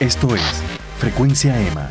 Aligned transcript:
Esto 0.00 0.32
es 0.32 0.42
Frecuencia 0.98 1.60
Emma. 1.60 1.90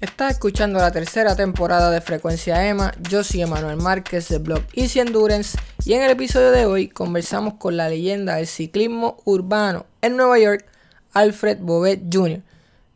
Estás 0.00 0.32
escuchando 0.32 0.78
la 0.78 0.90
tercera 0.90 1.36
temporada 1.36 1.90
de 1.90 2.00
Frecuencia 2.00 2.66
Emma. 2.66 2.90
Yo 3.10 3.22
soy 3.24 3.42
Emanuel 3.42 3.76
Márquez 3.76 4.30
del 4.30 4.40
blog 4.40 4.62
Easy 4.72 5.00
Endurance 5.00 5.58
y 5.84 5.92
en 5.92 6.00
el 6.00 6.12
episodio 6.12 6.50
de 6.50 6.64
hoy 6.64 6.88
conversamos 6.88 7.54
con 7.58 7.76
la 7.76 7.90
leyenda 7.90 8.36
del 8.36 8.46
ciclismo 8.46 9.18
urbano 9.26 9.84
en 10.00 10.16
Nueva 10.16 10.38
York, 10.38 10.64
Alfred 11.12 11.58
Bobet 11.60 12.00
Jr. 12.10 12.40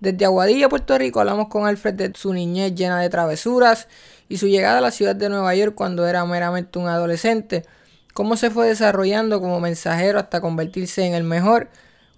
Desde 0.01 0.25
Aguadilla, 0.25 0.71
Puerto 0.71 0.97
Rico, 0.97 1.21
hablamos 1.21 1.49
con 1.49 1.67
Alfred 1.67 1.93
de 1.93 2.13
su 2.15 2.33
niñez 2.33 2.75
llena 2.77 2.99
de 2.99 3.11
travesuras 3.11 3.89
y 4.31 4.39
su 4.39 4.47
llegada 4.47 4.79
a 4.79 4.81
la 4.81 4.91
ciudad 4.91 5.15
de 5.15 5.29
Nueva 5.29 5.55
York 5.55 5.75
cuando 5.75 6.09
era 6.09 6.25
meramente 6.25 6.79
un 6.79 6.89
adolescente, 6.89 7.67
cómo 8.19 8.37
se 8.37 8.51
fue 8.51 8.67
desarrollando 8.67 9.41
como 9.41 9.61
mensajero 9.61 10.19
hasta 10.19 10.41
convertirse 10.41 11.07
en 11.07 11.15
el 11.15 11.23
mejor, 11.23 11.69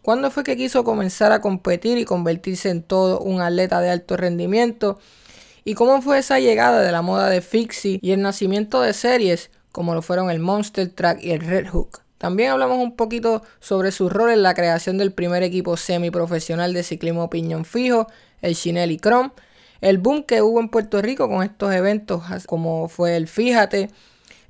cuándo 0.00 0.30
fue 0.30 0.44
que 0.44 0.56
quiso 0.56 0.82
comenzar 0.82 1.30
a 1.30 1.42
competir 1.42 1.98
y 1.98 2.06
convertirse 2.06 2.70
en 2.70 2.82
todo 2.82 3.20
un 3.20 3.42
atleta 3.42 3.82
de 3.82 3.90
alto 3.90 4.16
rendimiento, 4.16 4.98
y 5.62 5.74
cómo 5.74 6.00
fue 6.00 6.16
esa 6.16 6.40
llegada 6.40 6.80
de 6.80 6.90
la 6.90 7.02
moda 7.02 7.28
de 7.28 7.42
Fixie 7.42 7.98
y 8.00 8.12
el 8.12 8.22
nacimiento 8.22 8.80
de 8.80 8.94
series 8.94 9.50
como 9.72 9.94
lo 9.94 10.00
fueron 10.00 10.30
el 10.30 10.38
Monster 10.38 10.88
Track 10.88 11.22
y 11.22 11.32
el 11.32 11.40
Red 11.40 11.68
Hook. 11.68 12.00
También 12.16 12.52
hablamos 12.52 12.78
un 12.78 12.96
poquito 12.96 13.42
sobre 13.60 13.92
su 13.92 14.08
rol 14.08 14.30
en 14.30 14.42
la 14.42 14.54
creación 14.54 14.96
del 14.96 15.12
primer 15.12 15.42
equipo 15.42 15.76
semiprofesional 15.76 16.72
de 16.72 16.82
ciclismo 16.82 17.28
piñón 17.28 17.66
fijo, 17.66 18.06
el 18.40 18.56
Chinelli 18.56 18.96
Chrome, 18.96 19.32
el 19.82 19.98
boom 19.98 20.22
que 20.22 20.40
hubo 20.40 20.60
en 20.60 20.70
Puerto 20.70 21.02
Rico 21.02 21.28
con 21.28 21.42
estos 21.42 21.74
eventos 21.74 22.22
como 22.46 22.88
fue 22.88 23.18
el 23.18 23.28
Fíjate 23.28 23.90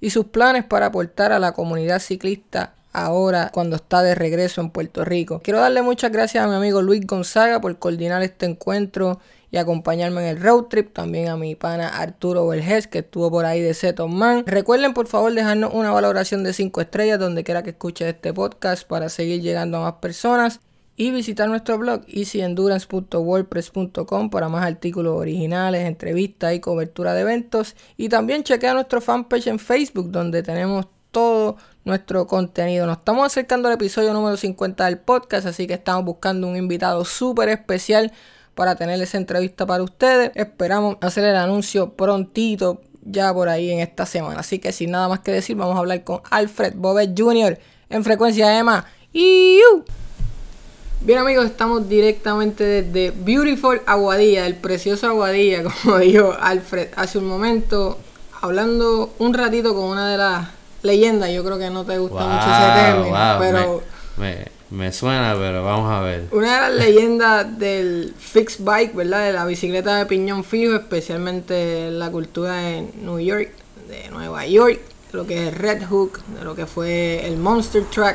y 0.00 0.10
sus 0.10 0.26
planes 0.26 0.64
para 0.64 0.86
aportar 0.86 1.32
a 1.32 1.38
la 1.38 1.52
comunidad 1.52 2.00
ciclista 2.00 2.74
ahora 2.92 3.50
cuando 3.52 3.76
está 3.76 4.02
de 4.02 4.14
regreso 4.14 4.60
en 4.60 4.70
Puerto 4.70 5.04
Rico. 5.04 5.40
Quiero 5.42 5.60
darle 5.60 5.82
muchas 5.82 6.10
gracias 6.10 6.44
a 6.44 6.48
mi 6.48 6.54
amigo 6.54 6.82
Luis 6.82 7.06
Gonzaga 7.06 7.60
por 7.60 7.78
coordinar 7.78 8.22
este 8.22 8.46
encuentro 8.46 9.20
y 9.50 9.56
acompañarme 9.56 10.22
en 10.22 10.36
el 10.36 10.42
road 10.42 10.64
trip. 10.64 10.92
También 10.92 11.28
a 11.28 11.36
mi 11.36 11.54
pana 11.54 11.88
Arturo 11.88 12.46
Vergés, 12.46 12.86
que 12.86 13.00
estuvo 13.00 13.30
por 13.30 13.44
ahí 13.44 13.60
de 13.60 13.74
Seton 13.74 14.14
Man. 14.14 14.44
Recuerden 14.46 14.94
por 14.94 15.06
favor 15.06 15.32
dejarnos 15.32 15.72
una 15.74 15.90
valoración 15.90 16.44
de 16.44 16.52
5 16.52 16.80
estrellas 16.80 17.18
donde 17.18 17.44
quiera 17.44 17.62
que 17.62 17.70
escuche 17.70 18.08
este 18.08 18.32
podcast 18.32 18.86
para 18.86 19.08
seguir 19.08 19.40
llegando 19.42 19.78
a 19.78 19.82
más 19.82 19.94
personas. 19.94 20.60
Y 21.00 21.10
visitar 21.12 21.48
nuestro 21.48 21.78
blog 21.78 22.02
easyendurance.wordpress.com 22.08 24.28
para 24.28 24.50
más 24.50 24.66
artículos 24.66 25.18
originales, 25.18 25.86
entrevistas 25.86 26.52
y 26.52 26.60
cobertura 26.60 27.14
de 27.14 27.22
eventos. 27.22 27.74
Y 27.96 28.10
también 28.10 28.44
chequea 28.44 28.74
nuestro 28.74 29.00
fanpage 29.00 29.46
en 29.46 29.58
Facebook 29.58 30.10
donde 30.10 30.42
tenemos 30.42 30.88
todo 31.10 31.56
nuestro 31.86 32.26
contenido. 32.26 32.84
Nos 32.84 32.98
estamos 32.98 33.24
acercando 33.24 33.68
al 33.68 33.74
episodio 33.76 34.12
número 34.12 34.36
50 34.36 34.84
del 34.84 34.98
podcast, 34.98 35.46
así 35.46 35.66
que 35.66 35.72
estamos 35.72 36.04
buscando 36.04 36.46
un 36.46 36.56
invitado 36.56 37.02
súper 37.06 37.48
especial 37.48 38.12
para 38.54 38.74
tener 38.74 39.00
esa 39.00 39.16
entrevista 39.16 39.64
para 39.64 39.82
ustedes. 39.82 40.32
Esperamos 40.34 40.98
hacer 41.00 41.24
el 41.24 41.36
anuncio 41.36 41.94
prontito 41.94 42.82
ya 43.00 43.32
por 43.32 43.48
ahí 43.48 43.70
en 43.70 43.78
esta 43.78 44.04
semana. 44.04 44.40
Así 44.40 44.58
que 44.58 44.70
sin 44.70 44.90
nada 44.90 45.08
más 45.08 45.20
que 45.20 45.32
decir, 45.32 45.56
vamos 45.56 45.76
a 45.76 45.78
hablar 45.78 46.04
con 46.04 46.20
Alfred 46.30 46.74
Bobet 46.76 47.18
Jr. 47.18 47.58
en 47.88 48.04
frecuencia 48.04 48.58
EMA. 48.58 48.84
Bien 51.02 51.18
amigos, 51.18 51.46
estamos 51.46 51.88
directamente 51.88 52.62
desde 52.62 53.10
Beautiful 53.10 53.80
Aguadilla, 53.86 54.46
el 54.46 54.56
precioso 54.56 55.06
Aguadilla, 55.06 55.62
como 55.82 55.98
dijo 55.98 56.36
Alfred 56.38 56.88
hace 56.94 57.16
un 57.16 57.26
momento, 57.26 57.98
hablando 58.42 59.14
un 59.18 59.32
ratito 59.32 59.74
con 59.74 59.84
una 59.84 60.10
de 60.10 60.18
las 60.18 60.48
leyendas. 60.82 61.30
Yo 61.30 61.42
creo 61.42 61.58
que 61.58 61.70
no 61.70 61.84
te 61.84 61.96
gusta 61.96 62.26
mucho 62.26 62.46
ese 62.50 62.82
término, 62.82 63.36
pero... 63.38 63.82
Me 64.70 64.92
suena, 64.92 65.34
pero 65.36 65.64
vamos 65.64 65.90
a 65.90 66.00
ver. 66.00 66.28
Una 66.30 66.54
de 66.54 66.60
las 66.60 66.86
leyendas 66.86 67.58
del 67.58 68.14
fixed 68.16 68.64
bike, 68.64 68.94
¿verdad? 68.94 69.24
De 69.24 69.32
la 69.32 69.44
bicicleta 69.44 69.96
de 69.96 70.06
piñón 70.06 70.44
fijo, 70.44 70.76
especialmente 70.76 71.88
en 71.88 71.98
la 71.98 72.08
cultura 72.10 72.54
de 72.54 72.88
New 73.02 73.18
York, 73.18 73.50
de 73.88 74.08
Nueva 74.10 74.46
York, 74.46 74.78
de 75.10 75.18
lo 75.18 75.26
que 75.26 75.48
es 75.48 75.58
Red 75.58 75.86
Hook, 75.88 76.20
de 76.38 76.44
lo 76.44 76.54
que 76.54 76.66
fue 76.66 77.26
el 77.26 77.36
Monster 77.36 77.82
Truck. 77.86 78.14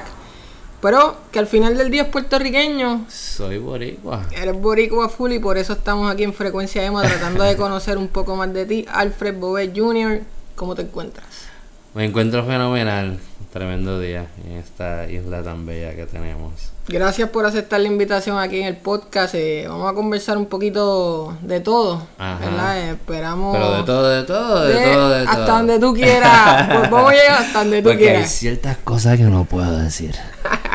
Pero 0.86 1.18
que 1.32 1.40
al 1.40 1.48
final 1.48 1.76
del 1.76 1.90
día 1.90 2.04
es 2.04 2.10
puertorriqueño. 2.10 3.08
Soy 3.10 3.58
boricua. 3.58 4.28
Eres 4.40 4.54
boricua 4.54 5.10
full 5.10 5.32
y 5.32 5.40
por 5.40 5.58
eso 5.58 5.74
estamos 5.74 6.12
aquí 6.12 6.24
en 6.24 6.32
Frecuencia 6.32 6.86
Emo 6.86 7.02
tratando 7.02 7.44
de 7.44 7.56
conocer 7.58 7.98
un 7.98 8.08
poco 8.08 8.36
más 8.36 8.54
de 8.54 8.68
ti. 8.68 8.86
Alfred 8.88 9.34
Bobet 9.34 9.76
Jr., 9.76 10.22
¿cómo 10.56 10.76
te 10.76 10.84
encuentras? 10.84 11.48
Me 11.96 12.06
encuentro 12.06 12.46
fenomenal. 12.46 13.18
Tremendo 13.56 14.02
día 14.02 14.28
en 14.44 14.58
esta 14.58 15.10
isla 15.10 15.42
tan 15.42 15.66
bella 15.66 15.96
que 15.96 16.06
tenemos. 16.06 16.52
Gracias 16.90 17.30
por 17.30 17.46
aceptar 17.46 17.80
la 17.80 17.88
invitación 17.88 18.38
aquí 18.38 18.60
en 18.60 18.66
el 18.66 18.76
podcast. 18.76 19.34
Eh, 19.34 19.64
vamos 19.66 19.90
a 19.90 19.94
conversar 19.94 20.38
un 20.38 20.48
poquito 20.48 21.38
de 21.40 21.62
todo. 21.62 22.06
¿verdad? 22.20 22.90
Esperamos. 22.90 23.56
Pero 23.56 23.78
de 23.78 23.84
todo, 23.84 24.10
de 24.10 24.24
todo, 24.24 24.66
de, 24.66 24.74
todo, 24.74 25.10
de 25.10 25.22
Hasta 25.22 25.58
donde 25.58 25.80
tú 25.80 25.94
quieras. 25.94 26.68
pues 26.80 26.90
vamos 26.90 27.12
a 27.12 27.16
llegar 27.16 27.42
hasta 27.44 27.60
donde 27.60 27.82
tú 27.82 27.88
Porque 27.88 28.04
quieras. 28.04 28.24
Hay 28.24 28.28
ciertas 28.28 28.78
cosas 28.80 29.16
que 29.16 29.24
no 29.24 29.46
puedo 29.46 29.78
decir. 29.78 30.16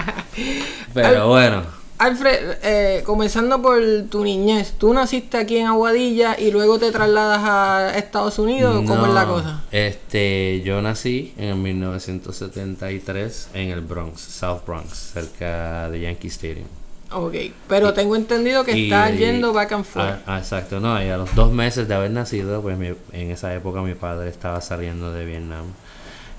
Pero 0.95 1.29
bueno. 1.29 1.80
Alfred, 2.01 2.57
eh, 2.63 3.03
comenzando 3.05 3.61
por 3.61 3.79
tu 4.09 4.25
niñez, 4.25 4.73
¿tú 4.79 4.95
naciste 4.95 5.37
aquí 5.37 5.59
en 5.59 5.67
Aguadilla 5.67 6.35
y 6.39 6.51
luego 6.51 6.79
te 6.79 6.91
trasladas 6.93 7.41
a 7.43 7.99
Estados 7.99 8.39
Unidos? 8.39 8.83
¿Cómo 8.87 9.05
es 9.05 9.13
la 9.13 9.27
cosa? 9.27 9.63
Este, 9.71 10.63
yo 10.65 10.81
nací 10.81 11.35
en 11.37 11.63
1973 11.63 13.51
en 13.53 13.69
el 13.69 13.83
Bronx, 13.83 14.19
South 14.19 14.63
Bronx, 14.67 15.11
cerca 15.13 15.91
de 15.91 16.01
Yankee 16.01 16.29
Stadium. 16.29 16.69
Ok, 17.13 17.35
pero 17.69 17.93
tengo 17.93 18.17
entendido 18.17 18.65
que 18.65 18.85
estás 18.85 19.15
yendo 19.19 19.53
back 19.53 19.73
and 19.73 19.85
forth. 19.85 20.23
Ah, 20.27 20.39
exacto, 20.39 20.81
no, 20.81 21.05
y 21.05 21.09
a 21.11 21.19
los 21.19 21.35
dos 21.35 21.53
meses 21.53 21.87
de 21.87 21.95
haber 21.95 22.13
nacido, 22.13 22.63
pues 22.63 22.79
en 23.13 23.31
esa 23.31 23.55
época 23.55 23.83
mi 23.83 23.95
padre 23.95 24.31
estaba 24.31 24.63
saliendo 24.63 25.13
de 25.13 25.27
Vietnam 25.27 25.67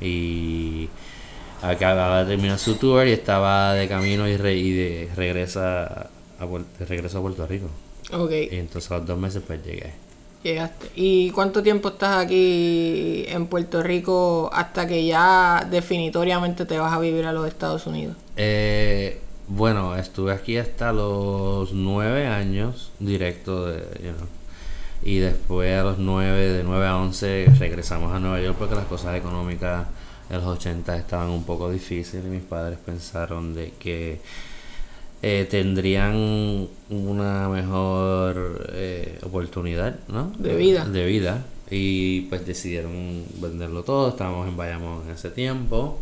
y 0.02 0.90
acababa 1.62 2.24
de 2.24 2.32
terminar 2.32 2.60
su 2.60 2.76
tour 2.76 3.08
y 3.08 3.12
estaba 3.12 3.74
de 3.74 3.88
camino 3.88 4.28
y, 4.28 4.36
de 4.38 5.10
regresa 5.16 6.10
a, 6.40 6.48
regreso 6.88 7.20
a 7.20 7.22
Puerto 7.22 7.48
Rico. 7.48 7.68
Ok. 8.14 8.32
Y 8.52 8.56
entonces 8.56 8.92
a 8.92 8.98
los 8.98 9.08
dos 9.08 9.18
meses 9.18 9.44
pues 9.46 9.64
llegué. 9.64 9.94
Llegaste. 10.44 10.88
¿Y 10.96 11.30
cuánto 11.32 11.62
tiempo 11.62 11.90
estás 11.90 12.26
aquí 12.26 13.26
en 13.28 13.46
Puerto 13.46 13.84
Rico 13.84 14.50
hasta 14.52 14.88
que 14.88 15.06
ya 15.06 15.68
definitoriamente 15.70 16.66
te 16.66 16.80
vas 16.80 16.94
a 16.94 17.00
vivir 17.00 17.26
a 17.26 17.32
los 17.32 17.48
Estados 17.48 17.86
Unidos? 17.86 18.16
Eh, 18.38 19.20
bueno, 19.48 19.96
estuve 19.96 20.32
aquí 20.32 20.58
hasta 20.58 20.94
los 20.94 21.74
nueve 21.74 22.26
años 22.26 22.92
directo 23.00 23.68
de, 23.68 23.84
y 25.04 25.18
después 25.18 25.80
a 25.80 25.84
los 25.84 25.98
nueve, 25.98 26.48
de 26.50 26.64
nueve 26.64 26.88
a 26.88 26.98
once 26.98 27.48
regresamos 27.60 28.14
a 28.14 28.20
Nueva 28.20 28.40
York 28.40 28.56
porque 28.58 28.76
las 28.76 28.86
cosas 28.86 29.16
económicas 29.16 29.88
en 30.32 30.38
los 30.38 30.46
80 30.46 30.96
estaban 30.96 31.30
un 31.30 31.44
poco 31.44 31.70
difíciles 31.70 32.26
y 32.26 32.30
mis 32.30 32.44
padres 32.44 32.80
pensaron 32.84 33.54
de 33.54 33.74
que 33.78 34.22
eh, 35.22 35.46
tendrían 35.50 36.68
una 36.90 37.50
mejor 37.50 38.70
eh, 38.74 39.20
oportunidad 39.24 40.00
¿no? 40.08 40.32
de 40.38 40.56
vida. 40.56 40.86
De 40.86 41.06
vida. 41.06 41.46
Y 41.70 42.22
pues 42.22 42.46
decidieron 42.46 43.24
venderlo 43.42 43.84
todo. 43.84 44.10
Estábamos 44.10 44.48
en 44.48 44.56
Bayamón 44.56 45.04
en 45.06 45.12
ese 45.12 45.30
tiempo. 45.30 46.00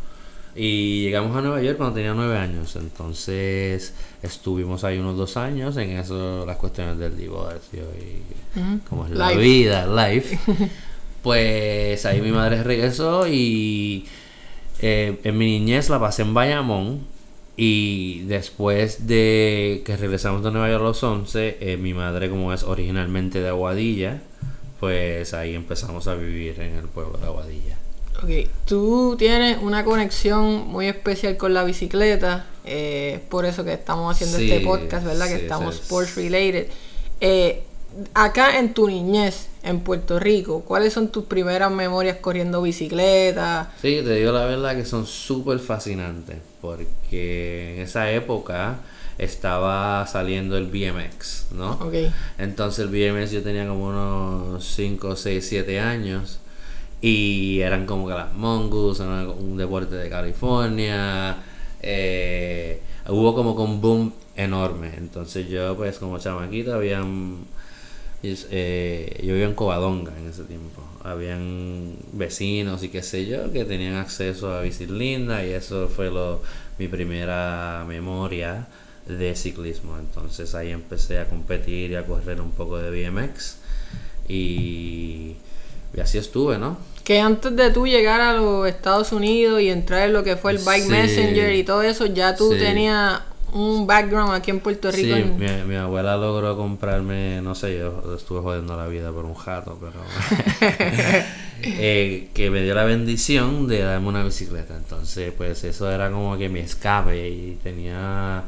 Y 0.55 1.03
llegamos 1.03 1.35
a 1.35 1.41
Nueva 1.41 1.61
York 1.61 1.77
cuando 1.77 1.95
tenía 1.95 2.13
nueve 2.13 2.37
años. 2.37 2.75
Entonces 2.75 3.93
estuvimos 4.21 4.83
ahí 4.83 4.99
unos 4.99 5.17
dos 5.17 5.37
años 5.37 5.75
en 5.77 5.91
eso 5.91 6.45
las 6.45 6.57
cuestiones 6.57 6.97
del 6.99 7.17
divorcio 7.17 7.83
y 7.97 8.79
como 8.89 9.05
es 9.05 9.11
la 9.11 9.31
vida 9.31 9.85
life 9.87 10.37
pues 11.21 12.05
ahí 12.05 12.21
mi 12.21 12.31
madre 12.31 12.63
regresó 12.63 13.27
y 13.27 14.05
eh, 14.81 15.19
en 15.23 15.37
mi 15.37 15.45
niñez 15.45 15.89
la 15.89 15.99
pasé 15.99 16.23
en 16.23 16.33
Bayamón. 16.33 17.07
Y 17.61 18.21
después 18.21 19.05
de 19.05 19.81
que 19.85 19.97
regresamos 19.97 20.43
de 20.43 20.51
Nueva 20.51 20.69
York 20.69 20.81
a 20.81 20.85
los 20.85 21.03
11, 21.03 21.57
eh, 21.59 21.75
mi 21.75 21.93
madre, 21.93 22.29
como 22.29 22.53
es 22.53 22.63
originalmente 22.63 23.41
de 23.41 23.49
Aguadilla, 23.49 24.21
pues 24.79 25.33
ahí 25.33 25.55
empezamos 25.55 26.07
a 26.07 26.15
vivir 26.15 26.61
en 26.61 26.77
el 26.77 26.85
pueblo 26.85 27.17
de 27.17 27.25
Aguadilla. 27.25 27.77
Ok, 28.23 28.49
tú 28.65 29.15
tienes 29.17 29.57
una 29.61 29.83
conexión 29.85 30.67
muy 30.67 30.87
especial 30.87 31.37
con 31.37 31.53
la 31.53 31.63
bicicleta, 31.63 32.47
eh, 32.65 33.19
por 33.29 33.45
eso 33.45 33.63
que 33.63 33.73
estamos 33.73 34.13
haciendo 34.13 34.37
este 34.37 34.59
podcast, 34.61 35.05
¿verdad? 35.05 35.27
que 35.27 35.35
estamos 35.35 35.75
sports 35.75 36.15
related. 36.15 36.67
Eh, 37.21 37.63
acá 38.13 38.59
en 38.59 38.73
tu 38.73 38.87
niñez, 38.87 39.47
en 39.63 39.81
Puerto 39.81 40.19
Rico, 40.19 40.61
¿cuáles 40.61 40.93
son 40.93 41.09
tus 41.09 41.25
primeras 41.25 41.71
memorias 41.71 42.17
corriendo 42.17 42.61
bicicleta? 42.61 43.71
Sí, 43.81 44.01
te 44.03 44.15
digo 44.15 44.31
la 44.31 44.45
verdad 44.45 44.75
que 44.75 44.85
son 44.85 45.05
súper 45.05 45.59
fascinantes, 45.59 46.37
porque 46.61 47.75
en 47.75 47.81
esa 47.81 48.11
época 48.11 48.77
estaba 49.17 50.07
saliendo 50.07 50.57
el 50.57 50.67
BMX, 50.67 51.47
¿no? 51.51 51.73
Ok. 51.73 51.93
Entonces 52.37 52.85
el 52.85 52.87
BMX 52.87 53.31
yo 53.31 53.43
tenía 53.43 53.67
como 53.67 53.87
unos 53.87 54.65
5, 54.65 55.15
6, 55.15 55.45
7 55.47 55.79
años 55.79 56.39
y 57.01 57.59
eran 57.59 57.85
como 57.85 58.07
que 58.07 58.13
las 58.13 58.33
mongoose, 58.33 59.03
un 59.03 59.57
deporte 59.57 59.95
de 59.95 60.09
California. 60.09 61.37
Eh, 61.81 62.81
hubo 63.07 63.35
como 63.35 63.55
con 63.55 63.71
un 63.71 63.81
boom 63.81 64.13
enorme. 64.35 64.93
Entonces 64.97 65.49
yo 65.49 65.75
pues 65.75 65.97
como 65.97 66.17
chamaquito 66.17 66.73
habían... 66.73 67.58
eh, 68.23 69.19
yo 69.23 69.33
vivía 69.33 69.45
en 69.47 69.53
Covadonga 69.55 70.11
en 70.17 70.27
ese 70.29 70.43
tiempo. 70.43 70.81
Habían 71.03 71.95
vecinos 72.13 72.83
y 72.83 72.89
qué 72.89 73.01
sé 73.01 73.25
yo 73.25 73.51
que 73.53 73.63
tenían 73.65 73.95
acceso 73.95 74.51
a 74.53 74.61
Bici 74.61 74.85
Linda 74.85 75.45
y 75.45 75.51
eso 75.51 75.87
fue 75.87 76.09
lo, 76.11 76.41
mi 76.77 76.87
primera 76.89 77.85
memoria 77.87 78.67
de 79.07 79.35
ciclismo. 79.35 79.97
Entonces 79.97 80.53
ahí 80.55 80.71
empecé 80.71 81.19
a 81.19 81.25
competir 81.29 81.91
y 81.91 81.95
a 81.95 82.05
correr 82.05 82.41
un 82.41 82.51
poco 82.51 82.77
de 82.77 82.91
BMX 83.09 83.57
y, 84.27 85.35
y 85.95 85.99
así 86.01 86.17
estuve, 86.17 86.57
¿no? 86.57 86.77
Que 87.03 87.19
antes 87.19 87.55
de 87.55 87.71
tú 87.71 87.87
llegar 87.87 88.21
a 88.21 88.33
los 88.35 88.67
Estados 88.67 89.11
Unidos 89.11 89.61
y 89.61 89.69
entrar 89.69 90.07
en 90.07 90.13
lo 90.13 90.23
que 90.23 90.35
fue 90.35 90.51
el 90.51 90.59
Bike 90.59 90.83
Sí. 90.83 90.89
Messenger 90.91 91.53
y 91.55 91.63
todo 91.63 91.81
eso, 91.81 92.05
ya 92.05 92.35
tú 92.35 92.51
Sí. 92.53 92.59
tenías 92.59 93.21
un 93.53 93.87
background 93.87 94.33
aquí 94.33 94.51
en 94.51 94.59
Puerto 94.59 94.91
Rico. 94.91 95.01
Sí, 95.07 95.11
en- 95.13 95.39
mi, 95.39 95.63
mi 95.69 95.75
abuela 95.75 96.17
logró 96.17 96.55
comprarme, 96.57 97.41
no 97.41 97.55
sé, 97.55 97.77
yo 97.77 98.15
estuve 98.15 98.41
jodiendo 98.41 98.75
la 98.77 98.87
vida 98.87 99.11
por 99.11 99.25
un 99.25 99.35
jato, 99.35 99.77
pero 99.79 99.93
eh, 101.63 102.29
que 102.33 102.49
me 102.49 102.61
dio 102.61 102.73
la 102.75 102.83
bendición 102.83 103.67
de 103.67 103.79
darme 103.79 104.07
una 104.07 104.23
bicicleta. 104.23 104.75
Entonces, 104.75 105.33
pues 105.35 105.63
eso 105.63 105.89
era 105.91 106.09
como 106.11 106.37
que 106.37 106.49
mi 106.49 106.59
escape 106.59 107.29
y 107.29 107.57
tenía, 107.63 108.43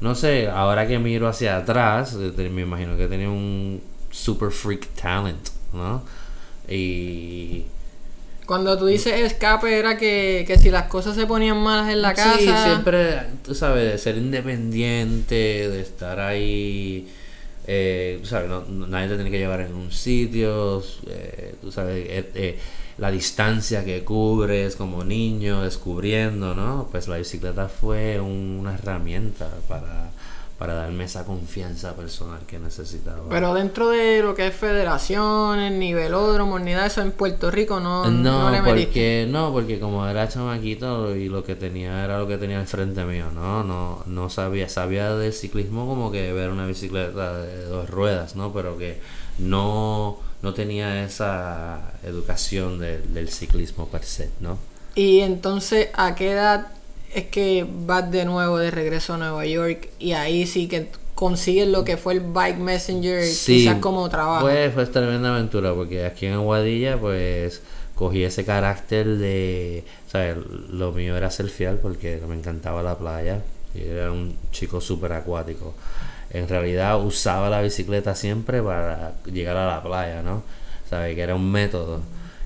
no 0.00 0.14
sé, 0.14 0.48
ahora 0.48 0.86
que 0.86 0.98
miro 0.98 1.28
hacia 1.28 1.56
atrás, 1.56 2.16
eh, 2.18 2.48
me 2.50 2.62
imagino 2.62 2.96
que 2.96 3.06
tenía 3.08 3.28
un 3.30 3.80
super 4.10 4.50
freak 4.50 4.88
talent, 4.94 5.48
¿no? 5.72 6.02
Y 6.68 7.64
Cuando 8.50 8.76
tú 8.76 8.86
dices 8.86 9.12
escape 9.20 9.78
era 9.78 9.96
que, 9.96 10.42
que 10.44 10.58
si 10.58 10.72
las 10.72 10.88
cosas 10.88 11.14
se 11.14 11.24
ponían 11.24 11.56
malas 11.62 11.88
en 11.88 12.02
la 12.02 12.14
casa... 12.14 12.36
Sí, 12.36 12.50
siempre, 12.64 13.20
tú 13.44 13.54
sabes, 13.54 13.92
de 13.92 13.96
ser 13.96 14.16
independiente, 14.16 15.68
de 15.68 15.80
estar 15.80 16.18
ahí, 16.18 17.08
eh, 17.68 18.18
tú 18.20 18.26
sabes, 18.26 18.48
no- 18.48 18.64
nadie 18.88 19.06
te 19.06 19.14
tiene 19.14 19.30
que 19.30 19.38
llevar 19.38 19.60
en 19.60 19.72
un 19.74 19.92
sitio, 19.92 20.82
eh, 21.06 21.54
tú 21.62 21.70
sabes, 21.70 22.04
eh, 22.08 22.30
eh, 22.34 22.58
la 22.98 23.12
distancia 23.12 23.84
que 23.84 24.02
cubres 24.02 24.74
como 24.74 25.04
niño, 25.04 25.62
descubriendo, 25.62 26.52
¿no? 26.56 26.88
Pues 26.90 27.06
la 27.06 27.18
bicicleta 27.18 27.68
fue 27.68 28.18
un- 28.20 28.56
una 28.60 28.74
herramienta 28.74 29.48
para, 29.68 30.10
para 30.60 30.74
darme 30.74 31.04
esa 31.04 31.24
confianza 31.24 31.96
personal 31.96 32.40
que 32.46 32.58
necesitaba. 32.58 33.22
Pero 33.30 33.54
dentro 33.54 33.88
de 33.88 34.20
lo 34.22 34.34
que 34.34 34.46
es 34.48 34.54
federaciones, 34.54 35.72
ni 35.72 35.94
velódromos, 35.94 36.60
ni 36.60 36.72
nada 36.72 36.82
de 36.82 36.88
eso 36.88 37.00
en 37.00 37.12
Puerto 37.12 37.50
Rico 37.50 37.80
no, 37.80 38.04
No, 38.10 38.42
no 38.42 38.50
le 38.50 38.58
porque 38.62 39.26
no, 39.26 39.52
porque 39.52 39.80
como 39.80 40.06
era 40.06 40.28
chamaquito 40.28 41.16
y 41.16 41.30
lo 41.30 41.42
que 41.44 41.56
tenía 41.56 42.04
era 42.04 42.18
lo 42.18 42.28
que 42.28 42.36
tenía 42.36 42.60
al 42.60 42.66
frente 42.66 43.02
mío, 43.06 43.30
no, 43.34 43.64
no, 43.64 44.02
no 44.04 44.28
sabía, 44.28 44.68
sabía 44.68 45.14
del 45.14 45.32
ciclismo 45.32 45.86
como 45.86 46.12
que 46.12 46.30
ver 46.34 46.50
una 46.50 46.66
bicicleta 46.66 47.38
de 47.38 47.64
dos 47.64 47.88
ruedas, 47.88 48.36
¿no? 48.36 48.52
Pero 48.52 48.76
que 48.76 49.00
no, 49.38 50.18
no 50.42 50.52
tenía 50.54 51.02
esa 51.04 51.92
educación 52.02 52.78
del- 52.78 53.14
del 53.14 53.30
ciclismo 53.30 53.88
per 53.88 54.04
se, 54.04 54.30
¿no? 54.40 54.58
Y 54.94 55.20
entonces, 55.20 55.88
¿a 55.94 56.14
qué 56.14 56.32
edad 56.32 56.66
es 57.14 57.24
que 57.26 57.66
vas 57.68 58.10
de 58.10 58.24
nuevo 58.24 58.58
de 58.58 58.70
regreso 58.70 59.14
a 59.14 59.18
Nueva 59.18 59.44
York? 59.46 59.88
Y 59.98 60.12
ahí 60.12 60.46
sí 60.46 60.68
que 60.68 60.88
consigues 61.14 61.68
lo 61.68 61.84
que 61.84 61.96
fue 61.96 62.14
el 62.14 62.20
Bike 62.20 62.58
Messenger, 62.58 63.22
quizás 63.44 63.76
como 63.76 64.08
trabajo. 64.08 64.46
Pues 64.46 64.72
fue 64.72 64.86
tremenda 64.86 65.34
aventura 65.34 65.74
porque 65.74 66.06
aquí 66.06 66.26
en 66.26 66.34
Aguadilla 66.34 66.98
pues 66.98 67.62
cogí 67.94 68.24
ese 68.24 68.44
carácter 68.44 69.18
de, 69.18 69.84
¿sabes? 70.10 70.36
Lo 70.70 70.92
mío 70.92 71.16
era 71.16 71.30
ser 71.30 71.48
fiel 71.48 71.76
porque 71.76 72.20
me 72.26 72.34
encantaba 72.34 72.82
la 72.82 72.96
playa 72.96 73.42
y 73.74 73.82
era 73.82 74.10
un 74.10 74.36
chico 74.50 74.80
súper 74.80 75.12
acuático. 75.12 75.74
En 76.30 76.48
realidad 76.48 77.04
usaba 77.04 77.50
la 77.50 77.60
bicicleta 77.60 78.14
siempre 78.14 78.62
para 78.62 79.14
llegar 79.26 79.56
a 79.56 79.66
la 79.66 79.82
playa, 79.82 80.22
¿no? 80.22 80.42
¿Sabes? 80.88 81.14
Que 81.14 81.20
era 81.20 81.34
un 81.34 81.50
método 81.50 82.00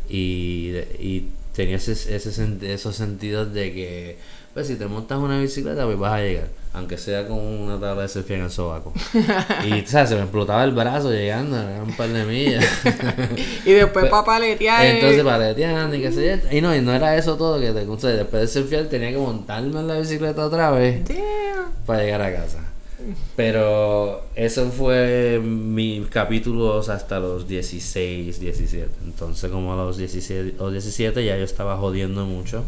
y, 0.09 0.73
y 0.99 1.29
tenía 1.55 1.77
ese, 1.77 1.93
ese 1.93 2.73
esos 2.73 2.97
sentidos 2.97 3.53
de 3.53 3.73
que 3.73 4.19
pues 4.53 4.67
si 4.69 4.77
te 4.77 4.87
montas 4.87 5.19
una 5.19 5.41
bicicleta 5.41 5.85
pues 5.85 5.99
vas 5.99 6.13
a 6.13 6.21
llegar 6.21 6.49
aunque 6.73 6.97
sea 6.99 7.27
con 7.29 7.39
una 7.39 7.79
tabla 7.79 8.03
de 8.03 8.09
surfing 8.09 8.37
en 8.39 8.45
el 8.45 8.51
sobaco 8.51 8.93
y 9.65 9.87
¿sabes? 9.87 10.09
se 10.11 10.15
me 10.17 10.23
explotaba 10.23 10.65
el 10.65 10.73
brazo 10.73 11.11
llegando 11.13 11.57
era 11.57 11.83
un 11.83 11.97
par 11.97 12.09
de 12.09 12.25
millas 12.25 12.65
y 13.65 13.73
después 13.73 14.05
Pues, 14.05 14.11
para 14.11 14.25
paletear. 14.25 14.85
entonces 14.87 15.23
paleteando 15.23 15.97
y 15.97 16.03
qué 16.03 16.13
sé 16.13 16.41
yo 16.43 16.57
y 16.57 16.61
no 16.61 16.75
y 16.75 16.81
no 16.81 16.93
era 16.93 17.17
eso 17.17 17.37
todo 17.37 17.61
que 17.61 17.73
te 17.73 17.85
sea, 18.01 18.11
después 18.11 18.43
de 18.43 18.49
surfear 18.49 18.85
tenía 18.87 19.11
que 19.11 19.19
montarme 19.19 19.81
en 19.81 19.89
la 19.89 19.99
bicicleta 19.99 20.45
otra 20.45 20.71
vez 20.71 21.03
para 21.87 22.03
llegar 22.03 22.23
a 22.23 22.35
casa. 22.35 22.59
Pero 23.37 24.25
eso 24.35 24.71
fue 24.71 25.41
mi 25.43 26.07
capítulos 26.11 26.89
hasta 26.89 27.19
los 27.19 27.47
16, 27.49 28.41
17. 28.41 28.89
Entonces 29.05 29.51
como 29.51 29.73
a 29.73 29.77
los 29.77 29.97
16 29.97 30.55
o 30.59 30.71
17 30.71 31.25
ya 31.25 31.37
yo 31.37 31.45
estaba 31.45 31.77
jodiendo 31.77 32.25
mucho 32.25 32.65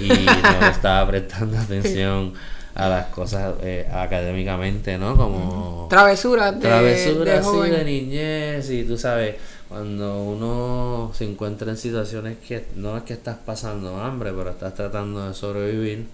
y 0.00 0.08
no 0.08 0.66
estaba 0.68 1.06
prestando 1.08 1.58
atención 1.58 2.32
a 2.74 2.88
las 2.88 3.06
cosas 3.06 3.54
eh, 3.62 3.88
académicamente, 3.90 4.98
¿no? 4.98 5.16
Como 5.16 5.86
Travesuras 5.88 6.54
de, 6.54 6.60
travesuras 6.60 7.52
de 7.52 7.70
de 7.70 7.84
niñez 7.84 8.70
y 8.70 8.84
tú 8.84 8.98
sabes, 8.98 9.36
cuando 9.68 10.22
uno 10.22 11.10
se 11.14 11.24
encuentra 11.24 11.70
en 11.70 11.78
situaciones 11.78 12.36
que 12.46 12.66
no 12.76 12.96
es 12.98 13.02
que 13.04 13.14
estás 13.14 13.38
pasando 13.44 13.98
hambre, 13.98 14.30
pero 14.36 14.50
estás 14.50 14.74
tratando 14.74 15.26
de 15.26 15.34
sobrevivir, 15.34 16.06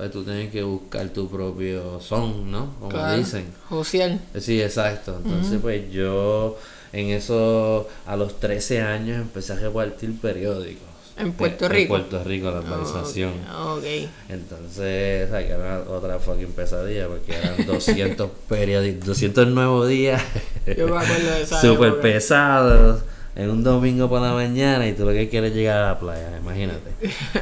pues 0.00 0.10
tú 0.12 0.24
tienes 0.24 0.50
que 0.50 0.62
buscar 0.62 1.08
tu 1.10 1.28
propio 1.28 2.00
son, 2.00 2.50
¿no? 2.50 2.74
Como 2.78 2.88
Claro. 2.90 3.18
dicen. 3.18 3.44
Josiel. 3.68 4.18
Sí, 4.38 4.60
exacto. 4.62 5.20
Entonces, 5.24 5.58
pues 5.60 5.90
yo 5.92 6.56
en 6.92 7.10
eso, 7.10 7.86
a 8.06 8.16
los 8.16 8.40
13 8.40 8.80
años, 8.82 9.18
empecé 9.20 9.52
a 9.52 9.56
repartir 9.56 10.18
periódicos. 10.20 10.84
En 11.16 11.32
Puerto 11.32 11.66
En 11.66 11.72
Rico. 11.72 11.88
Puerto 11.90 12.24
Rico, 12.24 12.50
la 12.50 12.58
organización. 12.60 13.32
Ok. 13.62 13.84
Entonces, 14.30 15.28
o 15.28 15.30
sea, 15.30 15.46
que 15.46 15.52
era 15.52 15.80
otra 15.86 16.18
fucking 16.18 16.52
pesadilla 16.52 17.08
porque 17.08 17.34
eran 17.36 17.54
200 17.66 18.30
periódicos, 18.48 19.06
200 19.06 19.48
nuevos 19.48 19.86
días. 19.86 20.22
Yo 20.66 20.88
me 20.88 20.96
acuerdo 20.96 21.30
de 21.30 21.42
esa 21.42 21.60
Súper 21.60 22.00
pesados. 22.00 23.02
En 23.40 23.48
un 23.48 23.64
domingo 23.64 24.06
por 24.06 24.20
la 24.20 24.34
mañana 24.34 24.86
y 24.86 24.92
tú 24.92 25.06
lo 25.06 25.12
que 25.12 25.30
quieres 25.30 25.52
es 25.52 25.56
llegar 25.56 25.78
a 25.78 25.86
la 25.92 25.98
playa, 25.98 26.36
imagínate. 26.38 26.90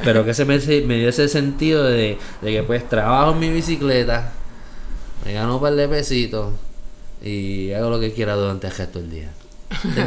Pero 0.01 0.23
que 0.23 0.33
se 0.33 0.45
me, 0.45 0.57
me 0.57 0.97
dio 0.97 1.09
ese 1.09 1.27
sentido 1.27 1.83
de, 1.83 2.17
que 2.41 2.63
pues 2.63 2.87
trabajo 2.87 3.33
en 3.33 3.39
mi 3.39 3.49
bicicleta, 3.49 4.31
me 5.25 5.33
gano 5.33 5.55
un 5.55 5.61
par 5.61 5.75
de 5.75 5.89
pesitos 5.89 6.53
y 7.21 7.73
hago 7.73 7.89
lo 7.89 7.99
que 7.99 8.13
quiera 8.13 8.35
durante 8.35 8.67
el 8.67 8.73
resto 8.73 8.99
del 8.99 9.11
día. 9.11 9.31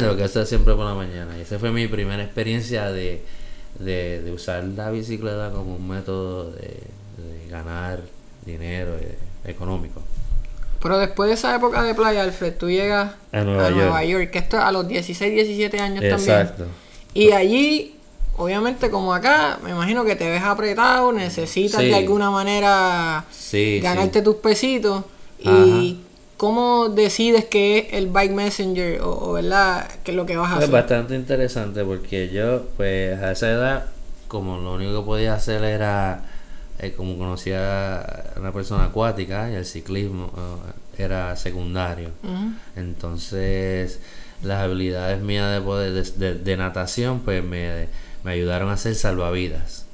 Lo 0.01 0.17
que 0.17 0.23
hacer 0.23 0.47
siempre 0.47 0.73
por 0.73 0.85
la 0.85 0.95
mañana. 0.95 1.37
Y 1.37 1.41
esa 1.41 1.59
fue 1.59 1.71
mi 1.71 1.87
primera 1.87 2.23
experiencia 2.23 2.91
de, 2.91 3.23
usar 4.33 4.63
la 4.63 4.89
bicicleta 4.89 5.51
como 5.51 5.75
un 5.75 5.87
método 5.87 6.51
de, 6.53 6.79
de 7.17 7.49
ganar 7.51 8.01
dinero 8.47 8.97
eh, 8.99 9.15
económico. 9.45 10.01
Pero 10.83 10.99
después 10.99 11.29
de 11.29 11.33
esa 11.35 11.55
época 11.55 11.81
de 11.81 11.95
playa, 11.95 12.21
Alfred, 12.23 12.53
tú 12.57 12.69
llegas 12.69 13.13
A 13.31 13.41
Nueva 13.41 13.63
York. 13.69 13.75
Nueva 13.77 14.03
York, 14.03 14.29
que 14.31 14.37
esto 14.39 14.57
es 14.57 14.63
a 14.63 14.71
los 14.71 14.87
16, 14.87 15.33
17 15.33 15.79
años 15.79 16.03
Exacto. 16.03 16.65
también. 16.65 16.75
Y 17.15 17.31
allí, 17.31 17.95
obviamente 18.37 18.89
como 18.91 19.13
acá, 19.13 19.59
me 19.63 19.71
imagino 19.71 20.03
que 20.03 20.15
te 20.15 20.29
ves 20.29 20.43
apretado, 20.43 21.11
necesitas 21.13 21.79
Sí. 21.81 21.87
de 21.87 21.95
alguna 21.95 22.29
manera 22.31 23.23
Sí, 23.31 23.79
ganarte 23.81 24.19
sí. 24.19 24.25
tus 24.25 24.35
pesitos. 24.35 25.03
Y 25.39 25.99
cómo 26.37 26.89
decides 26.89 27.45
que 27.45 27.77
es 27.77 27.93
el 27.93 28.07
Bike 28.07 28.31
Messenger 28.33 29.01
o, 29.01 29.29
o, 29.29 29.33
verdad, 29.33 29.87
qué 30.03 30.11
es 30.11 30.17
lo 30.17 30.25
que 30.25 30.35
vas 30.35 30.49
a 30.51 30.55
Es 30.55 30.57
hacer. 30.63 30.71
bastante 30.71 31.15
interesante 31.15 31.83
porque 31.85 32.29
yo, 32.29 32.63
pues 32.77 33.17
a 33.21 33.31
esa 33.31 33.49
edad, 33.49 33.85
como 34.27 34.57
lo 34.57 34.73
único 34.73 34.99
que 35.01 35.05
podía 35.05 35.33
hacer 35.35 35.63
era, 35.63 36.23
eh, 36.85 36.93
como 36.95 37.17
conocía 37.17 37.99
a 38.01 38.39
una 38.39 38.51
persona 38.51 38.85
acuática 38.85 39.49
y 39.51 39.55
el 39.55 39.65
ciclismo 39.65 40.31
eh, 40.97 41.03
era 41.03 41.35
secundario. 41.35 42.09
Entonces, 42.75 43.99
las 44.43 44.61
habilidades 44.63 45.21
mías 45.21 45.53
de, 45.53 45.61
poder, 45.61 45.93
de, 45.93 46.11
de- 46.11 46.35
de 46.35 46.57
natación, 46.57 47.19
pues 47.21 47.43
me, 47.43 47.87
me 48.23 48.31
ayudaron 48.31 48.69
a 48.69 48.73
hacer 48.73 48.95
salvavidas 48.95 49.85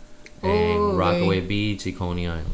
en 0.42 0.78
Oh. 0.80 0.98
Rockaway 0.98 1.42
Beach 1.42 1.88
y 1.88 1.94
Coney 1.94 2.24
Island. 2.26 2.46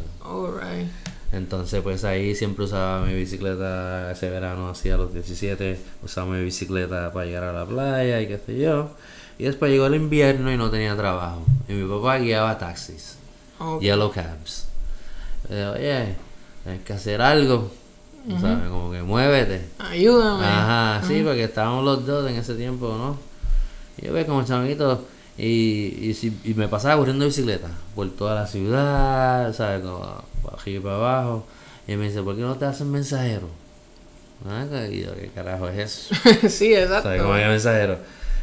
Entonces, 1.31 1.81
pues 1.81 2.03
ahí 2.03 2.33
siempre 2.35 2.65
usaba 2.65 3.05
mi 3.05 3.13
bicicleta 3.13 4.11
ese 4.11 4.29
verano, 4.29 4.69
hacía 4.69 4.95
los 4.97 5.13
17, 5.13 5.77
usaba 6.03 6.27
mi 6.31 6.43
bicicleta 6.43 7.11
para 7.13 7.25
llegar 7.25 7.43
a 7.43 7.53
la 7.53 7.65
playa 7.65 8.21
y 8.21 8.27
qué 8.27 8.39
sé 8.45 8.57
yo. 8.57 8.89
Y 9.37 9.43
después 9.43 9.69
llegó 9.71 9.85
el 9.87 9.95
invierno 9.95 10.51
y 10.51 10.57
no 10.57 10.69
tenía 10.71 10.95
trabajo. 10.95 11.43
Y 11.67 11.73
mi 11.73 11.89
papá 11.89 12.17
guiaba 12.19 12.57
taxis, 12.57 13.17
Ok. 13.59 13.81
yellow 13.81 14.11
cabs. 14.11 14.67
Digo, 15.49 15.71
oye, 15.71 16.15
tienes 16.63 16.83
que 16.83 16.93
hacer 16.93 17.21
algo. 17.21 17.71
¿Sabes? 18.41 18.69
Como 18.69 18.91
que 18.91 19.03
muévete. 19.03 19.67
Ayúdame. 19.77 20.43
Ajá, 20.45 21.07
sí, 21.07 21.21
porque 21.23 21.43
estábamos 21.43 21.85
los 21.85 22.05
dos 22.07 22.27
en 22.29 22.37
ese 22.37 22.55
tiempo, 22.55 22.87
¿no? 22.97 23.17
Y 23.97 24.07
yo 24.07 24.13
ve 24.13 24.25
como 24.25 24.43
chamaquito, 24.43 25.05
Y, 25.37 25.97
y, 26.01 26.13
si, 26.13 26.35
y 26.43 26.53
me 26.55 26.67
pasaba 26.67 26.97
corriendo 26.97 27.25
bicicleta 27.25 27.67
por 27.93 28.09
toda 28.11 28.33
la 28.35 28.47
ciudad, 28.47 29.53
¿sabes? 29.53 29.81
Como 29.81 29.99
para 30.43 30.57
arriba 30.57 30.79
y 30.79 30.79
para 30.81 30.95
abajo. 30.95 31.45
Y 31.87 31.95
me 31.97 32.07
dice, 32.07 32.23
¿por 32.23 32.35
qué 32.35 32.41
no 32.41 32.55
te 32.55 32.65
hacen 32.65 32.89
mensajero? 32.89 33.47
Ah, 34.47 34.65
y 34.89 35.01
yo, 35.01 35.13
¿qué 35.15 35.29
carajo 35.33 35.67
es 35.69 35.77
eso? 35.77 36.15
sí, 36.49 36.73
exacto. 36.73 37.03
¿Sabes 37.03 37.21
cómo 37.21 37.35
es 37.35 37.47
mensajero? 37.47 37.97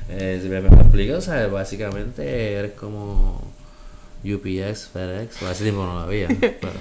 Eh, 0.09 0.39
si 0.43 0.49
me, 0.49 0.61
me 0.61 0.69
explico, 0.69 1.21
¿sabes? 1.21 1.51
Básicamente 1.51 2.53
eres 2.55 2.73
como 2.73 3.41
UPS, 4.25 4.89
FedEx, 4.93 5.43
o 5.43 5.51
ese 5.51 5.63
tiempo 5.65 5.85
no 5.85 5.95
lo 5.95 6.01
había, 6.01 6.29
pero 6.41 6.81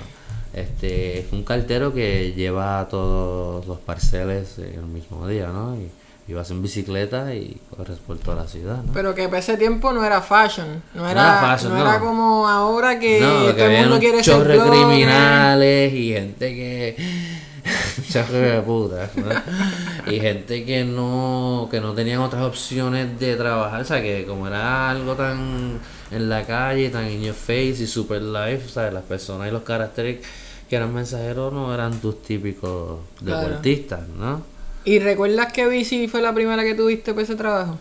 este 0.53 1.19
es 1.19 1.31
un 1.31 1.43
cartero 1.43 1.93
que 1.93 2.33
lleva 2.33 2.87
todos 2.89 3.65
los 3.65 3.79
parceles 3.79 4.57
el 4.59 4.83
mismo 4.83 5.27
día, 5.27 5.47
¿no? 5.47 5.75
Y, 5.75 5.89
vas 6.33 6.49
en 6.49 6.61
bicicleta 6.61 7.35
y 7.35 7.59
corres 7.75 7.97
por 7.99 8.17
toda 8.17 8.43
la 8.43 8.47
ciudad, 8.47 8.81
¿no? 8.83 8.93
Pero 8.93 9.13
que 9.13 9.27
para 9.27 9.39
ese 9.39 9.57
tiempo 9.57 9.91
no 9.91 10.05
era 10.05 10.21
fashion. 10.21 10.81
No 10.93 11.05
era, 11.09 11.39
era 11.39 11.41
fashion, 11.41 11.73
no 11.73 11.79
no. 11.79 11.89
era 11.89 11.99
como 11.99 12.47
ahora 12.47 12.97
que 12.97 13.19
No, 13.19 13.47
que 13.47 13.53
todo 13.53 13.65
el 13.65 13.79
mundo 13.81 13.95
un 13.95 13.99
quiere 13.99 14.23
ser 14.23 14.41
criminales 14.41 15.91
y 15.91 16.13
gente 16.13 16.55
que 16.55 16.95
chorro 18.11 18.37
de 18.37 18.61
puta, 18.61 19.09
¿no? 19.15 20.11
y 20.11 20.19
gente 20.19 20.65
que 20.65 20.83
no 20.83 21.67
que 21.71 21.79
no 21.79 21.93
tenían 21.93 22.19
otras 22.19 22.43
opciones 22.43 23.19
de 23.19 23.35
trabajar, 23.35 23.81
o 23.81 23.85
sea, 23.85 24.01
que 24.01 24.25
como 24.25 24.47
era 24.47 24.89
algo 24.89 25.15
tan 25.15 25.79
en 26.11 26.29
la 26.29 26.45
calle, 26.45 26.89
tan 26.89 27.09
in 27.09 27.21
your 27.23 27.35
face 27.35 27.77
y 27.79 27.87
super 27.87 28.21
life, 28.21 28.65
o 28.65 28.69
sea, 28.69 28.91
las 28.91 29.03
personas 29.03 29.47
y 29.47 29.51
los 29.51 29.63
caracteres 29.63 30.19
que 30.69 30.75
eran 30.75 30.93
mensajeros 30.93 31.51
no 31.53 31.73
eran 31.73 31.99
tus 31.99 32.21
típicos 32.21 32.99
deportistas, 33.21 34.07
¿no? 34.17 34.41
¿Y 34.83 34.99
recuerdas 34.99 35.51
que 35.53 35.67
bici 35.67 36.07
fue 36.07 36.21
la 36.21 36.33
primera 36.33 36.63
que 36.63 36.73
tuviste 36.73 37.11
para 37.13 37.23
ese 37.23 37.35
trabajo? 37.35 37.77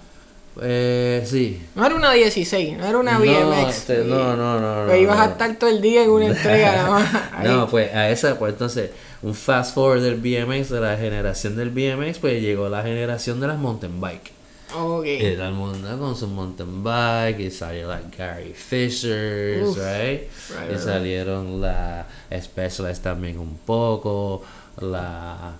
Eh, 0.60 1.24
sí. 1.24 1.62
No 1.74 1.86
era 1.86 1.94
una 1.94 2.12
16, 2.12 2.76
no 2.76 2.86
era 2.86 2.98
una 2.98 3.12
No, 3.12 3.20
BMX. 3.20 3.76
este, 3.76 4.04
no, 4.04 4.36
no, 4.36 4.60
no, 4.60 4.86
Pues 4.86 4.96
no, 4.96 5.02
ibas 5.02 5.20
a 5.20 5.26
estar 5.26 5.54
todo 5.56 5.70
el 5.70 5.80
día 5.80 6.02
en 6.02 6.10
una 6.10 6.26
entrega 6.26 6.72
nada 6.76 6.90
más. 6.90 7.44
No, 7.44 7.68
pues 7.68 7.94
a 7.94 8.10
esa, 8.10 8.38
pues 8.38 8.52
entonces, 8.52 8.90
un 9.22 9.34
fast 9.34 9.74
forward 9.74 10.02
del 10.02 10.16
BMX, 10.16 10.70
de 10.70 10.80
la 10.80 10.96
generación 10.96 11.56
del 11.56 11.70
BMX, 11.70 12.18
pues 12.18 12.40
llegó 12.42 12.68
la 12.68 12.82
generación 12.82 13.40
de 13.40 13.46
las 13.48 13.58
mountain 13.58 14.00
bike. 14.00 14.32
Ok. 14.74 15.04
Y 15.06 15.34
todo 15.34 15.48
el 15.48 15.54
mundo 15.54 15.98
con 15.98 16.16
su 16.16 16.28
mountain 16.28 16.82
bike, 16.84 17.40
y 17.40 17.50
salió 17.50 17.88
la 17.88 18.00
Gary 18.16 18.52
Fishers, 18.54 19.68
Uf. 19.68 19.76
right? 19.78 20.22
Right, 20.50 20.68
Y 20.68 20.72
right. 20.74 20.78
salieron 20.78 21.60
la 21.60 22.06
Specialized 22.40 23.02
también 23.02 23.38
un 23.38 23.58
poco, 23.66 24.42
la 24.80 25.54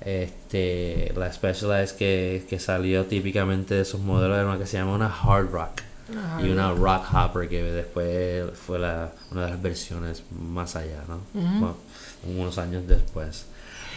este 0.00 1.12
la 1.16 1.32
Specialized 1.32 1.96
que, 1.96 2.44
que 2.48 2.58
salió 2.58 3.04
típicamente 3.06 3.74
de 3.74 3.82
esos 3.82 4.00
modelos 4.00 4.36
era 4.36 4.46
una 4.46 4.58
que 4.58 4.66
se 4.66 4.76
llama 4.76 4.94
una 4.94 5.06
Hard 5.08 5.50
Rock 5.50 5.80
Una 6.10 6.40
y 6.42 6.50
una 6.50 6.72
Rock 6.72 7.04
Hopper 7.14 7.48
que 7.48 7.62
después 7.62 8.50
fue 8.58 8.78
la, 8.78 9.12
una 9.30 9.44
de 9.44 9.50
las 9.52 9.62
versiones 9.62 10.22
más 10.38 10.76
allá, 10.76 11.02
¿no? 11.08 11.20
Bueno, 11.32 11.76
unos 12.26 12.58
años 12.58 12.86
después. 12.86 13.46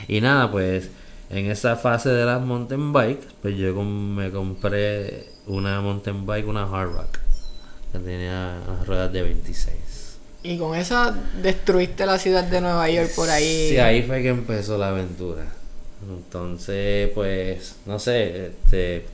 Y 0.07 0.21
nada, 0.21 0.51
pues 0.51 0.89
en 1.29 1.49
esa 1.51 1.75
fase 1.75 2.09
de 2.09 2.25
las 2.25 2.41
mountain 2.41 2.93
bike, 2.93 3.21
pues 3.41 3.55
yo 3.57 3.73
me 3.83 4.31
compré 4.31 5.29
una 5.45 5.81
mountain 5.81 6.25
bike, 6.25 6.47
una 6.47 6.63
Hard 6.63 6.93
Rock, 6.93 7.17
que 7.91 7.99
tenía 7.99 8.59
unas 8.67 8.87
ruedas 8.87 9.11
de 9.11 9.21
26. 9.23 9.75
Y 10.43 10.57
con 10.57 10.75
esa 10.75 11.13
destruiste 11.41 12.05
la 12.05 12.17
ciudad 12.19 12.43
de 12.43 12.61
Nueva 12.61 12.89
York 12.89 13.11
por 13.15 13.29
ahí. 13.29 13.69
Sí, 13.71 13.77
ahí 13.79 14.03
fue 14.03 14.21
que 14.21 14.29
empezó 14.29 14.77
la 14.77 14.89
aventura. 14.89 15.45
Entonces, 16.07 17.09
pues, 17.13 17.75
no 17.85 17.97
sé, 17.99 18.47
este, 18.47 19.05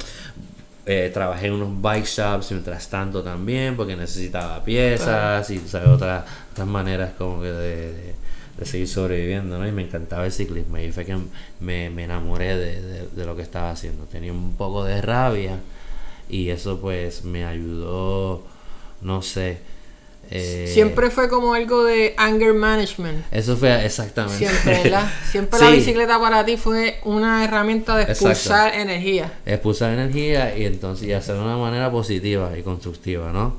eh, 0.86 1.10
trabajé 1.14 1.48
en 1.48 1.54
unos 1.54 1.82
bike 1.82 2.06
shops 2.06 2.52
mientras 2.52 2.90
tanto 2.90 3.24
también, 3.24 3.76
porque 3.78 3.96
necesitaba 3.96 4.64
piezas 4.64 5.50
y 5.50 5.60
¿sabes? 5.60 5.88
otras, 5.88 6.26
otras 6.52 6.68
maneras 6.68 7.12
como 7.18 7.42
que 7.42 7.48
de, 7.48 7.94
de- 7.94 8.16
de 8.64 8.70
seguir 8.70 8.88
sobreviviendo, 8.88 9.58
¿no? 9.60 9.68
Y 9.68 9.72
me 9.72 9.84
encantaba 9.84 10.26
el 10.26 10.32
ciclismo. 10.32 10.78
Y 10.78 10.92
fue 10.92 11.06
que 11.06 11.16
me, 11.60 11.90
me 11.90 12.04
enamoré 12.06 12.56
de, 12.58 12.82
de- 12.82 13.08
de 13.08 13.26
lo 13.26 13.36
que 13.36 13.42
estaba 13.42 13.72
haciendo. 13.72 14.06
Tenía 14.06 14.32
un 14.32 14.56
poco 14.56 14.84
de 14.84 15.02
rabia 15.02 15.58
y 16.30 16.50
eso 16.50 16.80
pues 16.82 17.24
me 17.24 17.46
ayudó, 17.46 18.44
no 19.02 19.22
sé. 19.22 19.58
eh, 20.32 20.70
Siempre 20.74 21.10
fue 21.12 21.28
como 21.30 21.54
algo 21.54 21.84
de 21.84 22.14
anger 22.18 22.54
management. 22.54 23.26
Eso 23.32 23.58
fue 23.58 23.86
exactamente. 23.86 24.38
Siempre, 24.38 24.84
¿verdad? 24.84 25.12
Siempre 25.32 25.60
la 25.60 25.70
bicicleta 25.70 26.20
para 26.20 26.46
ti 26.46 26.56
fue 26.58 27.00
una 27.04 27.44
herramienta 27.44 27.96
de 27.98 28.04
Exacto. 28.04 28.30
expulsar 28.30 28.74
energía. 28.76 29.32
expulsar 29.46 29.92
energía 29.94 30.58
y 30.58 30.66
entonces 30.66 31.08
y 31.08 31.14
hacerlo 31.14 31.42
de 31.42 31.48
una 31.48 31.58
manera 31.58 31.92
positiva 31.92 32.58
y 32.58 32.64
constructiva, 32.64 33.32
¿no? 33.34 33.58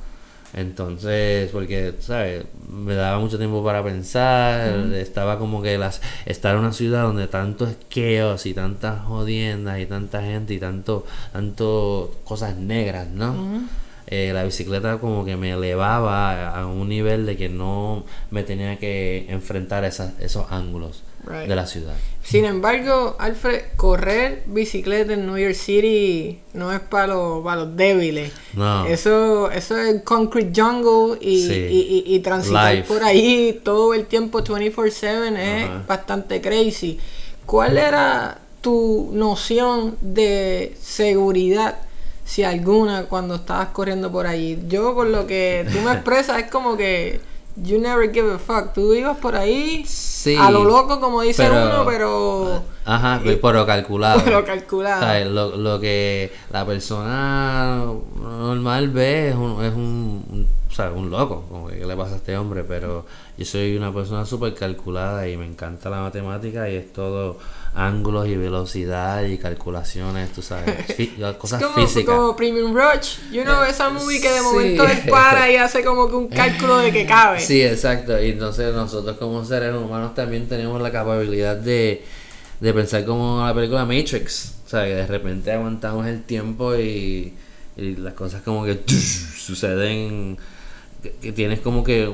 Entonces, 0.55 1.51
porque, 1.51 1.95
¿sabes? 1.99 2.45
Me 2.69 2.95
daba 2.95 3.19
mucho 3.19 3.39
tiempo 3.39 3.65
para 3.65 3.83
pensar, 3.83 4.93
estaba 4.95 5.39
como 5.39 5.61
que 5.63 5.77
las 5.79 6.01
estar 6.27 6.55
en 6.55 6.61
una 6.61 6.73
ciudad 6.73 7.03
donde 7.03 7.27
tanto 7.27 7.67
es 7.67 7.77
chaos 7.89 8.47
y 8.47 8.55
tantas 8.55 9.03
jodiendas 9.03 9.81
y 9.81 9.87
tanta 9.87 10.23
gente 10.23 10.55
y 10.55 10.61
tanto, 10.61 11.07
tanto 11.33 12.15
cosas 12.25 12.57
negras, 12.57 13.09
¿no? 13.09 13.67
Eh, 14.07 14.33
la 14.35 14.45
bicicleta 14.45 14.99
como 14.99 15.25
que 15.25 15.37
me 15.37 15.53
elevaba 15.53 16.31
a, 16.51 16.61
a 16.61 16.67
un 16.67 16.89
nivel 16.91 17.25
de 17.25 17.37
que 17.39 17.49
no 17.49 18.05
me 18.31 18.43
tenía 18.43 18.79
que 18.79 19.25
enfrentar 19.31 19.83
a 19.85 19.89
esas- 19.89 20.13
esos 20.21 20.51
ángulos 20.53 21.03
Right. 21.27 21.49
de 21.49 21.57
la 21.57 21.67
ciudad. 21.67 21.95
Sin 22.23 22.45
embargo, 22.45 23.17
Alfred, 23.19 23.63
correr 23.77 24.43
bicicleta 24.45 25.15
en 25.15 25.25
New 25.25 25.39
York 25.39 25.55
City 25.55 26.39
no 26.53 26.71
es 26.71 26.81
para 26.81 27.07
los, 27.07 27.43
para 27.43 27.63
los 27.65 27.77
débiles. 27.79 28.31
No. 28.53 28.85
Eso, 28.85 29.51
eso 29.51 29.75
es 29.79 30.03
concrete 30.03 30.53
jungle 30.61 31.17
y, 31.23 31.47
Sí. 31.47 31.55
y, 31.55 32.05
y, 32.07 32.15
y 32.15 32.19
transitar 32.21 32.75
Life. 32.75 32.89
por 32.93 33.03
ahí 33.03 33.59
todo 33.65 33.95
el 33.95 34.05
tiempo 34.05 34.43
24/7 34.43 35.35
es 35.39 35.87
bastante 35.87 36.43
crazy. 36.43 36.99
¿Cuál 37.47 37.79
era 37.79 38.39
tu 38.61 39.09
noción 39.15 39.97
de 40.03 40.75
seguridad, 40.81 41.79
si 42.25 42.43
alguna, 42.43 43.05
cuando 43.05 43.35
estabas 43.37 43.69
corriendo 43.69 44.11
por 44.11 44.27
ahí? 44.27 44.63
Yo, 44.69 44.95
por 44.95 45.07
lo 45.07 45.27
que 45.27 45.67
tú 45.73 45.81
me 45.81 45.93
expresas, 45.95 46.39
es 46.43 46.51
como 46.51 46.77
que 46.77 47.21
you 47.57 47.79
never 47.79 48.11
give 48.13 48.33
a 48.33 48.39
fuck. 48.39 48.73
Tú 48.73 48.95
ibas 48.95 49.17
por 49.19 49.37
ahí 49.37 49.85
Sí. 49.87 50.37
a 50.37 50.51
lo 50.51 50.65
loco, 50.65 51.01
como 51.01 51.21
dice 51.23 51.45
Pero- 51.49 51.67
uno, 51.67 51.85
pero... 51.87 52.63
Ajá, 52.87 53.21
pero 53.43 53.67
calculado. 53.67 54.21
Pero 54.25 54.45
calculado. 54.45 55.01
¿Sabes? 55.03 55.27
Lo, 55.29 55.57
lo 55.57 55.79
que 55.81 56.33
la 56.51 56.65
persona 56.67 57.85
normal 58.21 58.89
ve 58.91 59.29
es 59.31 59.35
un, 59.35 59.65
es 59.65 59.73
un, 59.75 60.25
un- 60.31 60.49
¿sabes? 60.71 60.97
un 60.97 61.11
loco, 61.11 61.45
como 61.49 61.69
que 61.69 61.79
¿qué 61.79 61.87
le 61.87 61.97
pasa 61.97 62.15
a 62.15 62.17
este 62.17 62.37
hombre, 62.37 62.65
pero 62.65 63.05
yo 63.39 63.45
soy 63.45 63.77
una 63.77 63.93
persona 63.93 64.25
súper 64.27 64.55
calculada 64.55 65.29
y 65.29 65.37
me 65.37 65.47
encanta 65.47 65.89
la 65.91 66.01
matemática 66.01 66.69
y 66.69 66.77
es 66.77 66.93
todo 66.93 67.39
ángulos 67.75 68.29
y 68.29 68.37
velocidad 68.37 69.25
y 69.25 69.37
calculaciones, 69.37 70.33
tú 70.33 70.43
sabes, 70.43 70.87
cosas 71.39 71.63
como, 71.63 71.75
físicas. 71.75 72.15
como 72.15 72.37
Premium 72.37 72.73
Rush. 72.73 73.19
You 73.33 73.43
know, 73.43 73.65
esa 73.65 73.91
movie 73.91 74.21
que 74.21 74.31
de 74.31 74.39
sí. 74.39 74.45
momento 74.45 74.85
él 74.87 75.03
para 75.11 75.51
y 75.51 75.57
hace 75.57 75.85
como 75.85 76.09
que 76.09 76.15
un 76.15 76.29
cálculo 76.29 76.79
de 76.79 76.93
que 76.93 77.05
cabe. 77.05 77.41
Sí, 77.41 77.63
exacto. 77.63 78.21
Y 78.23 78.31
entonces 78.31 78.73
nosotros 78.73 79.17
como 79.17 79.45
seres 79.45 79.75
humanos 79.75 80.15
también 80.15 80.49
tenemos 80.49 80.81
la 80.81 80.93
capacidad 80.93 81.57
de, 81.57 82.05
de 82.61 82.75
pensar 82.75 83.05
como 83.05 83.45
la 83.45 83.53
película 83.53 83.85
Matrix. 83.85 84.55
O 84.65 84.69
sea, 84.69 84.85
que 84.85 84.95
de 84.95 85.07
repente 85.07 85.51
aguantamos 85.53 86.07
el 86.07 86.23
tiempo 86.23 86.77
y, 86.77 87.35
y 87.77 87.97
las 87.97 88.15
cosas 88.15 88.43
como 88.43 88.65
que 88.65 88.81
suceden, 88.87 90.39
que, 91.03 91.11
que 91.11 91.33
tienes 91.33 91.59
como 91.59 91.83
que, 91.83 92.09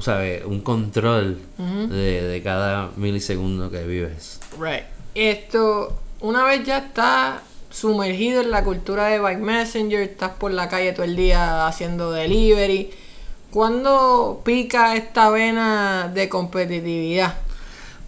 ¿sabes? 0.00 0.44
Un 0.44 0.60
control 0.60 1.38
de, 1.58 2.22
de 2.22 2.42
cada 2.42 2.90
milisegundo 2.96 3.70
que 3.70 3.84
vives. 3.84 4.40
Right. 4.58 4.84
Esto, 5.14 5.98
una 6.20 6.44
vez 6.44 6.64
ya 6.64 6.78
estás 6.78 7.40
sumergido 7.70 8.40
en 8.40 8.50
la 8.50 8.64
cultura 8.64 9.06
de 9.06 9.20
Bike 9.20 9.40
Messenger, 9.40 10.00
estás 10.00 10.32
por 10.32 10.50
la 10.50 10.68
calle 10.68 10.92
todo 10.92 11.04
el 11.04 11.16
día 11.16 11.66
haciendo 11.66 12.10
delivery. 12.12 12.90
¿Cuándo 13.50 14.42
pica 14.44 14.94
esta 14.94 15.30
vena 15.30 16.10
de 16.12 16.28
competitividad? 16.28 17.34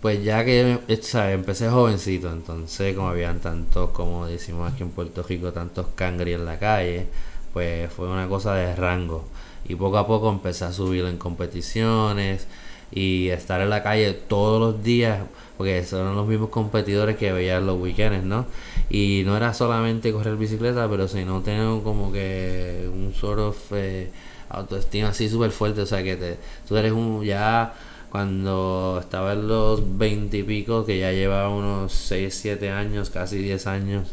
Pues 0.01 0.23
ya 0.25 0.45
que 0.45 0.79
eh, 0.89 1.01
¿sabes? 1.03 1.35
empecé 1.35 1.69
jovencito, 1.69 2.33
entonces 2.33 2.95
como 2.95 3.09
habían 3.09 3.41
tantos, 3.41 3.91
como 3.91 4.27
decimos 4.27 4.73
aquí 4.73 4.83
en 4.83 4.91
Puerto 4.91 5.23
Rico, 5.23 5.53
tantos 5.53 5.87
cangri 5.95 6.33
en 6.33 6.45
la 6.45 6.59
calle, 6.59 7.07
pues 7.53 7.93
fue 7.93 8.09
una 8.09 8.29
cosa 8.29 8.55
de 8.55 8.75
rango. 8.77 9.25
Y 9.65 9.77
poco 9.77 9.99
a 9.99 10.07
poco 10.07 10.31
empecé 10.31 10.65
a 10.65 10.73
subir 10.73 11.05
en 11.05 11.19
competiciones 11.19 12.47
y 12.91 13.29
estar 13.29 13.61
en 13.61 13.71
la 13.71 13.83
calle 13.83 14.13
todos 14.13 14.61
los 14.61 14.83
días, 14.83 15.21
porque 15.57 15.85
son 15.85 16.15
los 16.15 16.27
mismos 16.27 16.51
competidores 16.51 17.17
que 17.17 17.33
veía 17.33 17.59
en 17.59 17.67
los 17.67 17.81
weekends, 17.81 18.25
¿no? 18.25 18.47
Y 18.91 19.23
no 19.25 19.37
era 19.37 19.55
solamente 19.55 20.13
correr 20.13 20.37
bicicleta, 20.37 20.89
pero 20.89 21.09
sino 21.09 21.41
tener 21.43 21.83
como 21.83 22.13
que 22.13 22.89
un 22.93 23.15
sort 23.15 23.41
of 23.41 23.57
eh, 23.73 24.11
autoestima 24.51 25.09
así 25.09 25.29
súper 25.29 25.51
fuerte, 25.51 25.81
o 25.83 25.87
sea 25.87 26.03
que 26.03 26.17
te, 26.17 26.37
tú 26.69 26.77
eres 26.77 26.93
un 26.93 27.25
ya 27.25 27.75
cuando 28.11 28.99
estaba 29.01 29.33
en 29.33 29.49
los 29.49 29.97
20 29.97 30.37
y 30.37 30.43
pico, 30.43 30.85
que 30.85 30.99
ya 30.99 31.13
llevaba 31.13 31.49
unos 31.49 31.93
6, 31.95 32.35
7 32.43 32.71
años, 32.71 33.09
casi 33.09 33.39
10 33.39 33.67
años 33.67 34.09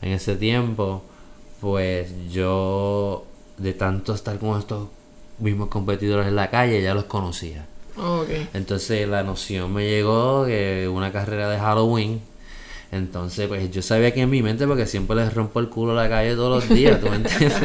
en 0.00 0.12
ese 0.12 0.36
tiempo, 0.36 1.02
pues 1.60 2.10
yo 2.30 3.26
de 3.56 3.72
tanto 3.72 4.14
estar 4.14 4.38
con 4.38 4.58
estos 4.58 4.88
mismos 5.38 5.68
competidores 5.68 6.26
en 6.28 6.36
la 6.36 6.50
calle, 6.50 6.82
ya 6.82 6.94
los 6.94 7.04
conocía. 7.04 7.66
Ok. 7.96 8.28
Entonces 8.54 9.08
la 9.08 9.22
noción 9.22 9.72
me 9.72 9.88
llegó 9.88 10.46
que 10.46 10.88
una 10.88 11.12
carrera 11.12 11.48
de 11.50 11.58
Halloween. 11.58 12.20
Entonces, 12.90 13.48
pues 13.48 13.70
yo 13.70 13.82
sabía 13.82 14.14
que 14.14 14.22
en 14.22 14.30
mi 14.30 14.42
mente, 14.42 14.66
porque 14.66 14.86
siempre 14.86 15.16
les 15.16 15.34
rompo 15.34 15.60
el 15.60 15.68
culo 15.68 15.92
a 15.92 16.02
la 16.04 16.08
calle 16.08 16.34
todos 16.34 16.64
los 16.64 16.74
días, 16.74 16.98
¿tú 17.00 17.10
me 17.10 17.16
entiendes? 17.16 17.60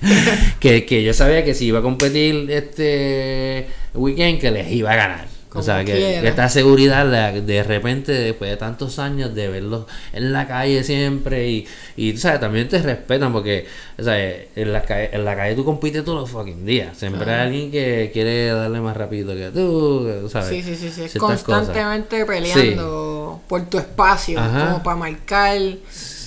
que, 0.60 0.86
que 0.86 1.02
yo 1.02 1.12
sabía 1.12 1.44
que 1.44 1.54
si 1.54 1.66
iba 1.66 1.80
a 1.80 1.82
competir 1.82 2.48
este 2.52 3.66
weekend, 3.94 4.40
que 4.40 4.52
les 4.52 4.70
iba 4.70 4.92
a 4.92 4.96
ganar. 4.96 5.39
O 5.52 5.62
sea, 5.62 5.84
que, 5.84 6.26
esta 6.26 6.48
seguridad 6.48 7.04
la- 7.10 7.32
de 7.32 7.62
repente, 7.62 8.12
después 8.12 8.50
de 8.50 8.56
tantos 8.56 8.98
años 8.98 9.34
de 9.34 9.48
verlos 9.48 9.86
en 10.12 10.32
la 10.32 10.46
calle 10.46 10.84
siempre, 10.84 11.48
y, 11.48 11.66
y 11.96 12.12
tú 12.12 12.18
sabes, 12.20 12.40
también 12.40 12.68
te 12.68 12.78
respetan, 12.80 13.32
porque 13.32 13.66
o 13.98 14.02
sea, 14.02 14.16
en, 14.18 14.72
la 14.72 14.82
calle, 14.82 15.10
en 15.12 15.24
la 15.24 15.36
calle 15.36 15.54
tú 15.54 15.64
compites 15.64 16.04
todos 16.04 16.20
los 16.20 16.30
fucking 16.30 16.64
días. 16.64 16.96
Siempre 16.96 17.30
hay 17.32 17.40
alguien 17.46 17.70
que 17.70 18.10
quiere 18.12 18.46
darle 18.46 18.80
más 18.80 18.96
rápido 18.96 19.34
que 19.34 19.50
tú, 19.50 20.28
¿sabes? 20.30 20.48
Sí, 20.48 20.62
sí, 20.62 20.76
sí, 20.90 21.08
sí. 21.08 21.18
Cosas. 21.18 21.42
constantemente 21.42 22.24
peleando 22.24 23.40
por 23.48 23.68
tu 23.68 23.78
espacio, 23.78 24.38
Ajá. 24.38 24.66
como 24.66 24.82
para 24.82 24.96
marcar. 24.96 25.58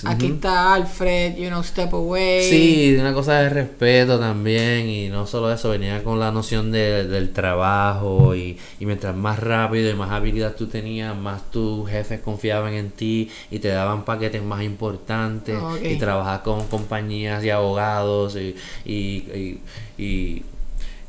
Aquí 0.06 0.26
está 0.26 0.74
Alfred, 0.74 1.36
you 1.36 1.48
know, 1.48 1.62
step 1.62 1.92
away. 1.94 2.48
Sí, 2.50 2.96
una 2.98 3.12
cosa 3.14 3.40
de 3.40 3.48
respeto 3.48 4.18
también 4.18 4.88
y 4.88 5.08
no 5.08 5.26
solo 5.26 5.52
eso, 5.52 5.70
venía 5.70 6.02
con 6.04 6.18
la 6.20 6.30
noción 6.30 6.70
de- 6.72 7.06
del 7.06 7.32
trabajo 7.32 8.34
y, 8.34 8.58
y 8.80 8.86
mientras 8.86 9.14
más 9.16 9.38
rápido 9.38 9.90
y 9.90 9.94
más 9.94 10.10
habilidad 10.10 10.54
tú 10.54 10.66
tenías, 10.66 11.16
más 11.16 11.50
tus 11.50 11.88
jefes 11.88 12.20
confiaban 12.20 12.74
en 12.74 12.90
ti 12.90 13.30
y 13.50 13.58
te 13.58 13.68
daban 13.68 14.04
paquetes 14.04 14.42
más 14.42 14.62
importantes 14.62 15.56
Ok. 15.60 15.78
y 15.84 15.96
trabajar 15.96 16.42
con 16.42 16.66
compañías 16.68 17.42
y 17.44 17.50
abogados 17.50 18.36
y, 18.36 18.54
y, 18.84 18.94
y, 19.34 19.60
y- 19.98 20.42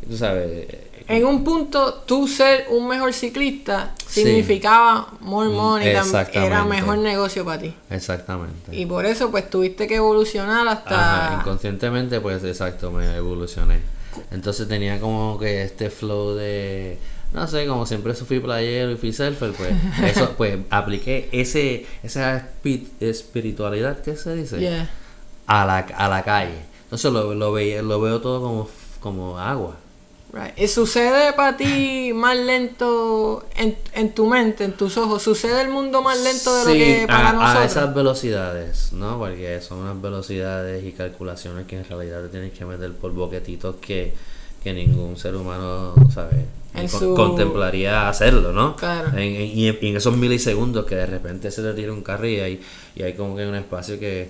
tú 0.07 0.15
sabes, 0.17 0.67
En 1.07 1.25
un 1.25 1.43
punto, 1.43 1.93
tú 2.05 2.27
ser 2.27 2.65
un 2.69 2.87
mejor 2.87 3.13
ciclista 3.13 3.93
Sí. 4.07 4.23
significaba 4.23 5.07
more 5.21 5.49
money, 5.49 5.93
tam- 5.93 5.99
exactamente. 6.05 6.47
era 6.47 6.63
mejor 6.65 6.97
negocio 6.97 7.45
para 7.45 7.61
ti. 7.61 7.75
exactamente. 7.89 8.75
Y 8.75 8.85
por 8.85 9.05
eso, 9.05 9.29
pues 9.29 9.49
tuviste 9.49 9.87
que 9.87 9.95
evolucionar 9.95 10.67
hasta. 10.67 11.25
Ajá, 11.27 11.41
inconscientemente, 11.41 12.19
pues 12.21 12.43
exacto, 12.43 12.91
me 12.91 13.15
evolucioné. 13.15 13.81
Entonces 14.31 14.67
tenía 14.67 14.99
como 14.99 15.37
que 15.37 15.63
este 15.63 15.89
flow 15.89 16.35
de, 16.35 16.97
no 17.33 17.45
sé, 17.47 17.67
como 17.67 17.85
siempre 17.85 18.13
fui 18.13 18.39
playero 18.39 18.91
y 18.91 18.95
fui 18.95 19.11
surfer, 19.13 19.51
pues 19.51 19.71
eso, 20.17 20.33
pues 20.37 20.57
apliqué 20.69 21.29
ese, 21.33 21.85
esa 22.01 22.49
espi- 22.63 22.87
espiritualidad 22.99 23.99
que 24.01 24.15
se 24.15 24.35
dice 24.35 24.59
Yeah. 24.59 24.89
a 25.47 25.65
la, 25.65 25.77
a 25.79 26.07
la 26.09 26.23
calle. 26.23 26.57
Entonces 26.85 27.11
lo, 27.11 27.33
lo, 27.35 27.51
veía, 27.51 27.81
lo 27.81 27.99
veo 27.99 28.21
todo 28.21 28.41
como, 28.41 28.69
como 29.01 29.37
agua. 29.39 29.75
Right. 30.35 30.59
¿Y 30.59 30.67
sucede 30.67 31.31
para 31.31 31.55
ti 31.55 32.11
más 32.13 32.35
lento 32.35 33.45
en, 33.55 33.77
en 33.93 34.13
tu 34.13 34.25
mente, 34.27 34.65
en 34.65 34.73
tus 34.73 34.97
ojos? 34.97 35.23
¿Sucede 35.23 35.61
el 35.61 35.69
mundo 35.69 36.01
más 36.01 36.19
lento 36.21 36.53
de 36.57 36.65
lo 36.65 36.71
Sí, 36.71 36.77
que 36.77 37.05
para 37.07 37.29
a, 37.29 37.33
nosotros? 37.33 37.55
a 37.61 37.65
esas 37.65 37.95
velocidades, 37.95 38.91
¿no? 38.91 39.17
Porque 39.17 39.61
son 39.61 39.77
unas 39.79 40.01
velocidades 40.01 40.83
y 40.83 40.91
calculaciones 40.91 41.65
que 41.67 41.77
en 41.77 41.85
realidad 41.85 42.21
te 42.23 42.27
tienes 42.27 42.51
que 42.51 42.65
meter 42.65 42.91
por 42.93 43.13
boquetitos 43.13 43.77
que, 43.77 44.13
que 44.61 44.73
ningún 44.73 45.15
ser 45.15 45.35
humano, 45.37 45.93
¿sabes? 46.13 46.43
Con- 46.73 46.89
su- 46.89 47.13
Contemplaría 47.15 48.09
hacerlo, 48.09 48.51
¿no? 48.51 48.75
Claro. 48.75 49.11
En, 49.11 49.19
en- 49.19 49.57
y, 49.57 49.69
en, 49.69 49.77
en 49.81 49.95
esos 49.95 50.17
milisegundos 50.17 50.85
que 50.85 50.95
de 50.95 51.05
repente 51.05 51.49
se 51.49 51.61
te 51.61 51.73
tira 51.73 51.93
un 51.93 52.01
carro 52.03 52.27
y 52.27 52.41
hay, 52.41 52.61
y 52.93 53.03
hay 53.03 53.13
como 53.13 53.37
que 53.37 53.47
un 53.47 53.55
espacio 53.55 53.97
que... 53.97 54.29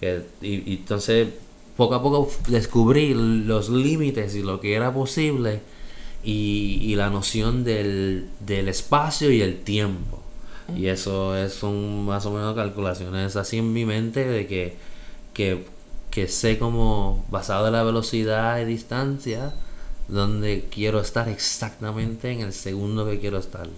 que 0.00 0.22
y, 0.40 0.72
y 0.72 0.76
entonces 0.76 1.28
poco 1.76 1.94
a 1.94 2.02
poco 2.02 2.30
descubrí 2.48 3.14
los 3.14 3.68
límites 3.68 4.34
y 4.34 4.42
lo 4.42 4.60
que 4.60 4.74
era 4.74 4.92
posible 4.92 5.60
y, 6.24 6.78
y 6.82 6.94
la 6.96 7.10
noción 7.10 7.64
del, 7.64 8.28
del 8.40 8.68
espacio 8.68 9.30
y 9.30 9.42
el 9.42 9.60
tiempo. 9.60 10.22
Y 10.76 10.86
eso 10.86 11.36
es 11.36 11.62
un 11.62 12.06
más 12.06 12.26
o 12.26 12.32
menos 12.32 12.56
calculaciones 12.56 13.36
así 13.36 13.58
en 13.58 13.72
mi 13.72 13.84
mente 13.84 14.24
de 14.26 14.46
que, 14.46 14.76
que, 15.32 15.64
que 16.10 16.26
sé 16.26 16.58
como 16.58 17.24
basado 17.30 17.68
en 17.68 17.74
la 17.74 17.84
velocidad 17.84 18.60
y 18.60 18.64
distancia 18.64 19.54
donde 20.08 20.66
quiero 20.70 21.00
estar 21.00 21.28
exactamente 21.28 22.30
en 22.30 22.40
el 22.40 22.52
segundo 22.52 23.04
que 23.06 23.18
quiero 23.18 23.38
estarlo. 23.38 23.72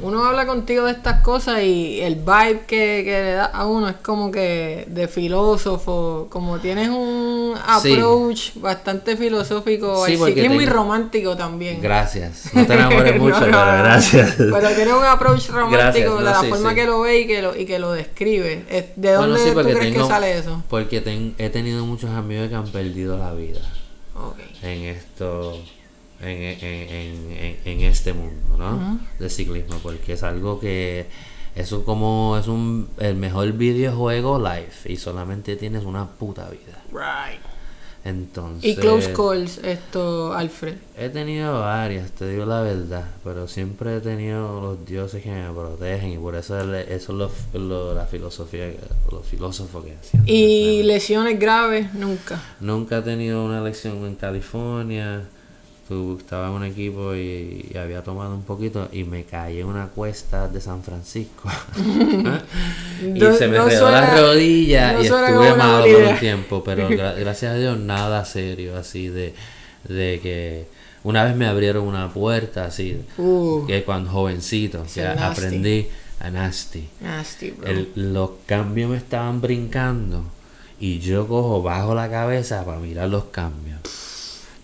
Uno 0.00 0.24
habla 0.24 0.46
contigo 0.46 0.84
de 0.86 0.92
estas 0.92 1.22
cosas 1.22 1.62
y 1.62 2.00
el 2.00 2.16
vibe 2.16 2.60
que, 2.66 3.02
que 3.04 3.22
le 3.24 3.32
da 3.32 3.46
a 3.46 3.66
uno 3.66 3.88
es 3.88 3.96
como 3.96 4.30
que 4.30 4.84
de 4.88 5.08
filósofo, 5.08 6.28
como 6.30 6.58
tienes 6.58 6.88
un 6.88 7.54
Sí. 7.82 7.92
approach 7.94 8.54
bastante 8.56 9.16
filosófico 9.16 10.04
Sí, 10.06 10.12
al 10.12 10.18
ciclismo 10.28 10.54
y 10.60 10.64
tengo- 10.64 10.72
romántico 10.72 11.36
también. 11.36 11.80
Gracias. 11.80 12.50
No 12.54 12.66
te 12.66 12.74
enamores 12.74 13.16
mucho, 13.20 13.40
no, 13.40 13.46
pero 13.46 13.56
no. 13.72 13.78
gracias. 13.78 14.34
Pero 14.36 14.68
tienes 14.74 14.94
un 14.94 15.04
approach 15.04 15.48
romántico 15.48 15.76
Gracias, 15.78 16.04
de 16.04 16.10
no, 16.10 16.20
la 16.20 16.40
sí, 16.42 16.48
forma 16.48 16.74
que 16.74 16.86
lo 16.86 17.00
ve 17.00 17.20
y 17.20 17.26
que 17.26 17.42
lo, 17.42 17.56
y 17.56 17.66
que 17.66 17.78
lo 17.78 17.92
describe. 17.92 18.64
¿De 18.96 19.12
dónde 19.12 19.38
tú 19.52 19.54
crees 19.60 19.78
que 19.78 19.92
tengo- 19.92 20.06
sale 20.08 20.38
eso? 20.38 20.62
Porque 20.68 21.00
ten- 21.00 21.34
he 21.38 21.50
tenido 21.50 21.84
muchos 21.86 22.10
amigos 22.10 22.48
que 22.48 22.54
han 22.54 22.68
perdido 22.68 23.18
la 23.18 23.32
vida. 23.32 23.60
En 24.62 24.82
esto 24.82 25.54
en, 26.20 26.28
en, 26.28 26.64
en, 26.64 27.32
en- 27.32 27.56
en 27.64 27.80
este 27.82 28.12
mundo 28.12 28.56
¿no? 28.58 29.00
de 29.18 29.30
ciclismo 29.30 29.78
porque 29.82 30.14
es 30.14 30.22
algo 30.22 30.58
que 30.60 31.06
es 31.54 31.70
un- 31.72 31.84
como 31.84 32.36
es 32.38 32.46
un 32.48 32.88
el 32.98 33.14
mejor 33.16 33.52
videojuego 33.52 34.38
live 34.38 34.72
y 34.86 34.96
solamente 34.96 35.56
tienes 35.56 35.84
una 35.84 36.06
puta 36.08 36.48
vida 36.50 36.82
Right. 36.92 37.40
Entonces 38.08 38.64
Y 38.70 38.76
close 38.76 39.12
calls, 39.12 39.58
esto, 39.58 40.32
Alfred. 40.32 40.74
he 40.96 41.08
tenido 41.10 41.60
varias 41.60 42.10
te 42.12 42.28
digo 42.28 42.44
la 42.46 42.62
verdad 42.62 43.04
pero 43.22 43.46
siempre 43.46 43.96
he 43.96 44.00
tenido 44.00 44.60
los 44.60 44.86
dioses 44.86 45.22
que 45.22 45.30
me 45.30 45.50
protegen 45.52 46.12
y 46.12 46.18
por 46.18 46.34
eso 46.34 46.58
es- 46.58 46.88
eso 46.88 47.12
es 47.12 47.18
lo, 47.54 47.58
lo- 47.60 47.94
la 47.94 48.06
filosofía 48.06 48.66
los 49.12 49.26
filósofos 49.26 49.84
que 49.84 49.94
hacían 49.94 50.22
Y 50.26 50.82
lesiones 50.82 51.38
graves, 51.38 51.94
nunca. 51.94 52.40
Nunca 52.60 52.98
he 52.98 53.02
tenido 53.02 53.44
una 53.44 53.60
lección 53.60 54.04
en 54.04 54.14
California. 54.16 55.22
Tu- 55.88 56.18
Estaba 56.18 56.48
en 56.48 56.52
un 56.52 56.64
equipo 56.64 57.14
y, 57.14 57.70
y 57.72 57.76
había 57.78 58.02
tomado 58.02 58.34
un 58.34 58.42
poquito 58.42 58.88
y 58.92 59.04
me 59.04 59.24
caí 59.24 59.60
en 59.60 59.66
una 59.66 59.86
cuesta 59.88 60.46
de 60.46 60.60
San 60.60 60.82
Francisco. 60.82 61.48
y 63.02 63.18
No- 63.18 63.34
se 63.34 63.48
me 63.48 63.56
no 63.56 63.66
redó 63.68 63.90
la 63.90 64.06
suena- 64.10 64.20
rodilla 64.20 64.92
no 64.92 65.02
y 65.02 65.06
suena 65.08 65.28
estuve 65.28 65.54
malo 65.54 65.84
por 65.84 66.02
un 66.02 66.18
tiempo. 66.18 66.62
Pero 66.64 66.88
gra- 66.90 67.18
gracias 67.18 67.52
a 67.52 67.56
Dios 67.56 67.78
nada 67.78 68.24
serio 68.24 68.76
así 68.76 69.08
de, 69.08 69.34
de 69.88 70.20
que 70.22 70.66
una 71.04 71.24
vez 71.24 71.36
me 71.36 71.46
abrieron 71.46 71.84
una 71.86 72.12
puerta 72.12 72.66
así. 72.66 73.00
Uh, 73.16 73.66
Que 73.66 73.82
cuando 73.84 74.10
jovencito, 74.10 74.84
que 74.92 75.02
nasty. 75.02 75.22
aprendí 75.22 75.88
a 76.20 76.30
nasty. 76.30 76.88
nasty, 77.00 77.50
bro. 77.52 77.66
El- 77.68 77.88
los 77.94 78.30
cambios 78.46 78.90
me 78.90 78.96
estaban 78.98 79.40
brincando 79.40 80.22
y 80.80 80.98
yo 80.98 81.26
cojo 81.26 81.62
bajo 81.62 81.94
la 81.94 82.10
cabeza 82.10 82.64
para 82.64 82.78
mirar 82.78 83.08
los 83.08 83.24
cambios. 83.26 83.78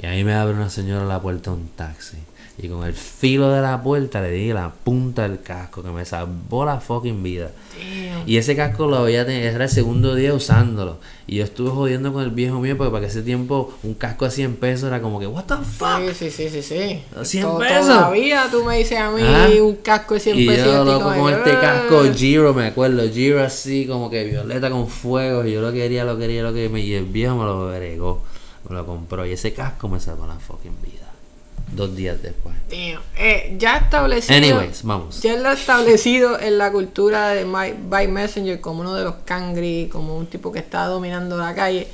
Y 0.04 0.06
ahí 0.06 0.22
me 0.22 0.34
abre 0.34 0.52
una 0.54 0.68
señora 0.68 1.06
la 1.06 1.18
puerta 1.22 1.50
de 1.50 1.56
un 1.56 1.68
taxi. 1.68 2.18
Y 2.58 2.68
con 2.68 2.84
el 2.86 2.92
filo 2.92 3.50
de 3.50 3.62
la 3.62 3.82
puerta 3.82 4.20
le 4.20 4.30
di 4.32 4.52
la 4.52 4.70
punta 4.70 5.22
del 5.22 5.40
casco 5.40 5.82
que 5.82 5.88
me 5.88 6.04
salvó 6.04 6.66
la 6.66 6.78
fucking 6.78 7.22
vida. 7.22 7.50
Damn. 7.76 8.28
Y 8.28 8.36
ese 8.36 8.54
casco 8.54 8.86
lo 8.86 8.98
había 8.98 9.24
tenido, 9.24 9.48
era 9.48 9.64
el 9.64 9.70
segundo 9.70 10.14
día 10.14 10.34
usándolo. 10.34 10.98
Y 11.26 11.36
yo 11.36 11.44
estuve 11.44 11.70
jodiendo 11.70 12.12
con 12.12 12.22
el 12.22 12.30
viejo 12.30 12.60
mío 12.60 12.76
porque 12.76 12.92
para 12.92 13.06
ese 13.06 13.22
tiempo 13.22 13.72
un 13.82 13.94
casco 13.94 14.26
de 14.26 14.30
100 14.30 14.56
pesos 14.56 14.84
era 14.88 15.00
como 15.00 15.18
que, 15.18 15.26
what 15.26 15.44
the 15.46 15.54
fuck? 15.64 16.12
Sí, 16.12 16.30
sí, 16.30 16.48
sí, 16.50 16.50
sí, 16.50 16.62
sí. 16.62 17.02
100 17.24 17.42
To- 17.46 17.58
pesos. 17.58 17.86
Todavía 17.88 18.46
tú 18.50 18.62
me 18.62 18.76
dices 18.76 18.98
a 18.98 19.10
mí 19.10 19.22
Ah. 19.24 19.48
un 19.62 19.76
casco 19.76 20.14
de 20.14 20.20
100 20.20 20.38
Y 20.38 20.46
pesos. 20.46 20.66
yo 20.66 20.72
estoy 20.82 20.86
loco 21.00 21.14
con 21.18 21.32
este 21.32 21.50
casco 21.58 22.02
Giro, 22.14 22.52
me 22.52 22.66
acuerdo, 22.66 23.02
Giro 23.10 23.42
así 23.42 23.86
como 23.86 24.10
que 24.10 24.22
violeta 24.24 24.68
con 24.70 24.86
fuego, 24.86 25.44
y 25.46 25.52
yo 25.54 25.62
lo 25.62 25.72
quería, 25.72 26.04
lo 26.04 26.18
quería, 26.18 26.42
lo 26.42 26.52
quería, 26.52 26.78
y 26.78 26.92
el 26.94 27.06
viejo 27.06 27.34
me 27.36 27.44
lo 27.46 27.68
agregó, 27.70 28.22
me 28.68 28.76
lo 28.76 28.86
compró, 28.86 29.26
y 29.26 29.32
ese 29.32 29.52
casco 29.52 29.88
me 29.88 30.00
salvó 30.00 30.26
la 30.26 30.38
fucking 30.38 30.80
vida. 30.82 31.10
Dos 31.72 31.96
días 31.96 32.20
después. 32.22 32.54
Eh, 32.70 33.56
ya 33.58 33.78
establecido. 33.78 34.36
Anyways, 34.36 34.82
vamos. 34.82 35.22
Ya 35.22 35.36
lo 35.36 35.50
establecido 35.50 36.38
en 36.38 36.58
la 36.58 36.70
cultura 36.70 37.30
de 37.30 37.44
My, 37.44 37.74
by 37.88 38.06
Messenger 38.08 38.60
como 38.60 38.82
uno 38.82 38.94
de 38.94 39.04
los 39.04 39.14
cangri, 39.24 39.88
como 39.90 40.16
un 40.16 40.26
tipo 40.26 40.52
que 40.52 40.58
está 40.58 40.86
dominando 40.86 41.36
la 41.36 41.54
calle. 41.54 41.88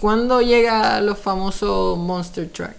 ¿Cuándo 0.00 0.40
llega 0.40 1.00
los 1.02 1.18
famosos 1.18 1.98
Monster 1.98 2.48
Truck? 2.48 2.74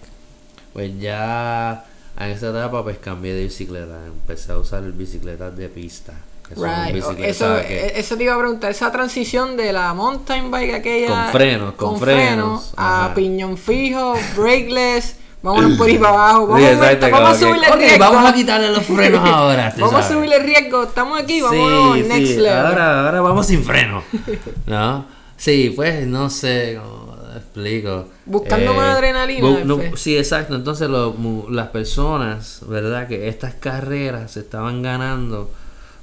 Pues 0.72 0.98
ya 0.98 1.84
en 2.18 2.30
esa 2.30 2.50
etapa 2.50 2.82
pues 2.82 2.98
cambié 2.98 3.34
de 3.34 3.44
bicicleta, 3.44 4.06
empecé 4.06 4.52
a 4.52 4.58
usar 4.58 4.82
bicicletas 4.92 5.56
de 5.56 5.68
pista. 5.68 6.14
Que 6.54 7.02
son 7.02 7.16
Right. 7.16 7.24
Eso, 7.24 7.56
que- 7.66 7.86
eh, 7.86 7.92
eso 7.96 8.16
te 8.16 8.24
iba 8.24 8.34
a 8.34 8.38
preguntar, 8.38 8.70
esa 8.70 8.90
transición 8.92 9.56
de 9.56 9.72
la 9.72 9.92
mountain 9.94 10.50
bike 10.50 10.74
aquella 10.74 11.08
Con 11.08 11.32
frenos, 11.32 11.74
con 11.74 12.00
frenos, 12.00 12.72
a 12.76 13.12
piñón 13.14 13.56
fijo, 13.56 14.14
brakeless, 14.36 15.16
vámonos 15.42 15.76
por 15.78 15.88
ahí 15.88 15.98
para 15.98 16.10
abajo, 16.10 16.46
vamos, 16.46 16.60
Sí, 16.60 16.66
a 16.66 16.72
exacto, 16.72 17.10
vamos 17.10 17.30
a 17.30 17.34
subirle 17.38 17.66
el 17.66 17.72
"Ok, 17.72 17.78
riesgo. 17.78 17.98
vamos 17.98 18.30
a 18.30 18.32
quitarle 18.34 18.70
los 18.70 18.84
frenos 18.84 19.28
ahora. 19.28 19.74
Vamos 19.76 19.94
a 19.94 20.02
sabes. 20.02 20.16
subirle 20.16 20.36
el 20.36 20.42
riesgo, 20.44 20.82
estamos 20.84 21.20
aquí, 21.20 21.40
vamos 21.42 21.98
next 22.06 22.36
level. 22.38 22.48
Ahora, 22.66 23.06
ahora 23.06 23.20
vamos 23.20 23.46
sin 23.46 23.62
freno. 23.64 24.02
¿No? 24.66 25.04
Sí, 25.36 25.72
pues 25.74 26.06
no 26.06 26.30
sé. 26.30 26.78
como 26.80 27.12
explico. 27.34 28.08
Buscando 28.26 28.74
más 28.74 28.94
adrenalina, 28.96 29.46
bu- 29.48 29.64
no, 29.64 29.96
sí, 29.96 30.16
exacto. 30.16 30.54
Entonces 30.54 30.88
lo- 30.88 31.16
las 31.50 31.68
personas, 31.68 32.60
¿verdad? 32.68 33.08
Que 33.08 33.26
estas 33.28 33.54
carreras 33.54 34.32
se 34.32 34.40
estaban 34.40 34.82
ganando, 34.82 35.50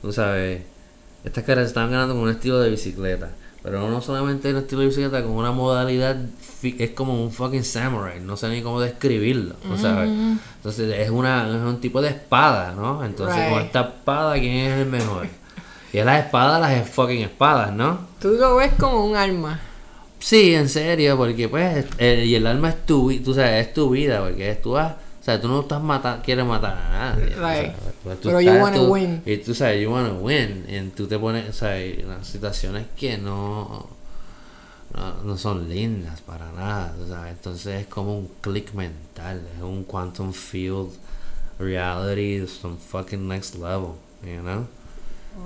tú 0.02 0.12
sabes, 0.12 0.62
estas 1.24 1.44
carreras 1.44 1.68
se 1.68 1.72
estaban 1.72 1.92
ganando 1.92 2.14
con 2.14 2.24
un 2.24 2.30
estilo 2.30 2.60
de 2.60 2.70
bicicleta. 2.70 3.30
Pero 3.62 3.90
no 3.90 4.02
solamente 4.02 4.50
el 4.50 4.58
estilo 4.58 4.82
de 4.82 4.88
bicicleta, 4.88 5.22
con 5.22 5.32
una 5.32 5.52
modalidad, 5.52 6.16
es 6.64 6.92
como 6.92 7.22
un 7.22 7.32
fucking 7.32 7.66
samurai, 7.66 8.22
no 8.22 8.38
sé 8.38 8.48
ni 8.48 8.62
cómo 8.62 8.80
describirlo, 8.80 9.56
¿no 9.66 9.78
sabes? 9.78 10.10
Entonces 10.10 10.94
es, 10.98 11.10
una, 11.10 11.48
es 11.50 11.62
un 11.62 11.82
tipo 11.82 12.02
de 12.02 12.10
espada, 12.10 12.74
¿no? 12.74 13.04
Entonces 13.04 13.50
con 13.50 13.62
esta 13.62 13.82
espada, 13.82 14.36
¿quién 14.36 14.56
es 14.56 14.80
el 14.80 14.86
mejor? 14.88 15.28
Y 15.92 15.98
es 15.98 16.06
la 16.06 16.20
espada, 16.20 16.60
las 16.60 16.90
fucking 16.90 17.22
espadas, 17.22 17.74
¿no? 17.74 18.08
Tú 18.22 18.30
lo 18.30 18.56
ves 18.56 18.72
como 18.80 19.06
un 19.06 19.16
arma. 19.16 19.60
Sí, 20.20 20.54
en 20.54 20.70
serio, 20.70 21.18
porque 21.18 21.50
pues, 21.50 21.86
el, 21.98 22.26
y 22.26 22.36
el 22.36 22.46
alma 22.46 22.70
es 22.70 22.86
tu, 22.86 23.12
tú 23.24 23.34
sabes, 23.34 23.68
es 23.68 23.74
tu 23.74 23.90
vida, 23.90 24.22
porque 24.22 24.52
es 24.52 24.62
tú 24.62 24.72
vas, 24.72 24.96
o 25.20 25.24
sea, 25.24 25.40
tú 25.42 25.48
no 25.48 25.62
estás 25.62 25.82
matando, 25.82 26.24
quieres 26.24 26.46
matar 26.46 26.78
a 26.78 26.90
nadie. 27.16 27.36
o 27.36 27.40
sea, 27.40 27.62
Right. 27.62 27.72
pues, 28.04 28.22
tú 28.22 28.30
Pero 28.30 28.42
you 28.42 28.50
estás- 28.50 28.64
wanna 28.64 28.78
tú- 28.78 28.88
win. 28.94 29.22
Y 29.26 29.38
tú 29.38 29.54
sabes, 29.54 29.82
you 29.84 29.92
wanna 29.92 30.14
win, 30.14 30.66
y 30.68 30.82
tú 30.96 31.08
te 31.08 31.20
pones, 31.20 31.50
o 31.50 31.54
sea, 31.54 31.76
unas 32.06 32.26
situaciones 32.28 32.86
que 32.98 33.18
no, 33.18 33.88
no, 34.96 35.24
no 35.24 35.38
son 35.38 35.70
lindas 35.70 36.22
para 36.22 36.52
nada, 36.54 36.96
o 37.04 37.08
sea, 37.08 37.30
entonces 37.30 37.82
es 37.82 37.88
como 37.88 38.18
un 38.18 38.30
click 38.42 38.74
mental, 38.74 39.42
es 39.58 39.62
un 39.62 39.84
quantum 39.84 40.34
field 40.34 40.90
reality, 41.60 42.48
some 42.48 42.78
fucking 42.78 43.28
next 43.28 43.56
level, 43.56 43.92
you 44.24 44.42
know? 44.42 44.66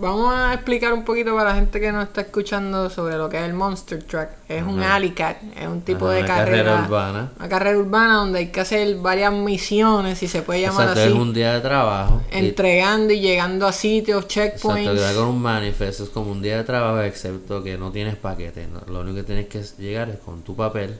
Vamos 0.02 0.34
a 0.34 0.56
explicar 0.56 0.91
un 0.91 1.06
poquito 1.06 1.36
para 1.36 1.50
la 1.50 1.56
gente 1.56 1.80
que 1.80 1.91
nos 1.91 2.06
está 2.06 2.22
escuchando 2.22 2.89
sobre 2.89 3.15
lo 3.15 3.30
que 3.30 3.38
es 3.38 3.43
el 3.43 3.54
Monster 3.54 4.02
Truck. 4.04 4.28
Es 4.50 4.63
un 4.63 4.82
Ajá. 4.82 4.96
alley 4.96 5.12
cat, 5.12 5.38
es 5.56 5.67
un 5.67 5.82
tipo 5.82 6.06
Ajá, 6.08 6.15
de 6.15 6.19
una 6.24 6.28
carrera, 6.28 6.63
carrera 6.63 6.86
urbana. 6.86 7.32
Una 7.38 7.50
carrera 7.50 7.78
urbana 7.78 8.13
donde 8.15 8.39
hay 8.39 8.48
que 8.48 8.60
hacer 8.60 8.96
varias 8.98 9.32
misiones, 9.32 10.17
si 10.17 10.28
se 10.28 10.41
puede 10.41 10.62
llamar 10.62 10.88
Exacto, 10.89 11.02
así. 11.02 11.10
es 11.10 11.15
un 11.15 11.34
día 11.34 11.54
de 11.54 11.62
trabajo. 11.62 12.22
Entregando 12.32 13.13
y 13.13 13.19
llegando 13.19 13.67
a 13.67 13.72
sitios, 13.72 14.24
Exacto, 14.24 14.58
checkpoints. 14.58 14.91
que 14.91 15.00
da 15.00 15.13
con 15.13 15.28
un 15.28 15.41
manifiesto 15.41 16.04
es 16.04 16.10
como 16.10 16.32
un 16.32 16.41
día 16.41 16.58
de 16.58 16.63
trabajo, 16.63 17.00
excepto 17.02 17.63
que 17.63 17.78
no 17.78 17.91
tienes 17.91 18.15
paquete. 18.15 18.67
¿no? 18.67 18.82
Lo 18.91 19.02
único 19.02 19.17
que 19.17 19.24
tienes 19.24 19.48
que 19.48 19.62
llegar 19.82 20.10
es 20.10 20.17
con 20.17 20.41
tu 20.41 20.56
papel 20.56 20.98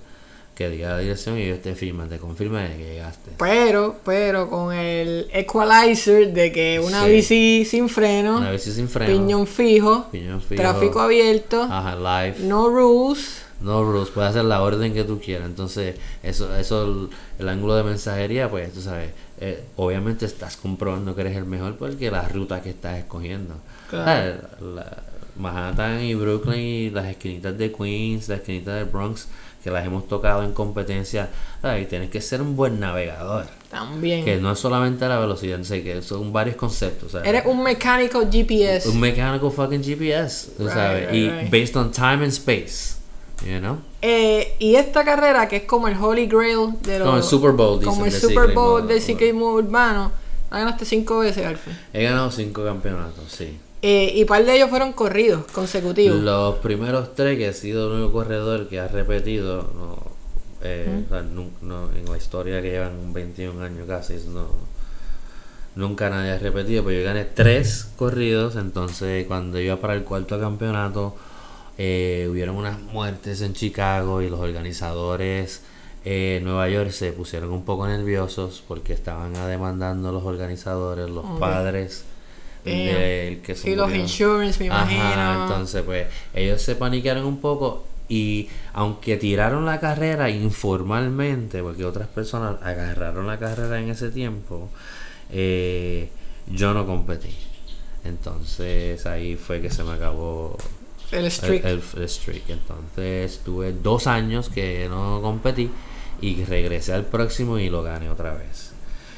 que 0.56 0.70
diga 0.70 0.90
la 0.90 1.00
dirección 1.00 1.38
y 1.38 1.44
ellos 1.44 1.62
te 1.62 1.74
firman, 1.76 2.10
te 2.10 2.20
confirman 2.20 2.70
de 2.70 2.78
que 2.78 2.84
llegaste. 2.94 3.32
Pero, 3.40 3.96
pero 4.06 4.50
con 4.50 4.74
el 4.74 5.28
equalizer 5.34 6.32
de 6.34 6.52
que 6.52 6.80
una 6.80 7.06
Sí. 7.06 7.12
bici 7.12 7.66
sin 7.66 7.90
freno, 7.90 8.38
Una 8.38 8.52
vez 8.52 8.64
sin 8.64 8.88
freno, 8.88 9.12
piñón 9.14 9.48
fijo, 9.48 10.08
piñón 10.12 10.42
fijo, 10.42 10.62
tráfico 10.62 11.00
abierto, 11.00 11.64
ajá, 11.64 11.96
live, 11.96 12.38
no 12.48 12.70
rules. 12.70 13.42
no 13.62 13.84
rules, 13.84 14.10
puedes 14.10 14.30
hacer 14.32 14.46
la 14.46 14.62
orden 14.62 14.94
que 14.94 15.04
tú 15.04 15.20
quieras. 15.20 15.48
Entonces, 15.48 15.96
eso, 16.22 16.56
eso 16.56 16.84
el, 16.84 17.10
el 17.40 17.50
ángulo 17.50 17.76
de 17.76 17.84
mensajería, 17.84 18.50
pues 18.50 18.72
tú 18.74 18.82
sabes, 18.82 19.10
eh, 19.40 19.64
obviamente 19.78 20.26
estás 20.26 20.56
comprobando 20.58 21.16
que 21.16 21.22
eres 21.22 21.36
el 21.38 21.46
mejor 21.46 21.76
porque 21.78 22.12
la 22.12 22.28
ruta 22.28 22.62
que 22.62 22.70
estás 22.72 23.00
escogiendo. 23.00 23.56
Claro. 23.90 24.06
Ah, 24.44 24.48
la- 24.62 25.04
Manhattan 25.36 26.02
y 26.02 26.14
Brooklyn 26.16 26.60
y 26.60 26.90
las 26.90 27.06
esquinitas 27.08 27.58
de 27.58 27.72
Queens, 27.72 28.30
las 28.30 28.40
esquinitas 28.40 28.76
de 28.76 28.84
Bronx, 28.86 29.28
que 29.64 29.72
las 29.72 29.86
hemos 29.86 30.08
tocado 30.08 30.44
en 30.44 30.52
competencia, 30.54 31.30
tienes 31.90 32.10
que 32.10 32.20
ser 32.22 32.42
un 32.42 32.56
buen 32.56 32.80
navegador. 32.80 33.46
También. 33.70 34.26
Que 34.26 34.38
no 34.38 34.52
es 34.52 34.60
solamente 34.60 35.08
la 35.08 35.18
velocidad, 35.20 35.62
sé 35.64 35.82
que 35.84 36.02
son 36.02 36.32
varios 36.34 36.56
conceptos. 36.58 37.14
¿sabes? 37.14 37.28
Eres 37.28 37.44
un 37.46 37.64
mecánico 37.64 38.22
GPS. 38.30 38.90
un 38.90 39.00
mechanical 39.00 39.50
fucking 39.52 39.82
GPS, 39.82 40.52
Right, 40.60 40.70
sabes, 40.70 41.08
right, 41.08 41.16
y 41.16 41.30
right. 41.30 41.52
based 41.52 41.76
on 41.76 41.92
time 41.92 42.24
and 42.24 42.32
space, 42.34 42.98
you 43.46 43.60
know? 43.60 43.78
Eh, 44.02 44.56
y 44.60 44.76
esta 44.76 45.04
carrera, 45.06 45.48
que 45.48 45.56
es 45.58 45.64
como 45.64 45.88
el 45.88 45.96
Holy 45.98 46.28
Grail 46.28 46.74
de 46.82 47.00
los. 47.00 47.08
Como 47.08 47.18
el 47.18 47.24
Super 47.24 47.52
Bowl, 47.54 47.80
dicen, 47.80 47.94
Como 47.94 48.06
el 48.06 48.12
Super. 48.12 48.54
Bowl 48.54 48.86
del 48.88 49.02
ciclismo 49.02 49.54
urbano. 49.54 50.12
La 50.52 50.60
ganaste 50.60 50.86
cinco 50.86 51.20
veces, 51.20 51.46
Alfred. 51.46 51.74
He 51.94 52.04
ganado 52.04 52.30
cinco 52.30 52.64
campeonatos, 52.64 53.32
sí. 53.32 53.58
Eh, 53.86 54.14
y 54.16 54.24
par 54.26 54.46
de 54.46 54.56
ellos 54.56 54.70
fueron 54.70 54.94
corridos 54.94 55.46
consecutivos. 55.52 56.20
Los 56.22 56.56
primeros 56.60 57.14
tres 57.16 57.38
que 57.38 57.50
he 57.50 57.54
sido 57.54 57.88
el 57.88 58.00
único 58.00 58.14
corredor 58.14 58.70
que 58.70 58.80
ha 58.80 58.88
repetido, 58.88 59.70
no, 59.76 59.98
eh, 60.64 61.04
o 61.06 61.10
sea, 61.10 61.22
nun- 61.22 61.52
no, 61.62 61.90
en 61.92 62.06
la 62.10 62.16
historia 62.18 62.62
que 62.62 62.70
llevan 62.72 63.12
21 63.12 63.62
años 63.62 63.86
casi, 63.86 64.14
no, 64.30 64.48
nunca 65.76 66.10
nadie 66.10 66.32
ha 66.32 66.40
repetido, 66.40 66.84
pero 66.84 66.98
yo 67.00 67.04
gané 67.06 67.26
tres 67.26 67.90
corridos, 67.98 68.56
entonces 68.56 69.26
cuando 69.28 69.60
iba 69.60 69.76
para 69.78 69.96
el 69.96 70.04
cuarto 70.04 70.40
campeonato, 70.40 71.16
eh, 71.78 72.28
hubieron 72.32 72.56
unas 72.56 72.80
muertes 72.80 73.42
en 73.42 73.54
Chicago 73.54 74.22
y 74.22 74.30
los 74.30 74.40
organizadores 74.40 75.62
eh, 76.06 76.38
en 76.38 76.44
Nueva 76.46 76.70
York 76.70 76.92
se 76.92 77.12
pusieron 77.12 77.52
un 77.52 77.66
poco 77.66 77.88
nerviosos 77.88 78.64
porque 78.68 78.94
estaban 78.94 79.34
demandando 79.34 80.12
los 80.12 80.24
organizadores, 80.24 81.10
los 81.10 81.26
padres 81.40 82.06
Que 82.64 83.56
se 83.56 83.56
Sí, 83.56 83.76
los 83.76 83.94
insurance, 83.94 84.64
me 84.64 84.70
Ajá, 84.74 84.92
imagino. 84.94 85.44
entonces 85.44 85.84
pues 85.84 86.08
ellos 86.34 86.62
se 86.62 86.76
paniquearon 86.76 87.26
un 87.26 87.40
poco 87.42 87.86
y 88.10 88.50
aunque 88.74 89.18
tiraron 89.18 89.66
la 89.66 89.80
carrera 89.80 90.30
informalmente, 90.30 91.62
porque 91.62 91.84
otras 91.86 92.08
personas 92.08 92.62
agarraron 92.62 93.28
la 93.28 93.40
carrera 93.40 93.80
en 93.80 93.90
ese 93.90 94.12
tiempo, 94.12 94.70
eh, 95.32 96.10
yo 96.48 96.74
no 96.74 96.86
competí. 96.86 97.30
Entonces 98.06 99.06
ahí 99.06 99.36
fue 99.36 99.62
que 99.62 99.70
se 99.70 99.84
me 99.84 99.94
acabó 99.94 100.58
el 101.12 101.26
el, 101.26 101.32
streak. 101.32 101.66
el- 101.66 101.82
el 101.98 102.10
streak. 102.10 102.50
Entonces 102.50 103.42
tuve 103.46 103.72
dos 103.74 104.08
años 104.08 104.50
que 104.50 104.88
no 104.90 105.20
competí 105.22 105.70
y 106.22 106.44
regresé 106.44 106.94
al 106.94 107.06
próximo 107.06 107.58
y 107.60 107.70
lo 107.70 107.82
gané 107.84 108.10
otra 108.10 108.34
vez. 108.36 108.73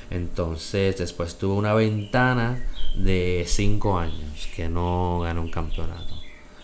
Entonces 0.10 0.98
después 0.98 1.36
tuve 1.36 1.56
una 1.56 1.74
ventana 1.74 2.64
de 2.96 3.44
cinco 3.48 3.98
años 3.98 4.48
que 4.56 4.70
no 4.70 5.20
gané 5.22 5.40
un 5.40 5.50
campeonato. 5.50 6.14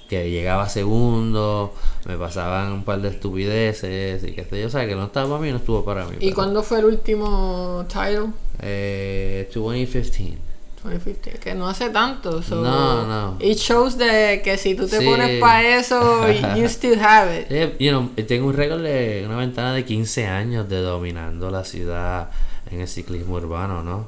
Que 0.07 0.29
llegaba 0.29 0.67
segundo, 0.67 1.73
me 2.05 2.17
pasaban 2.17 2.71
un 2.73 2.83
par 2.83 3.01
de 3.01 3.09
estupideces 3.09 4.23
y 4.23 4.31
que 4.33 4.43
sé 4.43 4.61
yo, 4.61 4.67
o 4.67 4.69
sea 4.69 4.85
que 4.85 4.95
no 4.95 5.05
estaba 5.05 5.29
para 5.29 5.41
mí, 5.41 5.51
no 5.51 5.57
estuvo 5.57 5.85
para 5.85 6.05
mí. 6.05 6.15
¿Y 6.17 6.25
pero- 6.25 6.35
cuándo 6.35 6.63
fue 6.63 6.79
el 6.79 6.85
último 6.85 7.85
title? 7.87 8.27
Eh, 8.59 9.49
2015. 9.53 10.37
2015, 10.83 11.39
que 11.39 11.53
no 11.55 11.67
hace 11.67 11.89
tanto. 11.89 12.41
so- 12.41 12.61
No, 12.63 13.05
no. 13.05 13.37
It 13.39 13.57
shows 13.57 13.97
de 13.97 14.41
que 14.43 14.57
si 14.57 14.75
tú 14.75 14.87
te 14.87 14.99
Sí. 14.99 15.05
pones 15.05 15.39
para 15.39 15.77
eso, 15.77 16.25
you 16.57 16.65
still 16.65 16.99
have 17.01 17.41
it. 17.41 17.45
Eh, 17.51 17.75
you 17.79 17.89
know, 17.91 18.09
tengo 18.27 18.47
un 18.47 18.53
récord 18.53 18.81
de 18.81 19.23
una 19.25 19.37
ventana 19.37 19.73
de 19.73 19.85
15 19.85 20.27
años 20.27 20.67
de 20.69 20.81
dominando 20.81 21.49
la 21.51 21.63
ciudad 21.63 22.29
en 22.69 22.81
el 22.81 22.87
ciclismo 22.87 23.35
urbano, 23.35 23.83
¿no? 23.83 24.07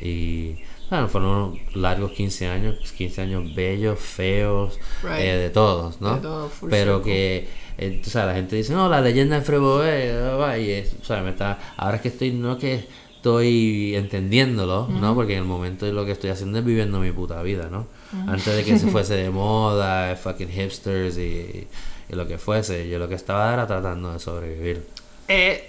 Y 0.00 0.56
bueno, 0.88 1.08
fueron 1.08 1.30
unos 1.30 1.76
largos 1.76 2.12
15 2.12 2.48
años, 2.48 2.76
15 2.96 3.20
años 3.22 3.54
bellos, 3.54 3.98
feos, 3.98 4.78
Right. 5.02 5.20
eh, 5.20 5.36
de 5.36 5.50
todos, 5.50 6.00
¿no? 6.00 6.16
De 6.16 6.20
todo, 6.20 6.50
Pero 6.68 6.96
circle. 6.96 7.12
que, 7.12 7.48
eh, 7.78 8.02
o 8.04 8.10
sea, 8.10 8.26
la 8.26 8.34
gente 8.34 8.56
dice, 8.56 8.72
no, 8.72 8.88
la 8.88 9.00
leyenda 9.00 9.36
de 9.36 9.42
Freboe, 9.42 10.58
y 10.60 10.70
es, 10.72 10.94
o 11.00 11.04
sea, 11.04 11.22
me 11.22 11.30
está, 11.30 11.58
ahora 11.76 11.96
es 11.96 12.02
que 12.02 12.08
estoy, 12.08 12.32
no 12.32 12.58
que 12.58 12.86
estoy 13.20 13.94
entendiéndolo, 13.96 14.88
¿no? 14.88 15.14
Porque 15.14 15.34
en 15.34 15.40
el 15.40 15.44
momento 15.44 15.84
lo 15.92 16.06
que 16.06 16.12
estoy 16.12 16.30
haciendo 16.30 16.58
es 16.58 16.64
viviendo 16.64 17.00
mi 17.00 17.12
puta 17.12 17.42
vida, 17.42 17.68
¿no? 17.70 17.86
Antes 18.26 18.56
de 18.56 18.64
que 18.64 18.78
se 18.78 18.86
fuese 18.90 19.14
de 19.14 19.28
moda, 19.28 20.16
fucking 20.16 20.48
hipsters 20.48 21.18
y, 21.18 21.66
y 22.08 22.16
lo 22.16 22.26
que 22.26 22.38
fuese, 22.38 22.88
yo 22.88 22.98
lo 22.98 23.10
que 23.10 23.16
estaba 23.16 23.52
era 23.52 23.66
tratando 23.66 24.10
de 24.14 24.18
sobrevivir. 24.18 24.86
Eh, 25.28 25.68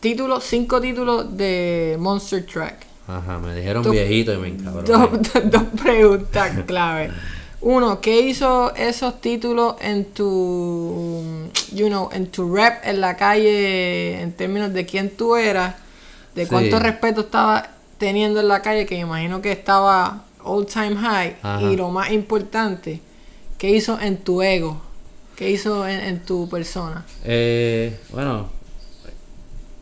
títulos, 0.00 0.42
cinco 0.44 0.80
títulos 0.80 1.36
de 1.36 1.96
Monster 2.00 2.46
Track. 2.46 2.86
Ajá, 3.08 3.38
me 3.40 3.54
dijeron 3.54 3.88
viejito 3.90 4.32
y 4.32 4.38
me 4.38 4.48
encabroné. 4.48 4.88
Dos, 4.88 5.10
dos 5.50 5.64
preguntas 5.82 6.64
clave. 6.66 7.10
Uno, 7.60 8.00
¿qué 8.00 8.20
hizo 8.20 8.74
esos 8.74 9.20
títulos 9.20 9.74
en 9.82 10.06
tu, 10.06 11.50
you 11.72 11.88
know, 11.88 12.08
en 12.10 12.28
tu 12.28 12.54
rap 12.54 12.86
en 12.86 13.02
la 13.02 13.16
calle 13.18 14.22
en 14.22 14.32
términos 14.32 14.72
de 14.72 14.86
quién 14.86 15.10
tú 15.10 15.36
eras, 15.36 15.74
de 16.36 16.44
Sí. 16.44 16.48
cuánto 16.50 16.78
respeto 16.78 17.22
estaba 17.22 17.70
teniendo 17.98 18.38
en 18.40 18.46
la 18.48 18.62
calle, 18.62 18.86
que 18.86 18.94
me 18.96 19.00
imagino 19.00 19.40
que 19.42 19.50
estaba 19.52 20.24
all 20.44 20.64
time 20.66 20.94
high, 20.96 21.36
Ajá. 21.42 21.62
y 21.62 21.76
lo 21.76 21.90
más 21.90 22.12
importante, 22.12 23.00
¿qué 23.58 23.70
hizo 23.70 23.98
en 24.00 24.18
tu 24.18 24.42
ego? 24.42 24.80
¿Qué 25.34 25.50
hizo 25.50 25.86
en, 25.88 25.98
en 26.00 26.24
tu 26.24 26.48
persona? 26.48 27.04
Eh, 27.24 27.98
bueno, 28.12 28.48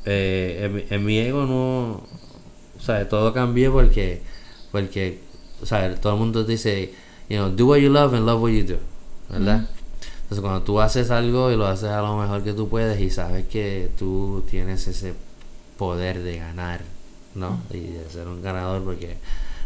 eh, 0.04 0.60
en, 0.64 0.74
mi- 0.74 0.84
en 0.90 1.04
mi 1.04 1.18
ego 1.18 1.44
no, 1.46 2.02
o 2.78 2.80
sea, 2.80 3.08
todo 3.08 3.32
cambió 3.32 3.72
porque, 3.72 4.22
porque, 4.72 5.20
o 5.62 5.66
sea, 5.66 5.94
todo 5.96 6.14
el 6.14 6.18
mundo 6.18 6.44
dice, 6.44 6.92
you 7.28 7.36
know, 7.36 7.50
do 7.50 7.66
what 7.66 7.78
you 7.78 7.90
love 7.90 8.14
and 8.14 8.26
love 8.26 8.42
what 8.42 8.50
you 8.50 8.64
do, 8.64 8.76
¿verdad? 9.30 9.68
Entonces 10.22 10.40
cuando 10.40 10.62
tú 10.62 10.80
haces 10.80 11.10
algo 11.10 11.50
y 11.52 11.56
lo 11.56 11.66
haces 11.66 11.88
a 11.90 12.00
lo 12.00 12.16
mejor 12.16 12.42
que 12.42 12.52
tú 12.52 12.68
puedes 12.68 13.00
y 13.00 13.10
sabes 13.10 13.46
que 13.46 13.90
tú 13.98 14.42
tienes 14.50 14.86
ese 14.88 15.14
poder 15.84 16.22
de 16.22 16.38
ganar, 16.38 16.80
¿no? 17.34 17.60
Y 17.70 17.80
de 17.80 18.08
ser 18.10 18.26
un 18.28 18.42
ganador 18.42 18.82
porque 18.82 19.16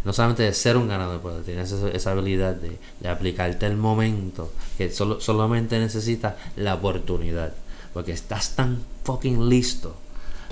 no 0.04 0.12
solamente 0.12 0.42
de 0.44 0.52
ser 0.54 0.76
un 0.76 0.88
ganador, 0.88 1.20
pero 1.22 1.36
tienes 1.42 1.70
esa, 1.72 1.88
esa 1.90 2.10
habilidad 2.12 2.54
de, 2.54 2.78
de 3.00 3.08
aplicarte 3.08 3.66
el 3.66 3.76
momento, 3.76 4.50
que 4.78 4.90
solo, 4.90 5.20
solamente 5.20 5.78
necesitas 5.78 6.34
la 6.56 6.74
oportunidad. 6.74 7.52
porque 7.92 8.12
estás 8.12 8.54
tan 8.54 8.78
fucking 9.04 9.48
listo 9.48 9.96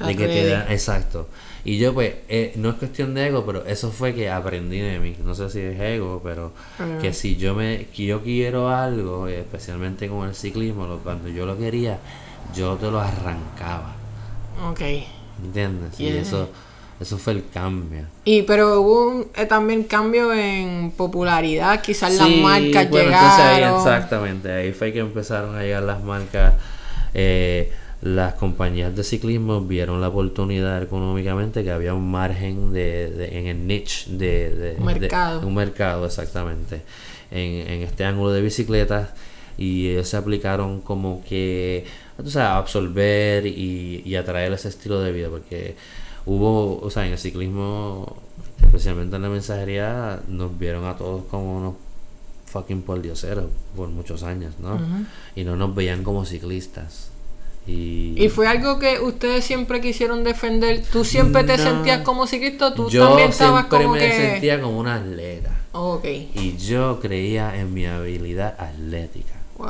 de 0.04 0.16
que 0.16 0.26
te 0.26 0.46
dan, 0.48 0.70
exacto. 0.70 1.28
Y 1.64 1.78
yo 1.78 1.94
pues, 1.94 2.14
eh, 2.28 2.52
no 2.56 2.70
es 2.70 2.74
cuestión 2.76 3.14
de 3.14 3.26
ego, 3.28 3.44
pero 3.46 3.64
eso 3.66 3.90
fue 3.92 4.14
que 4.14 4.28
aprendí 4.30 4.78
de 4.80 4.98
mí. 4.98 5.16
No 5.24 5.34
sé 5.34 5.48
si 5.50 5.60
es 5.60 5.78
ego, 5.80 6.20
pero 6.24 6.52
Ah. 6.78 6.98
que 7.00 7.12
si 7.12 7.36
yo 7.36 7.54
me 7.54 7.86
que 7.94 8.04
yo 8.04 8.22
quiero 8.22 8.68
algo, 8.68 9.26
especialmente 9.28 10.08
con 10.08 10.28
el 10.28 10.34
ciclismo, 10.34 10.86
lo- 10.86 10.98
cuando 10.98 11.28
yo 11.28 11.46
lo 11.46 11.56
quería, 11.56 11.98
yo 12.54 12.76
te 12.76 12.90
lo 12.90 13.00
arrancaba. 13.00 13.94
Ok. 14.70 14.80
¿Entiendes? 15.44 15.98
Y 16.00 16.08
eso, 16.08 16.48
eso 17.00 17.18
fue 17.18 17.34
el 17.34 17.44
cambio. 17.52 18.02
Y 18.24 18.42
pero 18.42 18.80
hubo 18.80 19.08
un, 19.08 19.26
eh, 19.36 19.46
también 19.46 19.84
cambio 19.84 20.32
en 20.32 20.90
popularidad, 20.96 21.80
quizás 21.82 22.14
las 22.14 22.28
marcas 22.30 22.88
bueno, 22.90 23.10
entonces 23.10 23.38
ahí 23.40 23.54
llegaron. 23.56 23.78
exactamente, 23.78 24.50
ahí 24.52 24.72
fue 24.72 24.92
que 24.92 25.00
empezaron 25.00 25.56
a 25.56 25.62
llegar 25.62 25.82
las 25.82 26.02
marcas, 26.02 26.54
eh, 27.14 27.72
las 28.02 28.34
compañías 28.34 28.94
de 28.94 29.02
ciclismo 29.02 29.62
vieron 29.62 30.00
la 30.00 30.08
oportunidad 30.08 30.82
económicamente 30.82 31.64
que 31.64 31.70
había 31.70 31.94
un 31.94 32.10
margen 32.10 32.72
de, 32.72 33.10
de- 33.10 33.38
en 33.38 33.46
el 33.46 33.66
niche 33.66 34.04
de, 34.10 34.50
de- 34.54 34.70
Un 34.78 34.86
de- 34.86 35.00
mercado. 35.00 35.46
un 35.46 35.54
mercado 35.54 36.04
exactamente 36.06 36.82
en, 37.30 37.66
en 37.68 37.82
este 37.82 38.04
ángulo 38.04 38.32
de 38.32 38.42
bicicletas 38.42 39.08
y 39.58 39.88
ellos 39.88 40.08
se 40.08 40.18
aplicaron 40.18 40.82
como 40.82 41.22
que 41.26 41.86
a 42.36 42.56
absorber 42.58 43.46
y, 43.46 44.02
y 44.04 44.16
atraer 44.16 44.52
ese 44.52 44.68
estilo 44.68 45.00
de 45.00 45.12
vida 45.12 45.28
porque 45.28 45.76
hubo 46.24 46.78
o 46.80 46.90
sea 46.90 47.06
en 47.06 47.12
el 47.12 47.18
ciclismo 47.18 48.16
especialmente 48.64 49.16
en 49.16 49.22
la 49.22 49.28
mensajería 49.28 50.20
nos 50.28 50.58
vieron 50.58 50.84
a 50.86 50.96
todos 50.96 51.24
como 51.30 51.56
unos 51.58 51.74
fucking 52.46 52.82
pordioseros 52.82 53.46
por 53.76 53.88
muchos 53.88 54.22
años 54.22 54.54
no 54.58 54.80
y 55.34 55.44
no 55.44 55.56
nos 55.56 55.74
veían 55.74 56.02
como 56.02 56.24
ciclistas 56.24 57.10
y, 57.68 58.14
Y 58.16 58.28
fue 58.28 58.46
algo 58.46 58.78
que 58.78 59.00
ustedes 59.00 59.44
siempre 59.44 59.80
quisieron 59.80 60.22
defender. 60.22 60.84
¿Tú 60.92 61.04
siempre 61.04 61.42
te 61.42 61.58
sentías 61.58 62.02
como 62.02 62.28
ciclista? 62.28 62.68
o 62.68 62.72
¿Tú 62.74 62.88
yo 62.88 63.08
también 63.08 63.30
estabas 63.30 63.62
siempre 63.62 63.78
como 63.86 63.94
me 63.94 63.98
que.? 63.98 64.12
sentía 64.16 64.60
como 64.60 64.78
un 64.78 64.86
atleta 64.86 65.50
Ok. 65.72 66.04
y 66.04 66.56
yo 66.58 67.00
creía 67.00 67.58
en 67.58 67.74
mi 67.74 67.84
habilidad 67.86 68.54
atlética 68.60 69.34
Wow. 69.58 69.68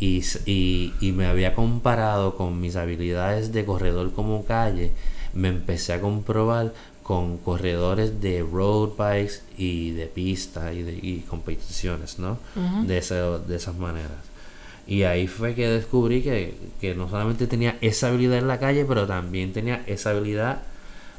Y, 0.00 0.22
y, 0.46 0.92
y 1.00 1.12
me 1.12 1.26
había 1.26 1.54
comparado 1.54 2.36
con 2.36 2.60
mis 2.60 2.76
habilidades 2.76 3.52
de 3.52 3.64
corredor 3.64 4.12
como 4.12 4.44
calle, 4.44 4.92
me 5.34 5.48
empecé 5.48 5.92
a 5.92 6.00
comprobar 6.00 6.72
con 7.02 7.36
corredores 7.38 8.20
de 8.20 8.40
road 8.42 8.90
bikes 8.96 9.42
y 9.58 9.90
de 9.90 10.06
pista 10.06 10.72
y 10.72 10.82
de 10.82 10.92
y 10.94 11.24
competiciones, 11.28 12.18
¿no? 12.18 12.38
de, 12.86 12.98
esa- 12.98 13.38
de 13.38 13.56
esas 13.56 13.76
maneras. 13.76 14.10
Y 14.86 15.02
ahí 15.04 15.26
fue 15.26 15.54
que 15.54 15.68
descubrí 15.68 16.22
que, 16.22 16.54
que 16.80 16.94
no 16.94 17.08
solamente 17.08 17.46
tenía 17.46 17.76
esa 17.80 18.08
habilidad 18.08 18.38
en 18.38 18.48
la 18.48 18.58
calle, 18.58 18.84
pero 18.84 19.06
también 19.06 19.52
tenía 19.52 19.82
esa 19.86 20.10
habilidad 20.10 20.62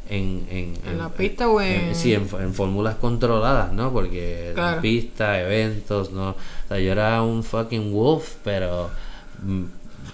en, 0.10 0.46
en, 0.50 0.74
¿En 0.86 0.98
la 0.98 1.10
pista 1.10 1.48
o 1.50 1.60
en- 1.62 1.96
sí, 1.96 2.14
en, 2.14 2.28
en 2.40 2.54
fórmulas 2.54 2.96
controladas, 2.96 3.72
¿no? 3.74 3.92
Porque 3.92 4.52
Claro. 4.54 4.76
en 4.78 4.82
pista, 4.82 5.42
eventos, 5.42 6.12
¿no? 6.12 6.30
O 6.32 6.36
sea, 6.68 6.80
yo 6.80 6.92
era 6.92 7.22
un 7.24 7.44
fucking 7.44 7.92
wolf, 7.94 8.36
pero... 8.44 8.90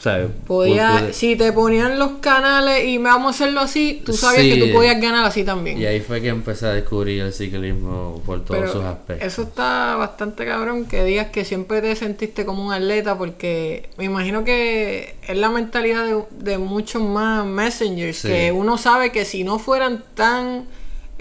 ¿sabes? 0.01 0.29
Podía, 0.47 1.13
si 1.13 1.35
te 1.35 1.51
ponían 1.51 1.99
los 1.99 2.13
canales 2.21 2.83
y 2.85 2.97
vamos 2.97 3.27
a 3.27 3.35
hacerlo 3.35 3.59
así, 3.61 4.01
tú 4.05 4.13
sabías 4.13 4.41
Sí. 4.43 4.53
que 4.59 4.65
tú 4.67 4.73
podías 4.73 4.99
ganar 4.99 5.23
así 5.25 5.43
también. 5.43 5.79
Y 5.79 5.85
ahí 5.85 5.99
fue 5.99 6.21
que 6.21 6.29
empecé 6.29 6.65
a 6.65 6.69
descubrir 6.73 7.21
el 7.21 7.31
ciclismo 7.33 8.21
por 8.25 8.43
todos 8.43 8.59
Pero 8.61 8.71
sus 8.73 8.83
aspectos. 8.83 9.27
Eso 9.27 9.43
está 9.43 9.95
bastante 9.97 10.45
cabrón 10.45 10.85
que 10.85 11.03
digas 11.03 11.27
que 11.27 11.45
siempre 11.45 11.81
te 11.81 11.95
sentiste 11.95 12.45
como 12.45 12.65
un 12.65 12.73
atleta 12.73 13.17
porque 13.17 13.89
me 13.97 14.05
imagino 14.05 14.43
que 14.43 15.15
es 15.27 15.37
la 15.37 15.49
mentalidad 15.49 16.05
de, 16.05 16.23
de 16.31 16.57
muchos 16.57 17.01
más 17.03 17.45
messengers 17.45 18.17
Sí. 18.17 18.27
que 18.27 18.51
uno 18.51 18.77
sabe 18.77 19.11
que 19.11 19.23
si 19.25 19.43
no 19.43 19.59
fueran 19.59 20.03
tan 20.15 20.65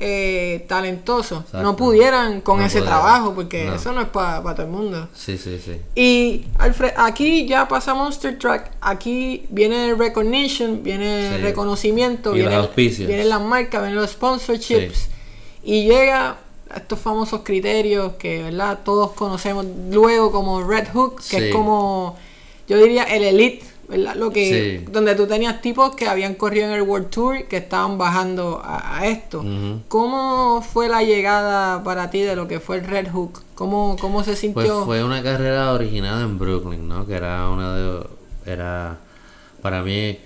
eh, 0.02 0.64
talentosos 0.66 1.40
Exacto. 1.40 1.62
no 1.62 1.76
pudieran 1.76 2.40
con 2.40 2.58
No 2.60 2.64
ese 2.64 2.80
trabajo 2.80 3.34
porque 3.34 3.64
No. 3.66 3.74
eso 3.74 3.92
no 3.92 4.00
es 4.00 4.08
para 4.08 4.40
todo 4.54 4.62
el 4.62 4.72
mundo. 4.72 5.08
Sí, 5.14 5.36
sí, 5.36 5.60
sí. 5.62 5.76
Y 5.94 6.46
Alfred, 6.58 6.92
aquí 6.96 7.46
ya 7.46 7.68
pasa 7.68 7.92
Monster 7.92 8.38
Track, 8.38 8.70
aquí 8.80 9.44
viene 9.50 9.90
el 9.90 9.98
recognition, 9.98 10.82
viene 10.82 11.36
el 11.36 11.42
reconocimiento, 11.42 12.32
Y 12.34 12.40
viene, 12.40 12.68
vienen 13.06 13.28
las 13.28 13.42
marcas, 13.42 13.82
vienen 13.82 13.96
los 14.00 14.10
sponsorships 14.12 15.08
y 15.62 15.84
llega 15.84 16.38
a 16.70 16.76
estos 16.78 16.98
famosos 16.98 17.40
criterios 17.44 18.12
que 18.18 18.42
verdad 18.44 18.78
todos 18.84 19.12
conocemos 19.12 19.66
luego 19.90 20.32
como 20.32 20.62
Red 20.62 20.88
Hook, 20.94 21.16
que 21.16 21.38
Sí. 21.38 21.44
es 21.48 21.52
como 21.54 22.16
yo 22.68 22.78
diría 22.78 23.02
el 23.02 23.24
elite, 23.24 23.66
¿verdad? 23.90 24.14
Lo 24.14 24.30
que 24.30 24.78
Sí. 24.84 24.90
donde 24.90 25.14
tú 25.16 25.26
tenías 25.26 25.60
tipos 25.60 25.94
que 25.96 26.06
habían 26.08 26.34
corrido 26.34 26.66
en 26.68 26.72
el 26.72 26.82
World 26.82 27.10
Tour 27.10 27.44
que 27.48 27.56
estaban 27.58 27.98
bajando 27.98 28.60
a, 28.64 28.98
a 28.98 29.06
esto. 29.08 29.44
¿Cómo 29.88 30.62
fue 30.62 30.88
la 30.88 31.02
llegada 31.02 31.82
para 31.84 32.08
ti 32.10 32.20
de 32.22 32.36
lo 32.36 32.48
que 32.48 32.60
fue 32.60 32.78
el 32.78 32.84
Red 32.86 33.08
Hook? 33.12 33.42
¿Cómo, 33.54 33.96
cómo 34.00 34.20
se 34.22 34.30
Pues 34.30 34.38
sintió? 34.40 34.84
fue 34.86 35.04
una 35.04 35.22
carrera 35.22 35.72
originada 35.72 36.22
en 36.22 36.38
Brooklyn, 36.38 36.88
¿no? 36.88 37.06
Que 37.06 37.14
era 37.14 37.48
una 37.50 37.74
de... 37.76 38.06
Era 38.46 38.96
para 39.60 39.82
mí 39.82 40.16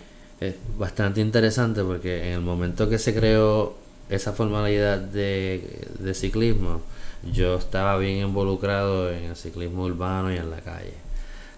eh, 0.40 0.56
bastante 0.78 1.20
interesante 1.20 1.82
porque 1.82 2.28
en 2.28 2.34
el 2.34 2.40
momento 2.40 2.88
que 2.88 2.98
se 2.98 3.12
creó 3.14 3.74
esa 4.08 4.32
formalidad 4.32 4.98
de, 4.98 5.88
de 5.98 6.14
ciclismo, 6.14 6.82
yo 7.32 7.56
estaba 7.56 7.96
bien 7.96 8.18
involucrado 8.18 9.10
en 9.10 9.24
el 9.24 9.36
ciclismo 9.36 9.84
urbano 9.84 10.32
y 10.32 10.36
en 10.36 10.50
la 10.50 10.58
calle. 10.58 10.92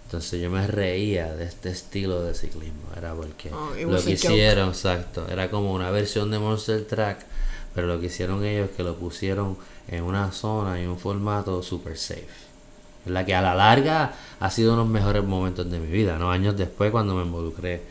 Entonces 0.06 0.40
yo 0.40 0.50
me 0.50 0.64
reía 0.68 1.34
de 1.34 1.44
este 1.44 1.68
estilo 1.70 2.22
de 2.22 2.32
ciclismo, 2.32 2.84
era 2.96 3.12
porque 3.12 3.50
Oh, 3.52 3.72
lo 3.90 4.00
que 4.00 4.12
hicieron, 4.12 4.68
exacto, 4.68 5.26
era 5.28 5.50
como 5.50 5.72
una 5.74 5.90
versión 5.90 6.30
de 6.30 6.38
Monster 6.38 6.86
Track, 6.86 7.26
pero 7.74 7.88
lo 7.88 7.98
que 7.98 8.06
hicieron 8.06 8.44
ellos 8.44 8.70
es 8.70 8.76
que 8.76 8.84
lo 8.84 8.94
pusieron 8.94 9.58
en 9.88 10.04
una 10.04 10.30
zona 10.30 10.80
y 10.80 10.86
un 10.86 10.96
formato 10.96 11.60
super 11.60 11.98
safe. 11.98 12.28
¿verdad? 13.04 13.26
Que 13.26 13.34
a 13.34 13.42
la 13.42 13.56
larga 13.56 14.14
ha 14.38 14.50
sido 14.50 14.74
uno 14.74 14.82
de 14.82 14.88
los 14.88 14.92
mejores 14.92 15.24
momentos 15.24 15.68
de 15.68 15.80
mi 15.80 15.88
vida, 15.88 16.18
¿no? 16.18 16.30
Años 16.30 16.56
después 16.56 16.92
cuando 16.92 17.14
me 17.16 17.22
involucré 17.24 17.82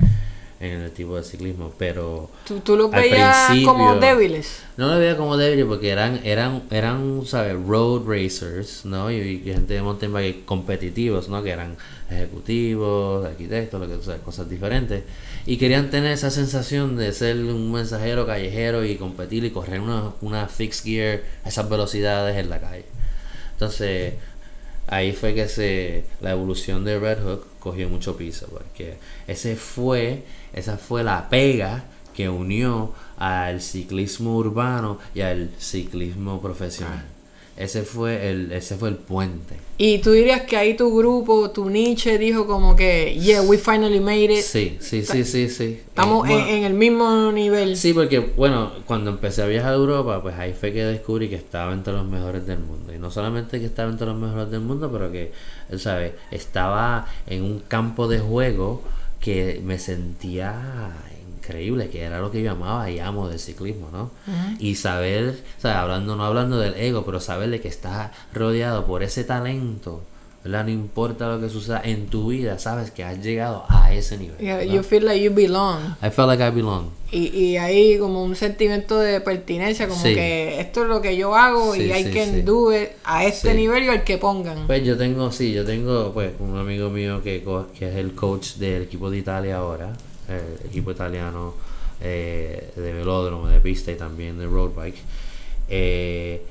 en 0.71 0.81
el 0.81 0.91
tipo 0.91 1.15
de 1.17 1.23
ciclismo, 1.23 1.71
pero 1.77 2.29
¿Tú, 2.47 2.59
tú 2.59 2.75
los 2.75 2.93
al 2.93 3.01
veías 3.01 3.47
como 3.65 3.87
principio- 3.91 3.99
débiles? 3.99 4.63
no 4.77 4.87
lo 4.93 4.99
veía 4.99 5.15
como 5.17 5.37
débil 5.37 5.65
porque 5.65 5.89
eran, 5.89 6.19
eran, 6.23 6.63
eran, 6.71 7.21
¿sabes? 7.25 7.55
Road 7.65 8.03
racers, 8.07 8.85
¿no? 8.85 9.11
Y, 9.11 9.15
y 9.15 9.39
gente 9.53 9.73
de 9.75 9.81
mountain 9.81 10.11
bike 10.13 10.45
competitivos, 10.45 11.29
¿no? 11.29 11.41
Que 11.43 11.51
eran 11.51 11.77
ejecutivos, 12.09 13.25
arquitectos, 13.25 13.79
lo 13.79 13.87
que 13.87 14.03
sabes, 14.03 14.21
cosas 14.21 14.49
diferentes. 14.49 15.03
Y 15.45 15.57
querían 15.57 15.89
tener 15.89 16.11
esa 16.11 16.29
sensación 16.31 16.95
de 16.97 17.11
ser 17.13 17.37
un 17.37 17.71
mensajero 17.71 18.25
callejero 18.25 18.83
y 18.83 18.95
competir 18.95 19.43
y 19.45 19.51
correr 19.51 19.79
una, 19.79 20.11
una 20.21 20.47
fixed 20.47 20.83
gear 20.85 21.21
a 21.43 21.49
esas 21.49 21.69
velocidades 21.69 22.35
en 22.37 22.49
la 22.49 22.59
calle. 22.59 22.85
Entonces, 23.53 24.15
ahí 24.87 25.13
fue 25.13 25.33
que 25.33 25.47
se 25.47 26.03
la 26.21 26.31
evolución 26.31 26.83
de 26.83 26.99
Red 26.99 27.19
Hook 27.23 27.45
cogió 27.59 27.89
mucho 27.89 28.15
piso 28.17 28.47
porque 28.51 28.97
ese 29.27 29.55
fue 29.55 30.23
esa 30.55 30.77
fue 30.77 31.03
la 31.03 31.29
pega 31.29 31.83
que 32.15 32.27
unió 32.29 32.93
al 33.17 33.61
ciclismo 33.61 34.35
urbano 34.37 34.97
y 35.13 35.21
al 35.21 35.51
ciclismo 35.59 36.41
profesional 36.41 37.05
ese 37.57 37.83
fue 37.83 38.29
el 38.29 38.51
ese 38.51 38.75
fue 38.75 38.89
el 38.89 38.95
puente 38.95 39.55
Y 39.77 39.99
tú 39.99 40.11
dirías 40.11 40.41
que 40.41 40.57
ahí 40.57 40.75
tu 40.75 40.93
grupo, 40.97 41.49
tu 41.51 41.69
niche 41.69 42.17
dijo 42.17 42.45
como 42.47 42.75
que, 42.75 43.17
yeah, 43.17 43.41
we 43.41 43.57
finally 43.57 44.01
made 44.01 44.25
it. 44.25 44.41
sí 44.43 44.75
sí 44.81 45.03
sí 45.05 45.23
sí 45.23 45.47
sí 45.49 45.79
Estamos 45.87 46.27
Eh, 46.27 46.33
en, 46.33 46.57
en 46.57 46.63
el 46.65 46.73
mismo 46.73 47.31
nivel. 47.31 47.77
Sí, 47.77 47.93
porque 47.93 48.19
bueno, 48.19 48.71
cuando 48.85 49.09
empecé 49.09 49.41
a 49.41 49.45
viajar 49.47 49.71
a 49.71 49.75
Europa, 49.75 50.21
pues 50.21 50.35
ahí 50.37 50.51
fue 50.53 50.73
que 50.73 50.83
descubrí 50.83 51.29
que 51.29 51.35
estaba 51.35 51.71
entre 51.71 51.93
los 51.93 52.05
mejores 52.05 52.45
del 52.45 52.59
mundo. 52.59 52.93
Y 52.93 52.97
no 52.99 53.09
solamente 53.09 53.59
que 53.61 53.65
estaba 53.67 53.89
entre 53.89 54.07
los 54.07 54.17
mejores 54.17 54.49
del 54.51 54.59
mundo, 54.61 54.89
pero 54.91 55.09
que, 55.11 55.31
¿sabes? 55.77 56.11
Estaba 56.31 57.07
en 57.27 57.41
un 57.43 57.59
campo 57.67 58.07
de 58.09 58.19
juego 58.19 58.81
que 59.25 59.59
me 59.65 59.79
sentía 59.79 60.53
increíble, 61.39 61.89
que 61.89 62.03
era 62.03 62.19
lo 62.19 62.29
que 62.29 62.43
yo 62.43 62.51
amaba 62.51 62.91
y 62.91 62.99
amo 62.99 63.27
del 63.27 63.39
ciclismo, 63.39 63.89
¿no? 63.91 64.11
Y 64.59 64.75
saber, 64.75 65.43
¿sabes? 65.57 65.77
Hablando, 65.77 66.15
no 66.15 66.23
hablando 66.23 66.59
del 66.59 66.75
ego, 66.75 67.03
pero 67.03 67.19
saber 67.19 67.49
de 67.49 67.59
que 67.59 67.67
estás 67.67 68.11
rodeado 68.33 68.85
por 68.85 69.01
ese 69.01 69.23
talento. 69.23 70.03
¿Verdad? 70.45 70.63
No 70.65 70.69
importa 70.71 71.27
lo 71.27 71.41
que 71.41 71.49
suceda 71.49 71.81
en 71.83 72.05
tu 72.05 72.27
vida, 72.27 72.59
sabes 72.59 72.91
que 72.91 73.03
has 73.03 73.19
llegado 73.21 73.65
a 73.67 73.91
ese 73.91 74.15
nivel. 74.17 74.37
Yeah, 74.37 74.63
you 74.63 74.83
feel 74.83 75.03
like 75.03 75.19
you 75.19 75.33
belong. 75.33 75.95
I 76.03 76.11
felt 76.11 76.27
like 76.29 76.41
I 76.43 76.51
belong. 76.51 76.91
Y, 77.11 77.27
y 77.35 77.57
ahí 77.57 77.97
como 77.97 78.23
un 78.23 78.35
sentimiento 78.35 78.99
de 78.99 79.21
pertinencia, 79.21 79.87
como 79.87 79.99
Sí. 79.99 80.13
que 80.13 80.59
esto 80.61 80.83
es 80.83 80.87
lo 80.89 81.01
que 81.01 81.17
yo 81.17 81.35
hago 81.35 81.75
y 81.75 81.81
Sí, 81.85 81.91
hay 81.91 82.03
sí, 82.05 82.11
que 82.11 82.43
do 82.43 82.71
it 82.79 82.89
a 83.03 83.25
este 83.25 83.55
nivel 83.55 83.85
y 83.85 83.87
al 83.89 84.03
que 84.03 84.19
pongan. 84.19 84.67
Pues 84.67 84.83
yo 84.85 84.95
tengo, 84.95 85.31
sí, 85.31 85.51
yo 85.51 85.65
tengo 85.65 86.13
pues 86.13 86.31
un 86.39 86.55
amigo 86.57 86.89
mío 86.91 87.23
que, 87.23 87.43
que 87.79 87.89
es 87.89 87.95
el 87.95 88.13
coach 88.13 88.55
del 88.57 88.83
equipo 88.83 89.09
de 89.09 89.17
Italia 89.17 89.57
ahora, 89.57 89.93
el 90.29 90.67
equipo 90.69 90.91
italiano 90.91 91.55
eh, 92.01 92.69
de 92.75 92.93
velódromo, 92.93 93.47
de 93.47 93.59
pista 93.61 93.91
y 93.91 93.95
también 93.95 94.37
de 94.37 94.45
road 94.45 94.71
bike. 94.75 94.97
Eh, 95.69 96.41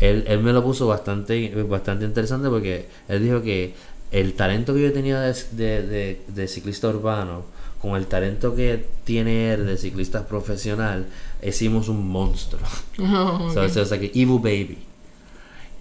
él, 0.00 0.24
él 0.26 0.40
me 0.40 0.52
lo 0.52 0.62
puso 0.62 0.86
bastante, 0.86 1.50
bastante 1.68 2.04
interesante 2.04 2.48
porque 2.48 2.86
él 3.08 3.22
dijo 3.22 3.42
que 3.42 3.74
el 4.10 4.34
talento 4.34 4.74
que 4.74 4.82
yo 4.82 4.92
tenía 4.92 5.20
de, 5.20 5.34
de, 5.52 5.82
de- 5.82 6.20
de 6.28 6.48
ciclista 6.48 6.88
urbano 6.88 7.42
con 7.80 7.96
el 7.96 8.06
talento 8.06 8.54
que 8.54 8.84
tiene 9.04 9.52
él 9.52 9.66
de 9.66 9.76
ciclista 9.76 10.26
profesional, 10.26 11.06
hicimos 11.42 11.88
un 11.88 12.08
monstruo. 12.08 12.60
So, 13.52 13.64
it's 13.64 13.74
just 13.76 13.90
like 13.90 14.06
an 14.06 14.10
evil 14.14 14.38
baby. 14.38 14.78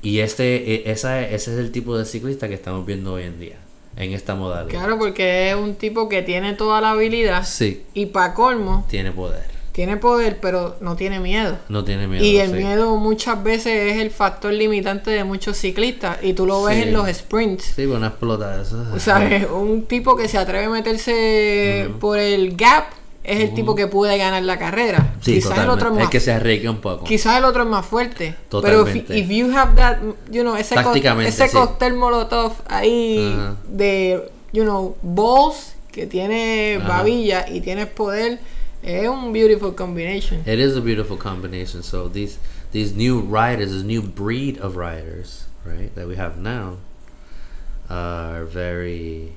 Y 0.02 0.20
este, 0.20 0.74
e- 0.76 0.92
esa, 0.92 1.22
ese 1.22 1.54
es 1.54 1.60
el 1.60 1.72
tipo 1.72 1.98
de 1.98 2.04
ciclista 2.06 2.50
que 2.50 2.56
estamos 2.56 2.86
viendo 2.86 3.14
hoy 3.14 3.24
en 3.24 3.40
día, 3.40 3.56
en 3.96 4.12
esta 4.12 4.36
modalidad. 4.36 4.78
Claro, 4.78 5.00
porque 5.00 5.52
es 5.52 5.56
un 5.56 5.76
tipo 5.76 6.10
que 6.10 6.22
tiene 6.24 6.54
toda 6.56 6.82
la 6.82 6.92
habilidad 6.92 7.46
Sí, 7.46 7.84
y 7.94 8.08
para 8.08 8.34
colmo, 8.34 8.86
tiene 8.90 9.12
poder. 9.14 9.46
Tiene 9.74 9.98
poder, 9.98 10.40
pero 10.40 10.78
no 10.80 10.96
tiene 10.96 11.20
miedo. 11.20 11.58
No 11.68 11.84
tiene 11.84 12.08
miedo. 12.08 12.24
Y 12.24 12.38
el 12.38 12.52
sí. 12.52 12.56
miedo 12.58 12.96
muchas 12.96 13.44
veces 13.44 13.92
es 13.94 14.02
el 14.02 14.12
factor 14.12 14.54
limitante 14.54 15.12
de 15.12 15.24
muchos 15.26 15.58
ciclistas. 15.58 16.18
Y 16.22 16.34
tú 16.34 16.46
lo 16.46 16.64
ves 16.64 16.78
Sí. 16.78 16.84
en 16.84 16.94
los 16.94 17.08
sprints. 17.10 17.66
Sí, 17.66 17.74
pero 17.88 18.00
no 18.00 18.06
explota 18.08 18.62
eso. 18.62 18.82
O 18.96 19.00
sea, 19.00 19.26
es 19.36 19.48
un 19.50 19.84
tipo 19.86 20.16
que 20.16 20.28
se 20.30 20.38
atreve 20.38 20.66
a 20.66 20.70
meterse 20.70 21.90
por 22.00 22.18
el 22.18 22.56
gap 22.56 22.86
es 23.24 23.40
el 23.40 23.54
tipo 23.54 23.74
que 23.74 23.88
puede 23.88 24.18
ganar 24.18 24.44
la 24.44 24.60
carrera. 24.60 25.14
Sí, 25.22 25.36
Quizás 25.36 25.52
el 25.60 25.60
otro 25.62 25.64
es 25.64 25.70
totalmente. 25.78 25.96
más 26.00 26.04
El 26.08 26.10
que 26.12 26.20
se 26.20 26.34
arriesgue 26.34 26.68
un 26.70 26.82
poco. 26.82 27.06
Quizás 27.06 27.38
el 27.38 27.46
otro 27.46 27.64
es 27.64 27.70
más 27.70 27.86
fuerte. 27.86 28.36
Totalmente. 28.50 29.06
Pero 29.08 29.18
if, 29.18 29.24
if 29.24 29.30
you 29.30 29.58
have 29.58 29.76
that, 29.78 30.00
you 30.30 30.42
know, 30.42 30.58
ese, 30.58 30.76
ese 31.26 31.50
cóctel 31.52 31.94
molotov 31.94 32.52
ahí 32.68 33.34
Ajá. 33.34 33.56
de, 33.70 34.30
you 34.52 34.64
know, 34.64 34.98
balls 35.02 35.74
que 35.94 36.06
tiene 36.06 36.82
babilla 36.86 37.46
y 37.48 37.62
tienes 37.62 37.88
poder, 37.88 38.40
es 38.84 39.08
un 39.08 39.32
beautiful 39.34 39.72
combination. 39.72 40.42
It 40.46 40.60
is 40.60 40.76
a 40.76 40.82
beautiful 40.82 41.18
combination. 41.18 41.82
So 41.84 42.08
these 42.08 42.38
these 42.72 42.94
new 42.96 43.22
riders, 43.22 43.72
this 43.72 43.84
new 43.84 44.02
breed 44.02 44.58
of 44.60 44.76
riders, 44.76 45.46
right, 45.66 45.94
that 45.96 46.08
we 46.08 46.16
have 46.16 46.38
now, 46.38 46.78
are 47.90 48.46
very. 48.46 49.34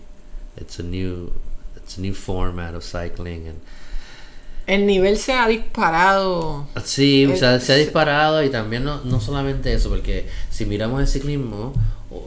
It's 0.56 0.78
a 0.78 0.82
new, 0.82 1.32
it's 1.76 1.98
a 1.98 2.00
new 2.00 2.14
format 2.14 2.74
of 2.74 2.82
cycling, 2.82 3.46
and 3.46 3.60
El 4.66 4.84
nivel 4.86 5.16
se 5.16 5.32
ha 5.32 5.46
disparado. 5.46 6.66
sí, 6.82 7.26
o 7.26 7.36
sea, 7.36 7.56
Eh, 7.56 7.60
se 7.60 7.72
ha 7.72 7.76
disparado 7.76 8.42
y 8.42 8.48
también 8.50 8.82
no, 8.84 9.00
no 9.04 9.20
solamente 9.20 9.72
eso, 9.72 9.90
porque 9.90 10.26
si 10.50 10.64
miramos 10.64 11.00
el 11.00 11.06
ciclismo, 11.06 11.72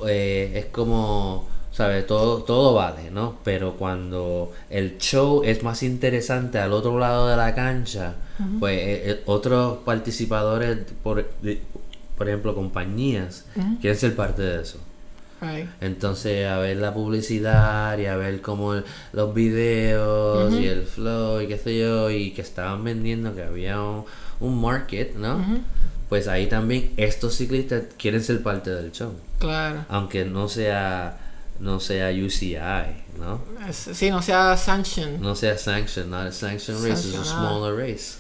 eh, 0.08 0.52
es 0.56 0.66
como, 0.72 1.50
sabes, 1.80 2.06
todo 2.08 2.44
todo 2.44 2.74
vale, 2.74 3.10
¿no? 3.10 3.36
Pero 3.46 3.76
cuando 3.78 4.52
el 4.70 4.98
show 4.98 5.44
es 5.46 5.64
más 5.64 5.82
interesante 5.82 6.60
al 6.60 6.74
otro 6.74 7.00
lado 7.00 7.30
de 7.30 7.38
la 7.38 7.56
cancha, 7.56 8.16
pues 8.60 8.78
eh, 8.80 9.02
eh, 9.12 9.22
otros 9.26 9.78
participadores, 9.86 10.78
por, 11.02 11.26
de- 11.42 11.62
por 12.18 12.28
ejemplo, 12.28 12.54
compañías, 12.54 13.46
quieren 13.80 13.98
ser 13.98 14.14
parte 14.14 14.42
de 14.42 14.62
eso. 14.62 14.78
Right. 15.42 15.70
Entonces, 15.80 16.46
a 16.50 16.58
ver 16.58 16.76
la 16.78 16.94
publicidad 16.94 17.98
y 17.98 18.08
a 18.08 18.18
ver 18.18 18.42
como 18.42 18.74
el- 18.74 18.84
los 19.14 19.34
videos 19.34 20.54
y 20.54 20.68
el 20.68 20.84
flow 20.84 21.40
y 21.40 21.48
qué 21.48 21.58
sé 21.58 21.80
yo, 21.80 22.10
y 22.12 22.32
que 22.32 22.42
estaban 22.42 22.84
vendiendo 22.84 23.34
que 23.36 23.44
había 23.44 23.82
un, 23.82 24.04
un 24.42 24.60
market, 24.62 25.16
¿no? 25.16 25.40
Pues 26.10 26.28
ahí 26.28 26.48
también 26.48 26.92
estos 26.98 27.36
ciclistas 27.36 27.84
quieren 27.98 28.22
ser 28.22 28.44
parte 28.44 28.70
del 28.70 28.92
show, 28.92 29.14
Claro. 29.40 29.86
aunque 29.88 30.26
no 30.26 30.50
sea 30.50 31.18
no 31.60 31.80
sea 31.80 32.10
UCI, 32.10 32.58
¿no? 33.20 33.42
Sí, 33.72 34.10
no 34.10 34.22
sea 34.22 34.56
sanction. 34.58 35.22
No 35.22 35.36
sea 35.36 35.58
sanction, 35.58 36.10
not 36.10 36.28
a 36.28 36.32
sanction 36.32 36.78
race, 36.78 37.08
it's 37.08 37.16
a 37.16 37.24
Sancionado. 37.24 37.58
smaller 37.60 37.76
race. 37.76 38.18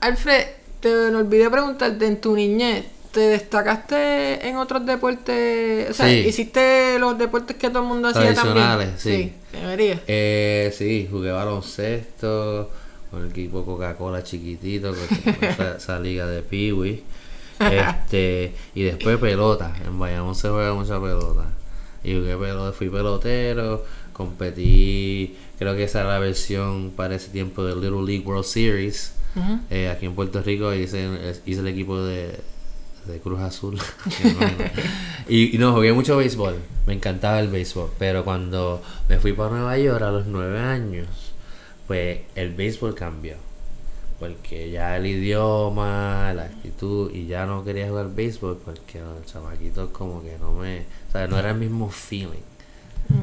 Alfred, 0.00 0.46
te 0.80 0.88
me 1.10 1.16
olvidé 1.16 1.50
preguntarte, 1.50 2.06
en 2.06 2.20
tu 2.20 2.36
niñez, 2.36 2.84
¿te 3.12 3.20
destacaste 3.20 4.46
en 4.48 4.56
otros 4.56 4.86
deportes? 4.86 5.90
O 5.90 5.94
sea, 5.94 6.06
Sí. 6.08 6.28
¿hiciste 6.28 6.98
los 7.00 7.18
deportes 7.18 7.56
que 7.56 7.68
todo 7.68 7.82
el 7.82 7.88
mundo 7.88 8.08
hacía 8.08 8.32
también? 8.34 8.54
Tradicionales, 8.54 9.00
sí. 9.00 9.32
debería. 9.52 10.00
Eh, 10.06 10.72
sí, 10.76 11.08
jugué 11.10 11.32
baloncesto 11.32 12.70
con 13.10 13.24
el 13.24 13.30
equipo 13.30 13.64
Coca-Cola 13.64 14.22
chiquitito, 14.22 14.94
con 14.94 15.44
esa, 15.44 15.76
esa 15.78 15.98
liga 15.98 16.26
de 16.26 16.42
Piwi. 16.42 17.02
Este, 17.58 18.54
y 18.72 18.84
después 18.84 19.18
pelota. 19.18 19.74
En 19.84 19.98
Bayamón 19.98 20.36
se 20.36 20.48
juega 20.48 20.72
mucha 20.74 21.00
pelota. 21.00 21.46
Y 22.04 22.14
jugué 22.14 22.36
pelota, 22.36 22.72
fui 22.72 22.88
pelotero, 22.88 23.84
competí, 24.12 25.36
creo 25.58 25.76
que 25.76 25.84
esa 25.84 26.00
era 26.00 26.10
la 26.10 26.18
versión 26.18 26.92
para 26.96 27.14
ese 27.14 27.30
tiempo 27.30 27.64
del 27.64 27.80
Little 27.80 28.04
League 28.04 28.24
World 28.24 28.44
Series. 28.44 29.14
Eh, 29.70 29.88
aquí 29.88 30.06
en 30.06 30.14
Puerto 30.14 30.42
Rico 30.42 30.74
hice, 30.74 31.08
hice 31.46 31.60
el 31.60 31.68
equipo 31.68 32.00
de, 32.02 32.40
de 33.06 33.18
Cruz 33.20 33.40
Azul. 33.40 33.78
y, 35.28 35.54
y 35.54 35.58
no, 35.58 35.72
jugué 35.72 35.92
mucho 35.92 36.16
béisbol. 36.16 36.56
Me 36.86 36.94
encantaba 36.94 37.40
el 37.40 37.48
béisbol. 37.48 37.90
Pero 37.98 38.24
cuando 38.24 38.82
me 39.08 39.18
fui 39.18 39.32
para 39.32 39.50
Nueva 39.50 39.78
York 39.78 40.02
a 40.02 40.10
los 40.10 40.26
nueve 40.26 40.58
años, 40.58 41.06
pues 41.86 42.20
el 42.34 42.54
béisbol 42.54 42.94
cambió. 42.94 43.36
Porque 44.18 44.70
ya 44.70 44.96
el 44.96 45.06
idioma, 45.06 46.32
la 46.34 46.42
actitud, 46.44 47.10
y 47.14 47.26
ya 47.26 47.46
no 47.46 47.62
quería 47.64 47.88
jugar 47.88 48.08
béisbol 48.12 48.58
porque 48.64 49.00
los 49.00 49.24
chamaquitos 49.32 49.90
como 49.90 50.22
que 50.22 50.36
no 50.38 50.52
me... 50.54 50.80
O 51.08 51.12
sea, 51.12 51.26
no 51.28 51.38
era 51.38 51.50
el 51.50 51.56
mismo 51.58 51.88
feeling. 51.88 52.42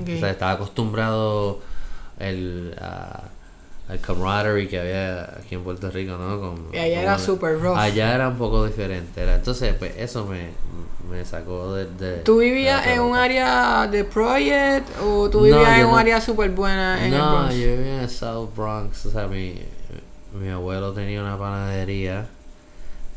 Ok. 0.02 0.10
O 0.16 0.20
sea, 0.20 0.30
estaba 0.32 0.52
acostumbrado 0.54 1.60
el, 2.20 2.74
a- 2.80 3.24
al 3.90 4.00
camaraderie 4.00 4.68
que 4.70 4.80
había 4.80 5.24
aquí 5.38 5.56
en 5.56 5.64
Puerto 5.64 5.92
Rico, 5.92 6.18
¿no? 6.18 6.40
Con- 6.40 6.68
Y 6.74 6.78
allá 6.78 7.02
era 7.02 7.20
super 7.20 7.60
rough. 7.60 7.78
Allá 7.78 8.16
era 8.16 8.30
un 8.30 8.38
poco 8.38 8.66
diferente. 8.66 9.22
Era, 9.22 9.36
entonces, 9.36 9.76
pues 9.78 9.94
eso 9.98 10.26
me, 10.26 10.48
me 11.12 11.26
sacó 11.26 11.74
de, 11.76 11.86
de- 11.88 12.18
¿Tú 12.24 12.38
vivías 12.40 12.88
en 12.88 13.02
un 13.02 13.16
área 13.18 13.86
de 13.88 14.06
Project 14.06 14.88
o 15.04 15.30
tú 15.30 15.40
No, 15.40 15.44
vivías 15.44 15.76
yo 15.76 15.82
en 15.82 15.86
un 15.88 15.92
no- 15.92 15.98
área 15.98 16.22
súper 16.22 16.52
buena 16.52 17.06
en 17.06 17.14
el 17.14 17.20
No, 17.20 17.32
Bronx? 17.36 17.54
yo 17.56 17.68
vivía 17.68 17.96
en 17.98 18.00
el 18.04 18.10
South 18.10 18.50
Bronx. 18.56 19.06
O 19.08 19.12
sea, 19.12 19.28
mi, 19.28 19.56
mi 20.40 20.50
abuelo 20.50 20.94
tenía 20.94 21.22
una 21.22 21.38
panadería. 21.38 22.28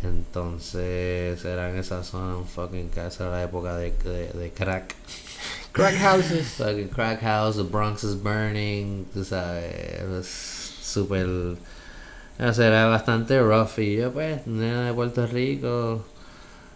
Entonces 0.02 1.44
era 1.44 1.70
en 1.70 1.76
esa 1.76 2.04
zona, 2.04 2.36
un 2.36 2.46
fucking 2.46 2.88
casa, 2.88 3.24
era 3.24 3.36
la 3.36 3.42
época 3.42 3.76
de, 3.76 3.90
de, 3.90 4.28
de 4.32 4.50
crack. 4.52 4.94
Crack 5.72 5.96
houses. 5.96 6.46
Fucking 6.54 6.88
crack 6.88 7.20
house, 7.20 7.56
the 7.56 7.62
Bronx 7.62 8.02
is 8.02 8.20
burning, 8.20 9.04
tú 9.12 9.24
sabes, 9.24 10.00
es 10.02 10.74
súper, 10.82 11.26
o 11.26 12.52
sea, 12.52 12.66
era 12.66 12.86
bastante 12.86 13.40
rough 13.40 13.78
y 13.78 13.96
yo 13.96 14.12
pues, 14.12 14.46
nena 14.46 14.86
de 14.86 14.92
Puerto 14.92 15.26
Rico 15.26 16.04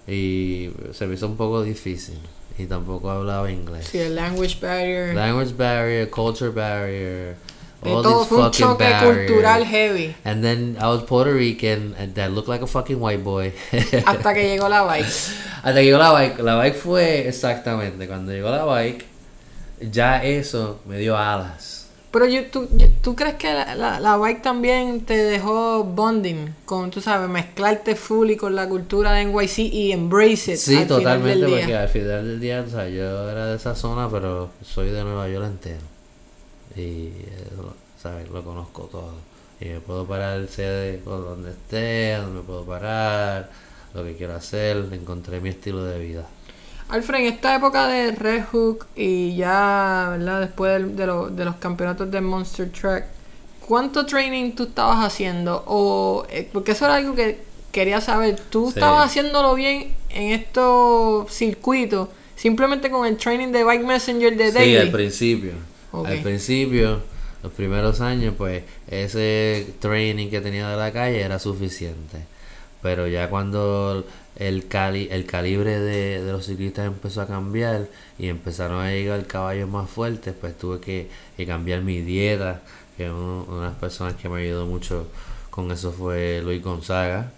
y 0.06 0.70
se 0.92 1.06
me 1.06 1.14
hizo 1.14 1.26
un 1.26 1.36
poco 1.36 1.62
difícil 1.62 2.18
y 2.58 2.66
tampoco 2.66 3.10
hablaba 3.10 3.50
inglés. 3.50 3.88
Sí, 3.90 3.98
el 3.98 4.14
language 4.14 4.58
barrier. 4.60 5.14
Language 5.14 5.54
barrier, 5.56 6.10
culture 6.10 6.50
barrier, 6.50 7.36
all 7.90 8.02
todo 8.02 8.24
fue 8.24 8.38
un 8.38 8.50
choque 8.50 8.84
barriers. 8.84 9.26
cultural 9.30 9.64
heavy. 9.64 10.14
And 10.24 10.42
then 10.42 10.76
I 10.80 10.86
was 10.86 11.02
Puerto 11.02 11.32
Rican 11.32 11.94
and 11.98 12.14
that 12.14 12.30
looked 12.30 12.48
like 12.48 12.62
a 12.62 12.66
fucking 12.66 13.00
white 13.00 13.24
boy. 13.24 13.52
Hasta 14.06 14.34
que 14.34 14.44
llegó 14.48 14.68
la 14.68 14.82
bike. 14.82 15.06
Hasta 15.62 15.74
que 15.74 15.84
llegó 15.84 15.98
la 15.98 16.12
bike. 16.12 16.38
La 16.40 16.56
bike 16.56 16.76
fue 16.76 17.26
exactamente. 17.28 18.06
Cuando 18.06 18.32
llegó 18.32 18.50
la 18.50 18.64
bike, 18.64 19.04
ya 19.90 20.22
eso 20.24 20.80
me 20.86 20.98
dio 20.98 21.16
alas. 21.16 21.70
Pero 22.12 22.26
yo, 22.26 22.44
tú, 22.50 22.68
yo- 22.76 22.88
¿tú 23.00 23.16
crees 23.16 23.36
que 23.36 23.50
la, 23.54 23.74
la, 23.74 23.98
la 23.98 24.16
bike 24.18 24.42
también 24.42 25.00
te 25.00 25.16
dejó 25.16 25.82
bonding 25.82 26.54
con, 26.66 26.90
tú 26.90 27.00
sabes, 27.00 27.26
mezclarte 27.30 27.96
fully 27.96 28.36
con 28.36 28.54
la 28.54 28.68
cultura 28.68 29.12
de 29.12 29.24
NYC 29.24 29.58
y 29.60 29.92
embrace 29.92 30.52
it? 30.52 30.58
Sí, 30.58 30.76
al 30.76 30.82
final 30.84 30.88
totalmente, 30.98 31.40
del 31.40 31.46
día? 31.46 31.58
porque 31.60 31.76
al 31.76 31.88
final 31.88 32.26
del 32.28 32.40
día, 32.40 32.64
o 32.66 32.70
sea, 32.70 32.86
yo 32.88 33.30
era 33.30 33.46
de 33.46 33.56
esa 33.56 33.74
zona, 33.74 34.10
pero 34.10 34.50
soy 34.62 34.90
de 34.90 35.02
Nueva 35.02 35.26
York 35.30 35.46
entero. 35.46 35.80
Y, 36.76 36.80
eh, 37.08 37.48
lo- 37.56 37.74
¿sabes? 38.02 38.28
Lo 38.30 38.42
conozco 38.42 38.82
todo. 38.84 39.14
Y 39.60 39.66
me 39.66 39.80
puedo 39.80 40.06
parar, 40.06 40.46
sé 40.48 41.00
por 41.04 41.22
donde 41.24 41.50
esté, 41.50 42.16
donde 42.16 42.40
me 42.40 42.44
puedo 42.44 42.64
parar, 42.64 43.50
lo 43.94 44.02
que 44.04 44.16
quiero 44.16 44.34
hacer, 44.34 44.76
encontré 44.92 45.40
mi 45.40 45.50
estilo 45.50 45.84
de 45.84 45.98
vida. 45.98 46.26
Alfred, 46.88 47.20
en 47.20 47.26
esta 47.34 47.54
época 47.54 47.86
de 47.86 48.12
Red 48.12 48.44
Hook 48.52 48.86
y 48.96 49.36
ya, 49.36 50.08
¿verdad? 50.12 50.40
Después 50.40 50.96
de, 50.96 51.06
lo- 51.06 51.28
de 51.30 51.44
los 51.44 51.56
campeonatos 51.56 52.10
de 52.10 52.20
Monster 52.20 52.70
Truck, 52.72 53.04
¿cuánto 53.66 54.04
training 54.04 54.52
tú 54.52 54.64
estabas 54.64 54.98
haciendo? 55.04 55.62
O, 55.66 56.26
eh, 56.28 56.48
porque 56.52 56.72
eso 56.72 56.84
era 56.86 56.96
algo 56.96 57.14
que 57.14 57.38
quería 57.70 58.00
saber. 58.00 58.38
¿Tú 58.50 58.64
Sí. 58.70 58.78
estabas 58.78 59.06
haciéndolo 59.06 59.54
bien 59.54 59.94
en 60.10 60.32
estos 60.32 61.32
circuitos? 61.32 62.08
Simplemente 62.36 62.90
con 62.90 63.06
el 63.06 63.16
training 63.16 63.52
de 63.52 63.62
Bike 63.64 63.84
Messenger 63.84 64.36
de 64.36 64.48
Sí, 64.48 64.54
Daily. 64.58 64.76
al 64.78 64.90
principio. 64.90 65.52
Al 66.04 66.18
principio, 66.20 67.00
los 67.42 67.52
primeros 67.52 68.00
años, 68.00 68.34
pues 68.36 68.62
ese 68.88 69.74
training 69.80 70.28
que 70.30 70.40
tenía 70.40 70.68
de 70.70 70.76
la 70.76 70.92
calle 70.92 71.20
era 71.22 71.38
suficiente. 71.38 72.26
Pero 72.82 73.06
ya 73.06 73.28
cuando 73.30 74.04
el, 74.36 74.66
cali 74.68 75.08
el 75.10 75.26
calibre 75.26 75.78
de, 75.78 76.22
de 76.24 76.32
los 76.32 76.46
ciclistas 76.46 76.86
empezó 76.86 77.20
a 77.22 77.26
cambiar 77.28 77.88
y 78.18 78.28
empezaron 78.28 78.80
a 78.80 78.90
llegar 78.90 79.26
caballos 79.26 79.68
más 79.68 79.88
fuertes, 79.88 80.34
pues 80.40 80.56
tuve 80.58 80.80
que, 80.80 81.08
que 81.36 81.46
cambiar 81.46 81.82
mi 81.82 82.00
dieta. 82.00 82.62
Que 82.96 83.10
uno- 83.10 83.44
una 83.48 83.60
de 83.62 83.66
las 83.68 83.76
personas 83.78 84.14
que 84.14 84.28
me 84.28 84.42
ayudó 84.42 84.66
mucho 84.66 85.06
con 85.50 85.70
eso 85.70 85.92
fue 85.92 86.40
Luis 86.42 86.62
Gonzaga, 86.62 87.32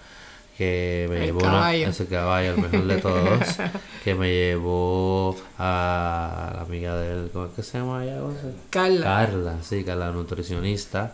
que 0.57 1.07
me 1.11 1.17
El 1.19 1.25
llevó 1.27 1.41
una- 1.41 1.51
caballo. 1.51 1.89
ese 1.89 2.07
caballo, 2.07 2.51
el 2.55 2.59
mejor 2.59 2.85
de 2.87 2.97
todos, 2.99 3.41
que 4.05 4.15
me 4.15 4.29
llevó 4.33 5.37
a 5.59 6.53
la 6.55 6.61
amiga 6.63 6.97
de 6.97 7.13
él, 7.13 7.31
¿cómo 7.33 7.47
es 7.47 7.53
que 7.53 7.63
se 7.63 7.79
llama 7.79 8.05
ella? 8.05 8.19
¿Cómo 8.21 8.33
se- 8.35 8.55
Carla. 8.71 9.05
Carla, 9.05 9.55
sí, 9.63 9.83
Carla, 9.85 10.11
nutricionista, 10.13 11.13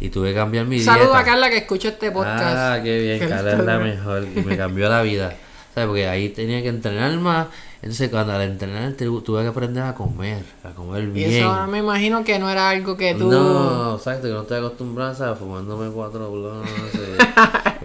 y 0.00 0.10
tuve 0.10 0.30
que 0.30 0.34
cambiar 0.34 0.66
mi 0.66 0.80
Saludo 0.80 1.04
dieta. 1.06 1.18
a 1.20 1.24
Carla 1.24 1.48
que 1.50 1.58
escucha 1.58 1.88
este 1.90 2.10
podcast. 2.10 2.56
Ah, 2.56 2.80
qué 2.82 2.98
bien, 3.00 3.20
Que 3.20 3.28
Carla 3.28 3.52
es 3.52 3.58
la 3.60 3.78
mejor, 3.78 4.24
y 4.34 4.40
me 4.40 4.56
cambió 4.56 4.88
la 4.88 5.02
vida, 5.02 5.34
¿sabes? 5.74 5.88
Porque 5.88 6.06
ahí 6.08 6.28
tenía 6.30 6.62
que 6.62 6.68
entrenar 6.68 7.16
más, 7.18 7.46
entonces 7.82 8.10
cuando 8.10 8.32
al 8.34 8.42
entrenar 8.42 8.92
tu- 8.92 9.20
tuve 9.22 9.42
que 9.42 9.48
aprender 9.48 9.82
a 9.82 9.94
comer, 9.94 10.44
a 10.64 10.70
comer 10.70 11.02
Y 11.04 11.06
bien. 11.06 11.32
eso 11.32 11.50
ahora 11.50 11.66
me 11.66 11.78
imagino 11.78 12.22
que 12.24 12.38
no 12.38 12.48
era 12.48 12.68
algo 12.70 12.96
que 12.96 13.14
tú... 13.14 13.28
No, 13.30 13.96
exacto, 13.96 14.28
que 14.28 14.32
no 14.34 14.42
estoy 14.42 14.58
acostumbrado, 14.58 15.14
¿sabes? 15.14 15.38
Fumándome 15.38 15.90
cuatro 15.90 16.30
blones, 16.30 16.70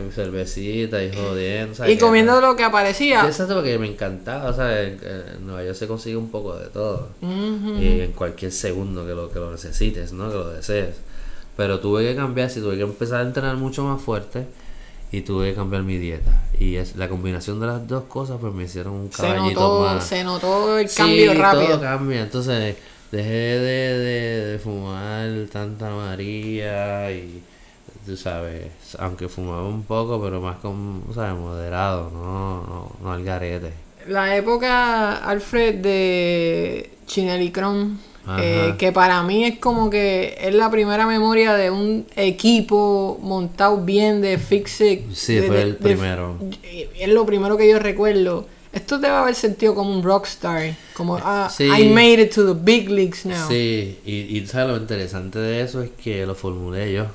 y 0.09 0.11
cervecita 0.11 1.03
y 1.03 1.11
jodiendo, 1.13 1.73
¿sabes? 1.75 1.95
y 1.95 1.97
comiendo 1.97 2.39
lo 2.41 2.55
que 2.55 2.63
aparecía. 2.63 3.25
Exacto, 3.25 3.55
porque 3.55 3.77
me 3.79 3.87
encantaba, 3.87 4.53
¿sabes? 4.53 5.01
En 5.01 5.07
en 5.37 5.47
Nueva 5.47 5.63
York 5.63 5.75
se 5.75 5.87
consigue 5.87 6.15
un 6.17 6.29
poco 6.29 6.55
de 6.57 6.67
todo. 6.67 7.09
Y 7.21 8.01
en 8.01 8.11
cualquier 8.13 8.51
segundo 8.51 9.05
que 9.05 9.13
lo, 9.13 9.31
que 9.31 9.39
lo 9.39 9.51
necesites, 9.51 10.11
¿no? 10.13 10.29
Que 10.29 10.35
lo 10.35 10.49
desees. 10.49 10.95
Pero 11.55 11.79
tuve 11.79 12.03
que 12.03 12.15
cambiar, 12.15 12.49
si 12.51 12.59
tuve 12.61 12.75
que 12.77 12.83
empezar 12.83 13.21
a 13.21 13.23
entrenar 13.23 13.55
mucho 13.57 13.83
más 13.83 13.99
fuerte 13.99 14.45
y 15.11 15.21
tuve 15.21 15.49
que 15.49 15.55
cambiar 15.55 15.83
mi 15.83 15.97
dieta. 15.97 16.31
Y 16.59 16.75
es 16.75 16.95
la 16.95 17.09
combinación 17.09 17.59
de 17.59 17.67
las 17.67 17.87
dos 17.87 18.05
cosas 18.05 18.37
pues 18.41 18.53
me 18.53 18.63
hicieron 18.65 18.93
un 18.93 19.11
se 19.11 19.17
caballito 19.17 19.69
notó, 19.69 19.79
más. 19.79 20.03
se 20.03 20.23
notó 20.23 20.77
el 20.77 20.89
Sí, 20.89 20.95
cambio 20.95 21.31
todo 21.33 21.41
rápido. 21.41 21.79
cambia. 21.79 22.21
Entonces 22.23 22.77
dejé 23.11 23.29
de, 23.29 23.97
de, 23.99 24.45
de 24.53 24.59
fumar 24.59 25.29
tanta 25.51 25.89
María 25.91 27.11
y 27.11 27.43
tú 28.05 28.17
sabes, 28.17 28.71
aunque 28.99 29.29
fumaba 29.29 29.67
un 29.67 29.83
poco, 29.83 30.21
pero 30.21 30.41
más 30.41 30.57
con, 30.59 31.03
¿sabes? 31.13 31.35
Moderado, 31.39 32.09
no, 32.11 32.63
no, 32.67 32.91
no 33.01 33.11
al 33.13 33.23
garete. 33.23 33.73
La 34.07 34.35
época, 34.35 35.17
Alfred, 35.17 35.75
de 35.81 36.91
Ajá. 37.53 37.87
Eh, 38.39 38.75
que 38.77 38.91
para 38.91 39.23
mí 39.23 39.43
es 39.45 39.59
como 39.59 39.89
que 39.89 40.37
es 40.41 40.53
la 40.53 40.69
primera 40.69 41.05
memoria 41.07 41.53
de 41.55 41.71
un 41.71 42.05
equipo 42.15 43.17
montado 43.21 43.77
bien 43.83 44.21
de 44.21 44.37
Fixit. 44.37 45.11
Sí, 45.13 45.35
de- 45.35 45.47
fue 45.47 45.55
de- 45.57 45.61
el 45.63 45.69
de- 45.71 45.75
primero. 45.77 46.37
y 46.63 46.87
es 46.99 47.09
lo 47.09 47.25
primero 47.25 47.57
que 47.57 47.69
yo 47.69 47.79
recuerdo. 47.79 48.47
Esto 48.73 48.99
debe 48.99 49.15
haber 49.15 49.33
sentido 49.33 49.73
como 49.73 49.91
un 49.95 50.03
rockstar. 50.03 50.75
Como, 50.93 51.17
ah, 51.23 51.49
Sí. 51.51 51.63
I 51.65 51.89
made 51.89 52.21
it 52.21 52.33
to 52.35 52.53
the 52.53 52.59
big 52.61 52.89
leagues 52.89 53.25
now. 53.25 53.47
Sí, 53.47 53.97
y, 54.05 54.37
y 54.37 54.45
sabes 54.45 54.69
lo 54.75 54.77
interesante 54.77 55.39
de 55.39 55.61
eso 55.61 55.81
es 55.81 55.89
que 55.91 56.25
lo 56.25 56.35
formulé 56.35 56.93
yo. 56.93 57.05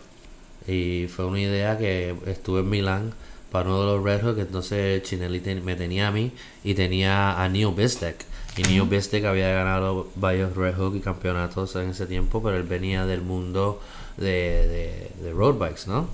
Y 0.67 1.07
fue 1.09 1.25
una 1.27 1.41
idea 1.41 1.77
que 1.79 2.15
estuve 2.27 2.61
en 2.61 2.71
Milán 2.71 3.13
para 3.51 3.69
uno 3.69 3.81
de 3.81 3.87
los 3.87 4.03
Red 4.03 4.35
que 4.35 4.41
entonces 4.43 5.03
Chinelli 5.03 5.41
ten- 5.41 5.65
me 5.65 5.77
tenía 5.77 6.09
a 6.09 6.11
mí 6.11 6.33
y 6.65 6.75
tenía 6.75 7.41
a 7.43 7.49
Neil 7.49 7.69
Bistek. 7.77 8.17
Y 8.57 8.63
Neil 8.65 8.83
Bistek 8.83 9.25
había 9.25 9.49
ganado 9.53 10.09
varios 10.17 10.55
Red 10.55 10.75
Hook 10.77 10.97
y 10.97 11.01
campeonatos 11.01 11.75
en 11.77 11.89
ese 11.91 12.07
tiempo, 12.07 12.43
pero 12.43 12.57
él 12.57 12.65
venía 12.65 13.07
del 13.07 13.23
mundo 13.23 13.81
de, 14.19 14.27
de, 14.27 15.11
de 15.23 15.33
road 15.33 15.55
bikes, 15.59 15.83
¿no? 15.87 16.07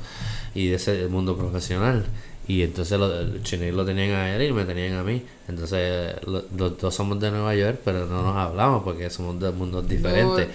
Y 0.55 0.69
de 0.69 0.77
ese 0.77 1.09
mundo 1.09 1.37
profesional. 1.37 2.05
Y 2.47 2.63
entonces 2.63 2.99
lo, 2.99 3.13
el 3.21 3.43
Chinelli 3.43 3.73
lo 3.77 3.85
tenían 3.85 4.11
a 4.13 4.35
él 4.35 4.43
y 4.49 4.53
me 4.53 4.65
tenían 4.65 4.95
a 4.95 5.03
mí. 5.03 5.23
Entonces 5.49 6.15
lo- 6.27 6.45
los 6.57 6.79
dos 6.79 6.95
somos 6.95 7.19
de 7.21 7.31
Nueva 7.31 7.55
York, 7.57 7.81
pero 7.85 8.07
no 8.07 8.23
nos 8.23 8.37
hablamos 8.37 8.85
porque 8.85 9.11
somos 9.11 9.39
de 9.41 9.51
mundos 9.51 9.87
diferentes. 9.89 10.49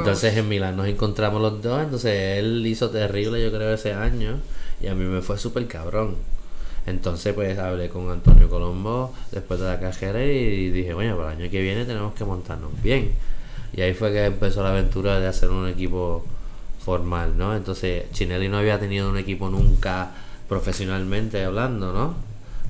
Entonces 0.00 0.36
en 0.36 0.48
Milán 0.48 0.76
nos 0.76 0.88
encontramos 0.88 1.40
los 1.40 1.62
dos, 1.62 1.80
entonces 1.82 2.38
él 2.38 2.66
hizo 2.66 2.90
terrible 2.90 3.42
yo 3.42 3.50
creo 3.50 3.72
ese 3.72 3.92
año 3.94 4.40
y 4.82 4.88
a 4.88 4.94
mí 4.94 5.04
me 5.04 5.22
fue 5.22 5.38
súper 5.38 5.66
cabrón. 5.68 6.16
Entonces 6.90 7.32
pues 7.34 7.58
hablé 7.58 7.88
con 7.88 8.10
Antonio 8.10 8.48
Colombo 8.50 9.14
después 9.32 9.58
de 9.60 9.66
la 9.66 9.80
cajera 9.80 10.22
y 10.24 10.70
dije, 10.70 10.92
bueno, 10.94 11.16
para 11.16 11.32
el 11.32 11.40
año 11.40 11.50
que 11.50 11.62
viene 11.62 11.84
tenemos 11.84 12.12
que 12.14 12.24
montarnos 12.24 12.70
bien. 12.82 13.12
Y 13.72 13.80
ahí 13.82 13.94
fue 13.94 14.12
que 14.12 14.24
empezó 14.26 14.62
la 14.62 14.70
aventura 14.70 15.18
de 15.20 15.26
hacer 15.28 15.48
un 15.50 15.68
equipo 15.68 16.24
formal, 16.84 17.36
¿no? 17.38 17.54
Entonces 17.56 18.10
Chinelli 18.12 18.48
no 18.48 18.58
había 18.58 18.78
tenido 18.80 19.08
un 19.08 19.16
equipo 19.16 19.48
nunca 19.48 20.10
profesionalmente 20.48 21.44
hablando, 21.44 21.92
¿no? 21.92 22.14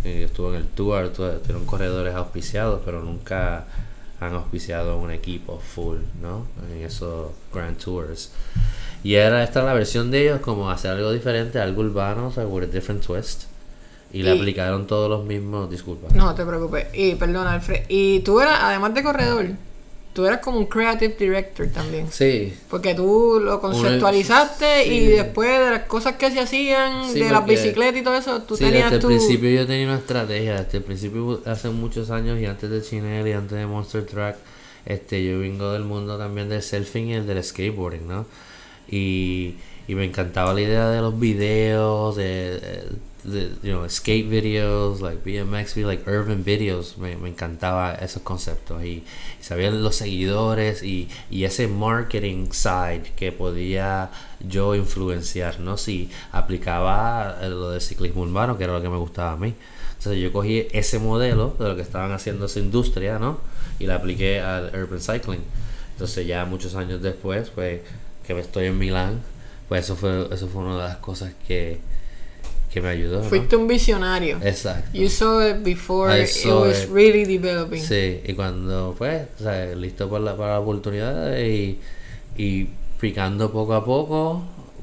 Eh, 0.04 0.24
Estuvo 0.24 0.50
en 0.50 0.56
el 0.56 0.66
tour, 0.66 1.08
tu- 1.10 1.28
tuvieron 1.40 1.64
corredores 1.66 2.14
auspiciados, 2.14 2.80
pero 2.84 3.02
nunca 3.02 3.64
han 4.20 4.34
auspiciado 4.34 4.98
un 4.98 5.10
equipo 5.10 5.58
full, 5.60 5.98
¿no? 6.20 6.46
En 6.70 6.82
esos 6.84 7.28
Grand 7.54 7.78
Tours. 7.78 8.30
Y 9.02 9.14
era 9.14 9.42
esta 9.42 9.62
la 9.62 9.72
versión 9.72 10.10
de 10.10 10.24
ellos 10.24 10.40
como 10.40 10.70
hacer 10.70 10.90
algo 10.90 11.10
diferente, 11.12 11.58
algo 11.58 11.80
urbano, 11.82 12.26
o 12.28 12.30
sea, 12.32 12.42
a 12.44 12.66
different 12.66 13.02
twist. 13.04 13.44
Y 14.12 14.22
le 14.22 14.34
Y- 14.34 14.38
aplicaron 14.38 14.86
todos 14.86 15.08
los 15.08 15.24
mismos, 15.24 15.70
disculpa. 15.70 16.08
No 16.14 16.34
te 16.34 16.44
preocupes. 16.44 16.86
Y 16.94 17.14
perdona, 17.14 17.52
Alfred. 17.52 17.82
Y 17.88 18.20
tú 18.20 18.40
eras, 18.40 18.58
además 18.60 18.92
de 18.94 19.02
corredor, 19.04 19.46
tú 20.12 20.26
eras 20.26 20.40
como 20.40 20.58
un 20.58 20.66
creative 20.66 21.14
director 21.16 21.68
también. 21.68 22.08
Sí, 22.10 22.52
Porque 22.68 22.94
tú 22.94 23.40
lo 23.40 23.60
conceptualizaste 23.60 24.82
sí. 24.84 24.90
y 24.90 25.06
después 25.06 25.48
de 25.58 25.70
las 25.70 25.82
cosas 25.84 26.16
que 26.16 26.30
se 26.32 26.40
hacían, 26.40 27.12
Sí, 27.12 27.20
de 27.20 27.30
las 27.30 27.46
bicicletas 27.46 28.00
y 28.00 28.02
todo 28.04 28.16
eso, 28.16 28.42
tú 28.42 28.56
sí, 28.56 28.64
tenías 28.64 28.90
desde 28.90 29.00
tu... 29.00 29.10
el 29.10 29.16
principio 29.18 29.50
yo 29.50 29.66
tenía 29.66 29.86
una 29.86 29.98
estrategia, 29.98 30.62
desde 30.64 30.78
el 30.78 30.84
principio 30.84 31.40
hace 31.46 31.68
muchos 31.70 32.10
años 32.10 32.40
y 32.40 32.46
antes 32.46 32.68
de 32.68 32.82
Chinel 32.82 33.28
y 33.28 33.32
antes 33.32 33.56
de 33.56 33.66
Monster 33.66 34.04
Truck, 34.04 34.34
este, 34.86 35.22
yo 35.22 35.38
vengo 35.38 35.70
del 35.72 35.84
mundo 35.84 36.18
también 36.18 36.48
del 36.48 36.62
surfing 36.62 37.08
y 37.10 37.14
el 37.14 37.26
del 37.28 37.44
skateboarding, 37.44 38.08
¿no? 38.08 38.26
Y, 38.88 39.54
y 39.86 39.94
me 39.94 40.04
encantaba 40.04 40.52
la 40.52 40.60
idea 40.62 40.88
de 40.90 41.00
los 41.00 41.18
videos, 41.20 42.16
de, 42.16 42.24
de 42.58 42.82
you 43.24 43.72
know, 43.72 43.86
skate 43.88 44.28
videos, 44.28 45.00
like 45.00 45.24
BMX, 45.24 45.76
like 45.84 46.06
urban 46.06 46.44
videos, 46.44 46.96
me, 46.96 47.16
me 47.16 47.28
encantaba 47.28 47.94
esos 47.94 48.22
conceptos 48.22 48.82
y, 48.82 49.04
y 49.40 49.42
sabía 49.42 49.70
los 49.70 49.96
seguidores 49.96 50.82
y, 50.82 51.08
y 51.30 51.44
ese 51.44 51.68
marketing 51.68 52.50
side 52.52 53.12
que 53.16 53.32
podía 53.32 54.10
yo 54.40 54.74
influenciar, 54.74 55.60
¿no? 55.60 55.76
Si 55.76 56.10
aplicaba 56.32 57.38
eh, 57.42 57.48
lo 57.48 57.70
del 57.70 57.80
ciclismo 57.80 58.22
urbano, 58.22 58.56
que 58.56 58.64
era 58.64 58.72
lo 58.72 58.82
que 58.82 58.88
me 58.88 58.98
gustaba 58.98 59.32
a 59.32 59.36
mí. 59.36 59.54
Entonces 59.98 60.22
yo 60.22 60.32
cogí 60.32 60.66
ese 60.72 60.98
modelo 60.98 61.54
de 61.58 61.68
lo 61.68 61.76
que 61.76 61.82
estaban 61.82 62.12
haciendo 62.12 62.46
esa 62.46 62.58
industria, 62.58 63.18
¿no? 63.18 63.40
Y 63.78 63.86
la 63.86 63.96
apliqué 63.96 64.40
al 64.40 64.70
urban 64.74 65.00
cycling. 65.00 65.42
Entonces 65.92 66.26
ya 66.26 66.46
muchos 66.46 66.74
años 66.74 67.02
después, 67.02 67.50
pues, 67.50 67.82
que 68.26 68.38
estoy 68.38 68.66
en 68.66 68.78
Milán, 68.78 69.20
pues 69.68 69.84
eso 69.84 69.96
fue, 69.96 70.28
eso 70.32 70.48
fue 70.48 70.62
una 70.62 70.76
de 70.76 70.82
las 70.88 70.96
cosas 70.96 71.34
que, 71.46 71.80
que 72.72 72.80
me 72.80 72.88
ayudó, 72.90 73.18
¿no? 73.18 73.24
Fuiste 73.24 73.56
un 73.56 73.66
visionario. 73.66 74.38
Exacto. 74.42 74.90
You 74.92 75.08
saw 75.08 75.40
it 75.42 75.62
before 75.64 76.16
I 76.16 76.22
it 76.22 76.28
saw 76.28 76.62
was 76.66 76.84
it. 76.84 76.90
really 76.92 77.24
developing. 77.24 77.82
Sí, 77.82 78.20
y 78.24 78.34
cuando, 78.34 78.94
pues, 78.96 79.26
o 79.40 79.42
sea, 79.42 79.66
listo 79.74 80.08
para 80.08 80.22
la, 80.24 80.36
para 80.36 80.52
la 80.52 80.60
oportunidad 80.60 81.36
y, 81.38 81.78
y 82.36 82.68
picando 83.00 83.50
poco 83.50 83.74
a 83.74 83.84
poco, 83.84 84.42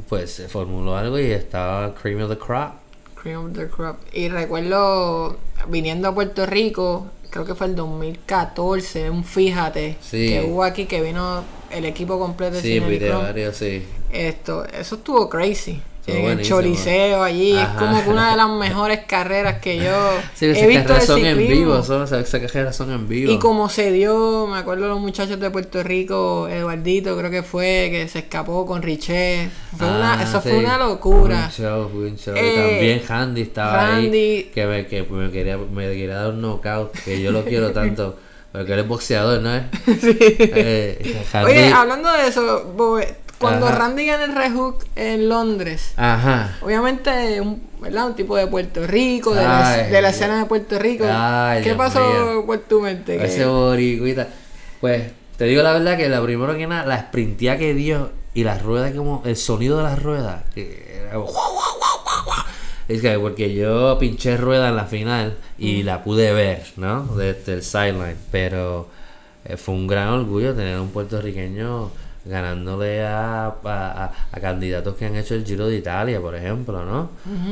pues 0.09 0.31
se 0.31 0.47
formuló 0.49 0.97
algo 0.97 1.17
y 1.19 1.31
estaba 1.31 1.93
cream 1.95 2.21
of 2.21 2.29
the 2.29 2.38
crop. 2.38 2.73
Cream 3.15 3.45
of 3.45 3.53
the 3.57 3.67
crop. 3.67 3.97
Y 4.13 4.27
recuerdo 4.29 5.38
viniendo 5.69 6.09
a 6.09 6.13
Puerto 6.13 6.45
Rico, 6.45 7.07
creo 7.29 7.45
que 7.45 7.55
fue 7.55 7.67
el 7.67 7.75
2014, 7.75 9.09
un 9.09 9.23
fíjate 9.23 9.97
Sí. 10.01 10.27
que 10.29 10.47
hubo 10.49 10.63
aquí 10.63 10.85
que 10.85 11.01
vino 11.01 11.43
el 11.71 11.85
equipo 11.85 12.19
completo 12.19 12.55
de 12.57 12.61
Sí, 12.61 12.79
videario, 12.79 13.53
sí. 13.53 13.83
Esto, 14.11 14.65
eso 14.65 14.95
estuvo 14.95 15.29
crazy. 15.29 15.81
Estuvo 16.08 16.30
en 16.32 16.39
el. 16.39 16.45
Choliseo 16.45 17.22
allí, 17.22 17.58
Ajá. 17.58 17.74
es 17.74 17.78
como 17.80 18.03
que 18.03 18.10
una 18.10 18.32
de 18.32 18.38
las 18.38 18.49
mejores 18.58 19.01
carreras 19.05 19.60
que 19.60 19.78
yo 19.78 20.10
Sí, 20.36 20.45
he 20.45 20.66
visto 20.68 20.93
de 21.16 21.30
en 21.30 21.38
vivo, 21.38 21.84
son, 21.84 22.03
esas 22.03 22.30
carreras 22.30 22.76
son 22.76 22.91
en 22.91 23.08
vivo. 23.08 23.32
Y 23.32 23.39
como 23.39 23.68
se 23.70 23.91
dio, 23.91 24.47
me 24.47 24.58
acuerdo 24.58 24.88
los 24.88 24.99
muchachos 25.01 25.39
de 25.39 25.49
Puerto 25.51 25.84
Rico, 25.84 26.47
Eduardito 26.47 27.18
creo 27.18 27.30
que 27.30 27.43
fue, 27.43 27.89
que 27.91 28.08
se 28.08 28.20
escapó 28.20 28.66
con 28.66 28.82
Richet. 28.82 29.49
Ah, 29.80 30.20
eso 30.24 30.41
sí. 30.41 30.49
fue 30.49 30.60
una 30.60 30.78
locura. 30.78 31.49
Fue 31.53 31.66
un 31.66 31.72
show, 31.72 31.89
fue 31.93 32.05
un 32.10 32.18
show. 32.18 32.36
Y 32.36 32.39
Eh, 32.39 32.70
también 32.70 33.01
Handy 33.08 33.41
estaba 33.41 33.88
Randy. 33.88 34.18
ahí. 34.18 34.51
Que 34.53 34.66
me, 34.66 34.88
que 34.88 35.03
me 35.03 35.30
quería, 35.30 35.58
me 35.58 35.88
quería 35.89 36.16
dar 36.16 36.30
un 36.32 36.41
knockout. 36.41 36.93
Que 37.03 37.22
yo 37.22 37.32
lo 37.32 37.43
quiero 37.43 37.72
tanto. 37.72 38.18
Porque 38.53 38.74
él 38.74 38.80
es 38.80 38.88
boxeador, 38.88 39.41
¿no 39.41 39.53
es? 39.53 39.64
Eh, 40.22 41.24
Handy- 41.34 41.45
Oye, 41.45 41.68
hablando 41.72 42.12
de 42.12 42.28
eso, 42.28 42.74
Bobe, 42.76 43.16
cuando 43.39 43.67
Ajá. 43.67 43.77
Randy 43.77 44.05
gana 44.05 44.25
el 44.25 44.35
rehook 44.35 44.83
en 44.95 45.29
Londres, 45.29 45.93
Ajá. 45.95 46.57
obviamente 46.61 47.39
un, 47.41 47.61
¿verdad? 47.81 48.07
un 48.07 48.15
tipo 48.15 48.35
de 48.35 48.47
Puerto 48.47 48.85
Rico, 48.88 49.33
de, 49.35 49.43
la, 49.43 49.77
de 49.77 50.01
la 50.01 50.09
escena 50.09 50.39
de 50.39 50.45
Puerto 50.45 50.79
Rico. 50.79 51.05
Ay, 51.07 51.59
¿Qué 51.59 51.69
Dios 51.69 51.77
pasó 51.77 51.99
mío. 51.99 52.45
por 52.45 52.59
tu 52.59 52.81
mente? 52.81 53.23
Ese 53.23 53.45
boricuita. 53.45 54.27
Pues, 54.81 55.11
te 55.38 55.45
digo 55.45 55.61
la 55.63 55.73
verdad 55.73 55.97
que 55.97 56.09
la 56.09 56.21
primero 56.21 56.55
que 56.57 56.67
nada, 56.67 56.85
la 56.85 56.99
sprintea 56.99 57.57
que 57.57 57.73
dio 57.73 58.11
y 58.33 58.43
las 58.43 58.61
ruedas 58.61 58.93
como, 58.93 59.21
el 59.25 59.35
sonido 59.35 59.77
de 59.77 59.83
las 59.83 60.01
ruedas, 60.01 60.43
que 60.53 61.01
era 61.01 61.17
guau, 61.17 61.31
guau, 61.31 61.53
guau, 61.53 62.03
guau, 62.03 62.25
guau. 62.25 62.45
Es 62.88 63.01
que 63.01 63.19
porque 63.19 63.53
yo 63.53 63.97
pinché 63.99 64.38
rueda 64.38 64.69
en 64.69 64.75
la 64.75 64.85
final 64.85 65.38
y 65.57 65.83
la 65.83 66.03
pude 66.03 66.31
ver, 66.33 66.63
¿no? 66.77 67.03
Desde 67.15 67.53
el 67.55 67.63
sideline. 67.63 68.15
Pero 68.31 68.88
eh, 69.43 69.57
fue 69.57 69.75
un 69.75 69.88
gran 69.88 70.09
orgullo 70.09 70.53
tener 70.55 70.79
un 70.79 70.89
puertorriqueño 70.89 71.91
ganándole 72.28 73.03
a, 73.05 73.47
a, 73.47 74.13
a- 74.32 74.39
candidatos 74.39 74.95
que 74.95 75.05
han 75.05 75.15
hecho 75.15 75.36
el 75.36 75.45
Giro 75.45 75.67
de 75.67 75.78
Italia, 75.78 76.19
por 76.21 76.36
ejemplo, 76.36 76.84
¿no? 76.86 77.09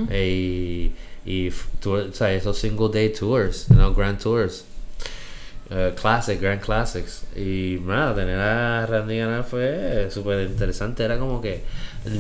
Eh, 0.10 0.92
y, 1.26 1.48
y 1.48 1.50
tour- 1.82 2.10
o 2.12 2.14
sea, 2.14 2.32
esos 2.34 2.58
single 2.58 2.90
day 2.94 3.10
tours, 3.10 3.68
know, 3.76 3.94
grand 3.94 4.20
tours. 4.20 4.66
eh, 5.70 5.94
classic, 6.00 6.40
Grand 6.40 6.62
Classics. 6.62 7.24
Y 7.36 7.80
nada, 7.86 8.14
tener 8.16 8.38
a 8.40 8.86
Randy 8.86 9.18
ganar 9.18 9.44
fue 9.44 10.10
súper 10.12 10.48
interesante. 10.48 11.04
Era 11.04 11.18
como 11.18 11.42
que 11.42 11.64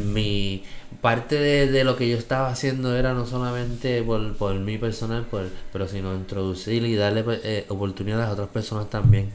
mi 0.05 0.63
parte 1.01 1.35
de, 1.35 1.67
de 1.71 1.83
lo 1.83 1.95
que 1.95 2.09
yo 2.09 2.17
estaba 2.17 2.49
haciendo 2.49 2.95
era 2.95 3.13
no 3.13 3.27
solamente 3.27 4.01
por, 4.01 4.35
por 4.37 4.55
mi 4.55 4.77
personal, 4.79 5.23
por, 5.29 5.43
pero 5.71 5.87
sino 5.87 6.15
introducir 6.15 6.83
y 6.85 6.95
darle 6.95 7.23
eh, 7.43 7.65
oportunidades 7.69 8.27
a 8.27 8.31
otras 8.31 8.47
personas 8.49 8.89
también. 8.89 9.29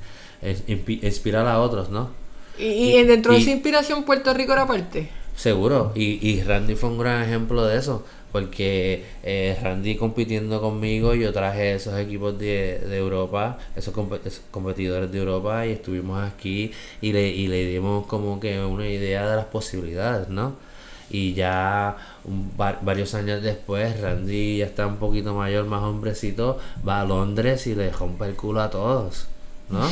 Inspirar 0.66 1.46
a 1.46 1.60
otros, 1.60 1.90
¿no? 1.90 2.10
Y, 2.60 3.00
y 3.00 3.04
dentro 3.04 3.32
de 3.32 3.38
esa 3.38 3.50
inspiración, 3.50 4.04
Puerto 4.04 4.34
Rico 4.34 4.52
era 4.52 4.66
parte. 4.66 5.10
Seguro, 5.34 5.92
y, 5.94 6.18
y 6.28 6.42
Randy 6.42 6.74
fue 6.74 6.90
un 6.90 6.98
gran 6.98 7.22
ejemplo 7.22 7.64
de 7.66 7.78
eso, 7.78 8.04
porque 8.30 9.06
eh, 9.22 9.58
Randy 9.62 9.96
compitiendo 9.96 10.60
conmigo, 10.60 11.14
yo 11.14 11.32
traje 11.32 11.74
esos 11.74 11.98
equipos 11.98 12.38
de, 12.38 12.78
de 12.80 12.96
Europa, 12.98 13.58
esos, 13.74 13.94
compe- 13.94 14.20
esos 14.24 14.42
competidores 14.50 15.10
de 15.10 15.18
Europa, 15.18 15.66
y 15.66 15.72
estuvimos 15.72 16.22
aquí 16.22 16.72
y 17.00 17.12
le, 17.12 17.28
y 17.28 17.46
le 17.46 17.64
dimos 17.66 18.06
como 18.06 18.38
que 18.38 18.60
una 18.60 18.86
idea 18.88 19.28
de 19.30 19.36
las 19.36 19.46
posibilidades, 19.46 20.28
¿no? 20.28 20.56
Y 21.08 21.32
ya 21.34 21.96
un- 22.24 22.52
va- 22.60 22.78
varios 22.82 23.14
años 23.14 23.42
después, 23.42 23.98
Randy 24.00 24.58
ya 24.58 24.66
está 24.66 24.86
un 24.86 24.96
poquito 24.98 25.34
mayor, 25.34 25.64
más 25.66 25.82
hombrecito, 25.82 26.58
va 26.86 27.00
a 27.00 27.04
Londres 27.04 27.66
y 27.66 27.74
le 27.74 27.90
rompe 27.90 28.26
el 28.26 28.34
culo 28.36 28.60
a 28.60 28.70
todos. 28.70 29.26
¿No? 29.70 29.86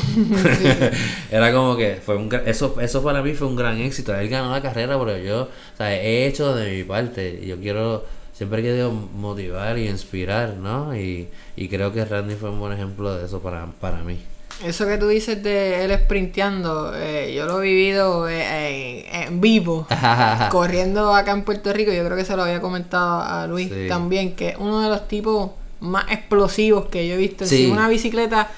Era 1.30 1.52
como 1.52 1.76
que 1.76 2.00
fue 2.04 2.16
un 2.16 2.28
eso 2.46 2.76
eso 2.80 3.02
para 3.02 3.22
mí 3.22 3.34
fue 3.34 3.46
un 3.46 3.56
gran 3.56 3.78
éxito. 3.80 4.14
Él 4.14 4.28
ganó 4.28 4.50
la 4.50 4.62
carrera, 4.62 4.98
pero 4.98 5.16
yo, 5.18 5.42
o 5.42 5.76
sea, 5.76 5.94
he 5.94 6.26
hecho 6.26 6.54
de 6.54 6.70
mi 6.76 6.84
parte. 6.84 7.44
Yo 7.46 7.58
quiero 7.58 8.04
siempre 8.32 8.60
he 8.60 8.62
querido 8.62 8.92
motivar 8.92 9.78
y 9.78 9.88
inspirar, 9.88 10.54
¿no? 10.54 10.96
Y, 10.96 11.28
y 11.56 11.68
creo 11.68 11.92
que 11.92 12.04
Randy 12.04 12.34
fue 12.36 12.50
un 12.50 12.60
buen 12.60 12.72
ejemplo 12.72 13.14
de 13.16 13.26
eso 13.26 13.40
para, 13.40 13.66
para 13.80 13.98
mí. 14.04 14.18
Eso 14.64 14.86
que 14.86 14.98
tú 14.98 15.06
dices 15.08 15.40
de 15.42 15.84
él 15.84 15.92
sprinteando, 16.04 16.92
eh, 16.96 17.32
yo 17.36 17.46
lo 17.46 17.60
he 17.62 17.66
vivido 17.66 18.28
eh, 18.28 19.06
en, 19.12 19.22
en 19.34 19.40
vivo, 19.40 19.86
corriendo 20.50 21.14
acá 21.14 21.32
en 21.32 21.42
Puerto 21.44 21.72
Rico. 21.72 21.92
Yo 21.92 22.04
creo 22.04 22.16
que 22.16 22.24
se 22.24 22.36
lo 22.36 22.42
había 22.42 22.60
comentado 22.60 23.22
a 23.22 23.46
Luis 23.46 23.68
Sí. 23.68 23.86
también, 23.88 24.34
que 24.34 24.48
es 24.50 24.56
uno 24.58 24.80
de 24.82 24.88
los 24.88 25.06
tipos 25.06 25.50
más 25.80 26.10
explosivos 26.10 26.86
que 26.86 27.06
yo 27.06 27.14
he 27.14 27.18
visto. 27.18 27.44
Sí. 27.46 27.66
Sí. 27.66 27.70
una 27.70 27.88
bicicleta 27.88 28.50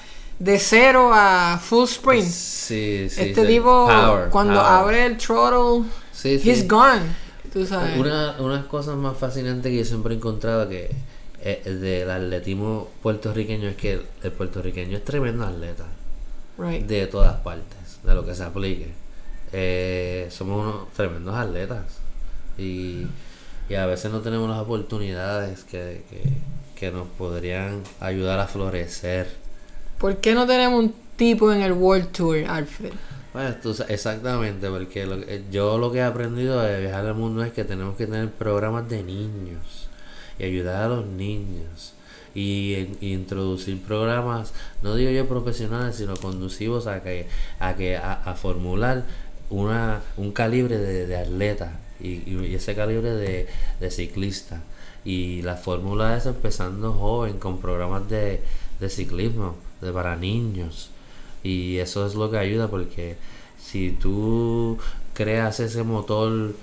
de 0.43 0.57
cero 0.59 1.11
a 1.13 1.59
full 1.63 1.83
sprint. 1.85 2.27
Sí, 2.27 3.07
sí. 3.09 3.21
este 3.21 3.45
tipo, 3.45 3.85
Power, 3.87 4.29
cuando 4.29 4.55
power. 4.55 4.65
abre 4.71 5.05
el 5.05 5.17
throttle, 5.17 5.87
Sí, 6.11 6.39
he's 6.43 6.67
gone. 6.67 7.01
Tú 7.53 7.65
sabes. 7.65 7.97
Una, 7.99 8.35
una 8.39 8.53
de 8.55 8.59
las 8.61 8.65
cosas 8.65 8.95
más 8.95 9.17
fascinantes 9.17 9.71
que 9.71 9.77
yo 9.79 9.85
siempre 9.85 10.13
he 10.13 10.17
encontrado 10.17 10.67
que 10.69 10.89
eh, 11.43 11.61
del 11.69 12.09
atletismo 12.09 12.89
puertorriqueño 13.03 13.69
es 13.69 13.75
que 13.75 13.93
el, 13.93 14.05
el 14.23 14.31
puertorriqueño 14.31 14.97
es 14.97 15.05
tremendo 15.05 15.45
atleta. 15.45 15.85
Right. 16.57 16.85
de 16.85 17.07
todas 17.07 17.37
partes, 17.37 17.99
de 18.03 18.13
lo 18.13 18.25
que 18.25 18.35
se 18.35 18.43
aplique. 18.43 18.91
Eh, 19.51 20.27
somos 20.31 20.61
unos 20.61 20.93
tremendos 20.93 21.35
atletas 21.35 21.85
y, 22.57 23.05
y 23.69 23.73
a 23.75 23.85
veces 23.85 24.11
no 24.11 24.21
tenemos 24.21 24.49
las 24.49 24.59
oportunidades 24.59 25.63
que, 25.63 26.03
que, 26.09 26.21
que 26.75 26.91
nos 26.91 27.07
podrían 27.17 27.83
ayudar 27.99 28.39
a 28.39 28.47
florecer. 28.47 29.27
¿Por 30.01 30.17
qué 30.17 30.33
no 30.33 30.47
tenemos 30.47 30.83
un 30.83 30.95
tipo 31.15 31.53
en 31.53 31.61
el 31.61 31.73
World 31.73 32.11
Tour, 32.11 32.37
Alfred? 32.47 32.91
Bueno, 33.33 33.55
tú 33.61 33.75
exactamente, 33.87 34.67
porque 34.67 35.05
que- 35.05 35.43
yo 35.51 35.77
lo 35.77 35.91
que 35.91 35.99
he 35.99 36.03
aprendido 36.03 36.59
de 36.59 36.81
viajar 36.81 37.05
al 37.05 37.13
mundo 37.13 37.43
es 37.43 37.53
que 37.53 37.63
tenemos 37.65 37.95
que 37.97 38.07
tener 38.07 38.31
programas 38.31 38.89
de 38.89 39.03
niños 39.03 39.89
y 40.39 40.43
ayudar 40.43 40.85
a 40.85 40.87
los 40.87 41.05
niños 41.05 41.93
y, 42.33 42.87
introducir 43.01 43.79
programas, 43.83 44.53
no 44.81 44.95
digo 44.95 45.11
yo 45.11 45.27
profesionales, 45.27 45.97
sino 45.97 46.15
conducivos 46.15 46.87
a 46.87 47.03
que 47.03 47.27
a 47.59 47.75
que 47.75 47.95
a, 47.95 48.33
formular 48.35 49.03
una 49.51 50.01
un 50.17 50.31
calibre 50.31 50.79
de, 50.79 51.15
atleta 51.15 51.79
y, 51.99 52.55
ese 52.55 52.73
calibre 52.73 53.11
de, 53.11 53.91
ciclista 53.91 54.63
y 55.05 55.43
la 55.43 55.57
fórmula 55.57 56.17
es 56.17 56.25
empezando 56.25 56.91
joven 56.93 57.37
con 57.37 57.59
programas 57.61 58.09
de, 58.09 58.41
ciclismo 58.89 59.57
para 59.91 60.15
niños 60.15 60.89
y 61.43 61.77
eso 61.77 62.05
es 62.05 62.15
lo 62.15 62.29
que 62.29 62.37
ayuda 62.37 62.67
porque 62.69 63.15
si 63.59 63.91
tú 63.91 64.77
creas 65.13 65.59
ese 65.59 65.83
motor, 65.83 66.53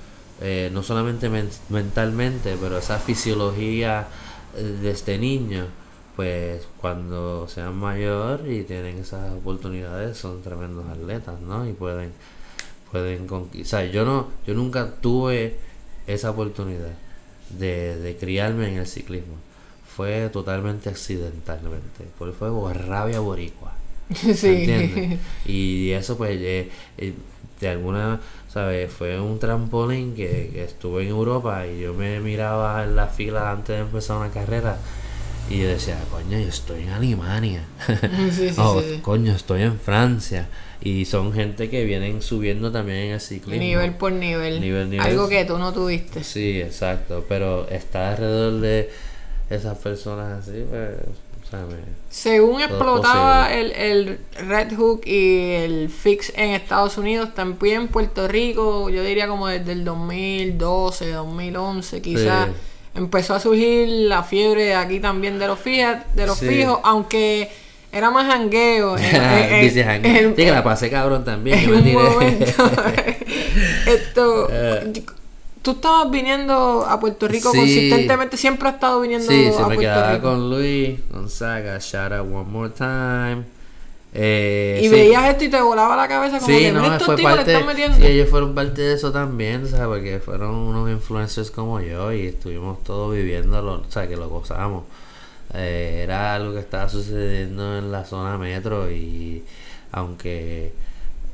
eh, 0.41 0.71
no 0.73 0.83
solamente 0.83 1.29
men- 1.29 1.51
mentalmente, 1.69 2.57
pero 2.61 2.79
esa 2.79 2.99
fisiología 2.99 4.07
eh, 4.57 4.63
de 4.63 4.91
este 4.91 5.19
niño, 5.19 5.67
pues 6.17 6.67
cuando 6.81 7.47
sean 7.49 7.77
mayor 7.77 8.43
y 8.49 8.63
tienen 8.65 8.99
esas 8.99 9.33
oportunidades 9.33 10.17
son 10.17 10.43
tremendos 10.43 10.87
atletas, 10.89 11.41
¿no? 11.41 11.69
Y 11.69 11.73
pueden 11.73 12.13
pueden 12.91 13.27
conquistar. 13.27 13.87
Yo 13.91 14.05
no, 14.05 14.29
yo 14.47 14.55
nunca 14.55 14.91
tuve 15.01 15.57
esa 16.07 16.31
oportunidad 16.31 16.93
de, 17.51 17.97
de 17.99 18.17
criarme 18.17 18.69
en 18.73 18.79
el 18.79 18.87
ciclismo. 18.87 19.35
Fue 19.99 20.29
totalmente 20.29 20.89
accidentalmente. 20.89 22.05
Porque 22.17 22.33
fue 22.33 22.51
por 22.51 22.77
rabia 22.87 23.19
boricua. 23.19 23.73
sí. 24.15 24.47
¿Entiendes? 24.47 25.19
Y 25.45 25.91
eso 25.91 26.17
pues 26.17 26.39
eh, 26.41 26.71
eh, 26.99 27.15
de 27.61 27.69
alguna, 27.69 28.21
¿sabes? 28.49 28.93
Fue 28.93 29.21
un 29.21 29.41
trampolín 29.41 30.15
que, 30.15 30.51
que 30.55 30.63
estuve 30.63 31.03
en 31.03 31.09
Europa 31.09 31.67
y 31.67 31.81
yo 31.81 31.95
me 31.95 32.21
miraba 32.21 32.85
en 32.85 32.95
la 32.95 33.09
fila 33.09 33.51
antes 33.51 33.75
de 33.75 33.83
empezar 33.83 34.19
una 34.19 34.31
carrera 34.31 34.79
y 35.51 35.63
yo 35.63 35.69
decía, 35.69 35.99
coño, 36.11 36.39
yo 36.39 36.49
estoy 36.49 36.83
en 36.83 36.91
Alemania. 36.91 37.65
Sí, 38.31 38.51
sí, 38.51 38.55
Oh, 38.59 38.81
sí. 38.81 39.01
coño, 39.03 39.33
estoy 39.33 39.63
en 39.63 39.79
Francia. 39.79 40.49
Y 40.81 41.07
son 41.07 41.33
gente 41.33 41.71
que 41.71 41.85
vienen 41.85 42.23
subiendo 42.23 42.71
también 42.71 42.99
en 42.99 43.13
el 43.15 43.21
ciclismo. 43.21 43.61
Nivel 43.61 43.95
por 43.95 44.13
nivel. 44.13 44.61
Nivel, 44.61 44.91
nivel. 44.91 45.05
Algo 45.05 45.29
que 45.29 45.45
tú 45.45 45.59
no 45.59 45.73
tuviste. 45.73 46.23
Sí, 46.23 46.61
exacto. 46.61 47.25
Pero 47.29 47.69
estar 47.69 48.13
alrededor 48.13 48.61
de 48.61 48.91
esas 49.51 49.79
personas 49.79 50.41
así, 50.47 50.65
pues, 50.69 50.91
o 51.47 51.51
sea, 51.51 51.61
me- 51.61 51.77
Según 52.11 52.61
explotaba 52.61 53.53
el, 53.53 53.73
el 53.73 54.19
Red 54.47 54.75
Hook 54.77 55.03
y 55.07 55.53
el 55.55 55.89
Fix 55.89 56.33
en 56.37 56.51
Estados 56.51 56.99
Unidos, 56.99 57.35
también 57.35 57.83
en 57.83 57.89
Puerto 57.89 58.29
Rico, 58.29 58.91
yo 58.91 59.03
diría 59.03 59.27
como 59.29 59.47
desde 59.49 59.73
el 59.73 59.85
2012, 59.85 61.11
2011, 61.13 62.03
quizás 62.03 62.49
Sí. 62.49 62.53
empezó 62.97 63.35
a 63.35 63.41
surgir 63.41 63.89
la 63.89 64.23
fiebre 64.23 64.75
aquí 64.75 65.01
también 65.01 65.39
de 65.39 65.47
los 65.47 65.59
fijos, 65.59 65.97
de 66.15 66.27
los 66.27 66.37
Sí. 66.39 66.49
fijos, 66.49 66.81
aunque 66.85 67.49
era 67.91 68.11
más 68.11 68.27
jangueo. 68.27 68.97
Dice 69.63 69.81
en- 69.81 70.37
Sí, 70.37 70.45
que 70.45 70.51
la 70.51 70.63
pasé 70.63 70.91
cabrón 70.91 71.25
también. 71.25 71.59
en 71.61 71.75
un 71.75 71.93
momento. 71.95 72.71
Esto. 73.87 74.49
Tú 75.69 75.73
estabas 75.75 76.11
viniendo 76.11 76.87
a 76.89 76.99
Puerto 76.99 77.29
Rico 77.29 77.51
Sí. 77.53 77.59
consistentemente, 77.59 78.39
siempre 78.39 78.69
has 78.71 78.77
estado 78.77 79.03
viniendo 79.03 79.27
Sí, 79.31 79.49
a 79.49 79.53
se 79.53 79.59
me 79.59 79.65
Puerto 79.67 79.81
quedaba 79.83 80.13
Rico. 80.15 80.23
con 80.31 80.49
Luis 80.49 80.99
Gonzaga. 81.11 81.79
Shout 81.79 82.13
out 82.13 82.27
one 82.33 82.51
more 82.51 82.71
time. 82.71 83.45
Eh, 84.15 84.79
Y 84.81 84.85
sí. 84.85 84.89
veías 84.89 85.29
esto 85.29 85.45
y 85.45 85.51
te 85.51 85.61
volaba 85.61 85.95
la 85.95 86.09
cabeza 86.09 86.39
como 86.39 86.51
Sí, 86.51 86.59
que 86.65 86.73
no, 86.73 86.81
"Mira, 86.81 86.97
estos 86.97 87.17
tipos 87.17 87.31
le 87.33 87.37
parte. 87.37 87.53
están 87.53 87.67
metiendo. 87.67 87.97
Sí, 87.99 88.07
ellos 88.07 88.31
fueron 88.31 88.55
parte 88.55 88.81
de 88.81 88.95
eso 88.95 89.13
también, 89.13 89.69
¿sabes? 89.69 89.87
Porque 89.89 90.21
fueron 90.25 90.55
unos 90.55 90.89
influencers 90.89 91.51
como 91.51 91.83
yo 91.83 92.11
y 92.15 92.29
estuvimos 92.29 92.83
todos 92.83 93.15
viviéndolo, 93.15 93.75
o 93.87 93.91
sea, 93.93 94.09
que 94.09 94.17
lo 94.17 94.31
gozamos. 94.31 94.85
Eh, 95.53 96.01
era 96.05 96.35
algo 96.35 96.55
que 96.55 96.61
estaba 96.61 96.89
sucediendo 96.89 97.77
en 97.77 97.93
la 97.93 98.07
zona 98.07 98.39
metro 98.39 98.91
y 98.91 99.45
aunque 99.93 100.73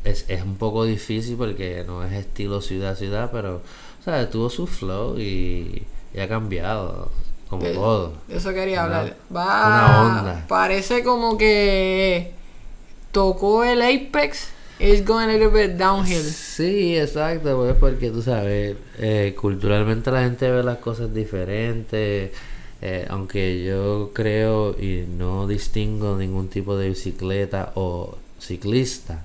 es, 0.02 0.24
es 0.28 0.42
un 0.42 0.56
poco 0.56 0.84
difícil 0.84 1.36
porque 1.36 1.84
no 1.86 2.02
es 2.04 2.12
estilo 2.12 2.60
ciudad-ciudad, 2.60 3.30
pero, 3.32 3.62
¿sabes? 4.04 4.30
Tuvo 4.30 4.50
su 4.50 4.66
flow 4.66 5.18
y, 5.18 5.82
y 6.14 6.20
ha 6.20 6.28
cambiado, 6.28 7.10
como 7.48 7.62
De- 7.64 7.72
todo. 7.74 8.12
de 8.28 8.36
eso 8.36 8.52
quería 8.52 8.84
Una- 8.84 9.00
hablar. 9.00 9.16
Va, 9.34 9.66
una 9.66 10.02
onda. 10.18 10.44
Parece 10.48 11.02
como 11.04 11.36
que 11.38 12.32
tocó 13.12 13.64
el 13.64 13.82
Apex. 13.82 14.48
It's 14.80 15.04
going 15.06 15.28
a 15.28 15.32
little 15.34 15.48
bit 15.48 15.76
downhill. 15.78 16.20
Sí, 16.22 16.98
exacto, 16.98 17.56
pues 17.56 17.74
porque 17.76 18.10
tú 18.10 18.22
sabes, 18.22 18.76
eh, 18.98 19.34
culturalmente 19.40 20.10
la 20.10 20.24
gente 20.24 20.50
ve 20.50 20.64
las 20.64 20.78
cosas 20.78 21.14
diferentes, 21.14 22.32
eh, 22.82 23.06
aunque 23.08 23.62
yo 23.64 24.10
creo 24.12 24.72
y 24.72 25.04
no 25.08 25.46
distingo 25.46 26.16
ningún 26.16 26.48
tipo 26.48 26.76
de 26.76 26.88
bicicleta 26.88 27.70
o 27.76 28.16
ciclista, 28.40 29.22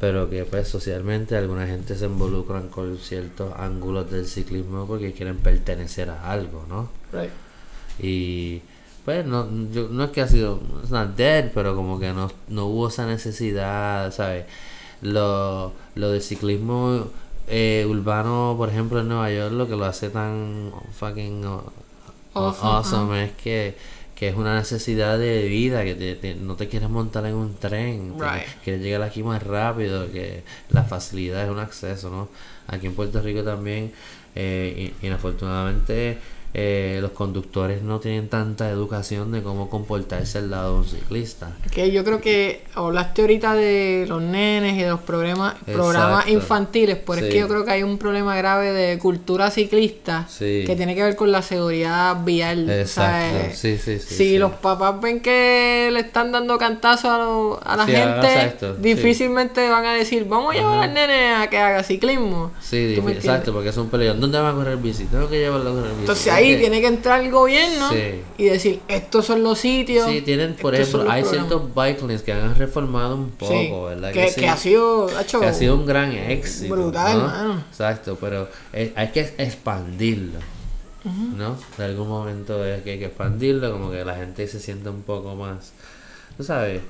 pero 0.00 0.28
que 0.30 0.44
pues 0.44 0.68
socialmente 0.68 1.36
alguna 1.36 1.66
gente 1.66 1.96
se 1.96 2.06
involucran 2.06 2.68
con 2.68 2.96
ciertos 2.98 3.52
ángulos 3.56 4.10
del 4.10 4.26
ciclismo 4.26 4.86
porque 4.86 5.12
quieren 5.12 5.36
pertenecer 5.38 6.10
a 6.10 6.30
algo, 6.30 6.64
¿no? 6.68 6.88
Right. 7.12 7.30
Y 8.00 8.62
pues 9.04 9.24
no, 9.26 9.48
yo, 9.72 9.88
no 9.88 10.04
es 10.04 10.10
que 10.10 10.20
ha 10.20 10.28
sido 10.28 10.60
it's 10.82 10.90
not 10.90 11.16
dead, 11.16 11.50
pero 11.54 11.74
como 11.74 11.98
que 11.98 12.12
no, 12.12 12.30
no 12.48 12.66
hubo 12.66 12.88
esa 12.88 13.06
necesidad, 13.06 14.12
¿sabes? 14.12 14.46
Lo, 15.02 15.72
lo 15.94 16.10
de 16.10 16.20
ciclismo 16.20 17.06
eh, 17.46 17.86
urbano, 17.88 18.54
por 18.58 18.68
ejemplo, 18.68 19.00
en 19.00 19.08
Nueva 19.08 19.30
York, 19.30 19.52
lo 19.52 19.68
que 19.68 19.76
lo 19.76 19.84
hace 19.84 20.10
tan 20.10 20.72
fucking 20.92 21.46
uh, 21.46 21.60
Awesome, 22.34 22.70
awesome 22.70 23.24
es 23.24 23.32
que, 23.32 23.76
que 24.18 24.28
es 24.28 24.34
una 24.34 24.56
necesidad 24.56 25.16
de 25.18 25.44
vida, 25.48 25.84
que 25.84 25.94
te- 25.94 26.14
te- 26.16 26.34
no 26.34 26.56
te 26.56 26.68
quieres 26.68 26.88
montar 26.90 27.24
en 27.26 27.34
un 27.34 27.54
tren, 27.54 28.16
te- 28.18 28.24
Right. 28.24 28.48
quieres 28.64 28.82
llegar 28.82 29.02
aquí 29.02 29.22
más 29.22 29.42
rápido, 29.42 30.10
que 30.10 30.42
la 30.70 30.82
facilidad 30.82 31.44
es 31.44 31.50
un 31.50 31.60
acceso, 31.60 32.10
¿no? 32.10 32.28
Aquí 32.66 32.86
en 32.86 32.94
Puerto 32.94 33.20
Rico 33.22 33.44
también, 33.44 33.92
eh, 34.34 34.92
in- 35.00 35.06
inafortunadamente, 35.06 36.18
eh, 36.54 36.98
los 37.02 37.10
conductores 37.12 37.82
no 37.82 38.00
tienen 38.00 38.28
tanta 38.28 38.68
educación 38.70 39.30
de 39.32 39.42
cómo 39.42 39.68
comportarse 39.68 40.38
al 40.38 40.50
lado 40.50 40.72
de 40.74 40.78
un 40.80 40.84
ciclista. 40.86 41.50
Que 41.70 41.90
yo 41.92 42.04
creo 42.04 42.20
que 42.20 42.64
hablaste 42.74 43.20
ahorita 43.22 43.54
de 43.54 44.06
los 44.08 44.22
nenes 44.22 44.76
y 44.78 44.82
de 44.82 44.88
los 44.88 45.00
programas, 45.00 45.54
programas 45.66 46.20
Exacto. 46.24 46.32
infantiles, 46.32 46.96
pero 47.06 47.18
es 47.18 47.24
Sí. 47.26 47.30
que 47.32 47.38
yo 47.40 47.48
creo 47.48 47.64
que 47.64 47.70
hay 47.72 47.82
un 47.82 47.98
problema 47.98 48.34
grave 48.36 48.72
de 48.72 48.98
cultura 48.98 49.50
ciclista 49.50 50.26
Sí. 50.28 50.64
que 50.66 50.74
tiene 50.74 50.94
que 50.94 51.02
ver 51.02 51.16
con 51.16 51.30
la 51.30 51.42
seguridad 51.42 52.16
vial. 52.24 52.68
Exacto, 52.70 53.38
¿sabes? 53.38 53.58
sí, 53.58 53.76
sí, 53.78 53.98
sí, 53.98 54.14
Si 54.14 54.38
los 54.38 54.52
papás 54.52 55.00
ven 55.00 55.20
que 55.20 55.90
le 55.92 56.00
están 56.00 56.32
dando 56.32 56.56
cantazo 56.58 57.10
a, 57.10 57.18
lo- 57.18 57.60
a 57.62 57.76
la 57.76 57.84
gente, 57.86 58.46
esto, 58.46 58.74
difícilmente 58.74 59.68
van 59.68 59.84
a 59.86 59.92
decir, 59.94 60.24
vamos 60.26 60.54
a 60.54 60.58
llevar 60.58 60.78
al 60.82 60.94
nene 60.94 61.34
a 61.34 61.48
que 61.50 61.58
haga 61.58 61.82
ciclismo. 61.82 62.52
Sí, 62.60 62.94
exacto, 63.08 63.52
porque 63.52 63.68
es 63.68 63.76
un 63.76 63.88
peligro. 63.90 64.14
¿Dónde 64.14 64.38
va 64.40 64.50
a 64.50 64.54
correr 64.54 64.76
bici? 64.78 65.04
Tengo 65.04 65.28
que 65.28 65.38
llevarlo 65.38 65.70
a 65.70 65.74
correr 65.74 65.90
bici. 65.90 66.00
Entonces 66.00 66.32
Es 66.38 66.47
ahí 66.48 66.54
que- 66.56 66.60
tiene 66.60 66.80
que 66.80 66.86
entrar 66.88 67.20
el 67.20 67.30
gobierno 67.30 67.90
Sí. 67.90 68.20
y 68.38 68.44
decir, 68.44 68.80
estos 68.88 69.24
son 69.26 69.42
los 69.42 69.58
sitios. 69.58 70.08
Sí, 70.10 70.20
tienen, 70.22 70.54
por 70.54 70.74
ejemplo, 70.74 71.00
hay 71.10 71.22
programas". 71.22 71.30
ciertos 71.48 71.74
bike 71.74 72.00
lanes 72.02 72.22
que 72.22 72.32
han 72.32 72.54
reformado 72.56 73.14
un 73.16 73.30
poco, 73.30 73.52
Sí, 73.52 73.70
¿verdad? 73.88 74.12
que, 74.12 74.28
sí? 74.30 74.40
que 74.40 74.48
ha 74.48 74.56
sido, 74.56 75.20
hecho, 75.20 75.40
que 75.40 75.46
ha 75.46 75.54
sido 75.54 75.74
un 75.76 75.86
gran 75.86 76.12
éxito. 76.12 76.74
Brutal, 76.74 77.18
¿no? 77.18 77.24
mano. 77.26 77.64
Exacto, 77.70 78.16
pero 78.20 78.48
eh, 78.72 78.92
hay 78.96 79.08
que 79.08 79.20
expandirlo. 79.38 80.38
¿No? 81.36 81.56
De 81.78 81.84
algún 81.84 82.08
momento 82.08 82.62
es 82.66 82.82
que 82.82 82.90
hay 82.92 82.98
que 82.98 83.06
expandirlo, 83.06 83.72
como 83.72 83.90
que 83.90 84.04
la 84.04 84.16
gente 84.16 84.46
se 84.46 84.60
sienta 84.60 84.90
un 84.90 85.02
poco 85.02 85.34
más, 85.36 85.72
tú 86.36 86.44
sabes, 86.44 86.82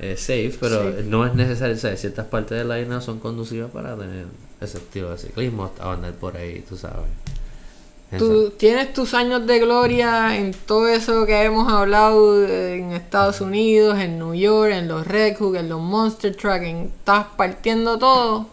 eh, 0.00 0.16
safe, 0.16 0.54
pero 0.58 0.92
no 1.04 1.24
es 1.26 1.34
necesario. 1.34 1.76
Ciertas 1.76 2.26
partes 2.26 2.58
de 2.58 2.64
la 2.64 2.80
isla 2.80 3.00
son 3.00 3.20
conducidas 3.20 3.70
para 3.70 3.94
tener 3.96 4.24
ese 4.60 4.78
estilo 4.78 5.10
de 5.10 5.18
ciclismo, 5.18 5.70
andar 5.78 6.12
por 6.14 6.36
ahí, 6.36 6.64
tú 6.68 6.76
sabes. 6.76 7.06
Tú 8.18 8.50
tienes 8.58 8.92
tus 8.92 9.14
años 9.14 9.46
de 9.46 9.60
gloria 9.60 10.36
en 10.36 10.52
todo 10.52 10.88
eso 10.88 11.26
que 11.26 11.42
hemos 11.44 11.72
hablado 11.72 12.44
en 12.44 12.92
Estados 12.92 13.40
Unidos, 13.40 13.98
en 14.00 14.18
New 14.18 14.34
York, 14.34 14.72
en 14.72 14.88
los 14.88 15.06
Red 15.06 15.36
Hook, 15.38 15.54
en 15.56 15.68
los 15.68 15.80
Monster 15.80 16.34
Truck, 16.34 16.62
en- 16.62 16.86
estás 16.98 17.26
partiendo 17.36 17.98
todo, 17.98 18.48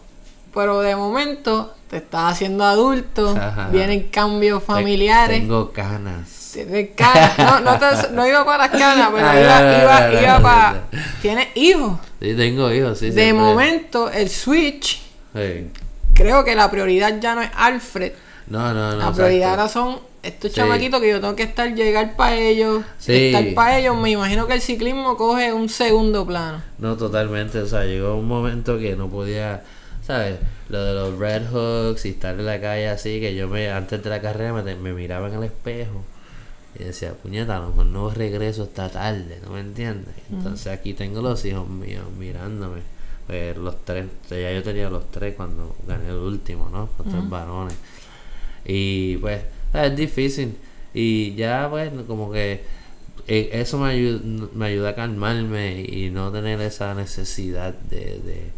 pero 0.54 0.80
de 0.80 0.94
momento 0.94 1.74
te 1.90 1.96
estás 1.96 2.32
haciendo 2.34 2.62
adulto, 2.64 3.30
Ajá. 3.36 3.68
vienen 3.72 4.04
cambios 4.10 4.62
familiares. 4.62 5.40
Tengo 5.40 5.72
canas. 5.72 6.50
tienes 6.52 6.90
canas. 6.96 7.36
No, 7.38 7.60
no, 7.60 7.78
te- 7.78 8.10
no 8.12 8.26
iba 8.26 8.44
para 8.44 8.68
las 8.68 8.70
canas, 8.80 9.10
pero 9.14 9.26
Ah, 9.26 9.40
iba, 9.40 9.82
iba, 10.12 10.22
iba 10.22 10.40
para... 10.40 10.82
Tienes 11.20 11.48
hijos. 11.56 11.98
Sí, 12.20 12.34
tengo 12.34 12.70
hijos, 12.72 12.98
sí. 12.98 13.06
De 13.10 13.22
siempre- 13.24 13.44
momento, 13.44 14.10
el 14.10 14.28
Switch, 14.30 15.02
Sí. 15.34 15.70
creo 16.14 16.44
que 16.44 16.54
la 16.54 16.70
prioridad 16.70 17.18
ya 17.20 17.34
no 17.34 17.42
es 17.42 17.50
Alfred. 17.56 18.12
No, 18.50 18.72
no, 18.74 18.92
no. 18.92 18.96
La 18.96 19.12
prioridad 19.12 19.50
ahora 19.50 19.68
son 19.68 19.98
estos 20.22 20.50
Sí. 20.52 20.56
chamaquitos 20.56 21.00
que 21.00 21.10
yo 21.10 21.20
tengo 21.20 21.36
que 21.36 21.42
estar, 21.44 21.74
llegar 21.74 22.16
para 22.16 22.36
ellos, 22.36 22.82
Sí. 22.98 23.26
estar 23.26 23.54
para 23.54 23.78
ellos. 23.78 23.96
Me 23.96 24.10
imagino 24.10 24.46
que 24.46 24.54
el 24.54 24.60
ciclismo 24.62 25.16
coge 25.16 25.52
un 25.52 25.68
segundo 25.68 26.26
plano. 26.26 26.62
No, 26.78 26.96
totalmente. 26.96 27.58
O 27.60 27.66
sea, 27.66 27.84
llegó 27.84 28.14
un 28.16 28.26
momento 28.26 28.78
que 28.78 28.96
no 28.96 29.08
podía, 29.08 29.62
¿sabes? 30.06 30.38
Lo 30.70 30.82
de 30.84 30.94
los 30.94 31.18
Red 31.18 31.50
Hooks 31.52 32.06
y 32.06 32.10
estar 32.10 32.34
en 32.34 32.46
la 32.46 32.60
calle 32.60 32.88
así, 32.88 33.20
que 33.20 33.34
yo 33.34 33.48
me 33.48 33.70
antes 33.70 34.02
de 34.02 34.10
la 34.10 34.20
carrera 34.20 34.52
me, 34.52 34.74
me 34.74 34.92
miraba 34.92 35.28
en 35.28 35.34
el 35.34 35.44
espejo 35.44 36.04
y 36.78 36.84
decía, 36.84 37.12
puñeta, 37.14 37.56
a 37.56 37.60
lo 37.60 37.68
mejor 37.68 37.86
no 37.86 38.10
regreso 38.10 38.64
esta 38.64 38.88
tarde, 38.90 39.40
¿no 39.44 39.52
me 39.52 39.60
entiendes? 39.60 40.14
Entonces 40.30 40.66
aquí 40.72 40.94
tengo 40.94 41.20
los 41.22 41.44
hijos 41.44 41.68
míos 41.68 42.04
mirándome. 42.18 42.80
Pues 43.26 43.56
los 43.58 43.84
tres, 43.84 44.06
ya 44.30 44.50
yo 44.52 44.62
tenía 44.62 44.88
los 44.88 45.10
tres 45.10 45.34
cuando 45.34 45.76
gané 45.86 46.08
el 46.08 46.16
último, 46.16 46.68
¿no? 46.70 46.88
Los 46.98 47.08
tres 47.08 47.28
varones. 47.28 47.74
Y 48.64 49.16
pues, 49.18 49.40
es 49.74 49.96
difícil. 49.96 50.56
Y 50.94 51.34
ya, 51.34 51.68
pues, 51.70 51.90
como 52.06 52.30
que 52.32 52.62
eh, 53.26 53.50
eso 53.52 53.78
me 53.78 53.90
ayuda, 53.90 54.20
me 54.54 54.66
ayuda 54.66 54.90
a 54.90 54.94
calmarme 54.94 55.82
y 55.82 56.10
no 56.10 56.32
tener 56.32 56.60
esa 56.62 56.94
necesidad 56.94 57.74
de, 57.74 58.20
de, 58.24 58.50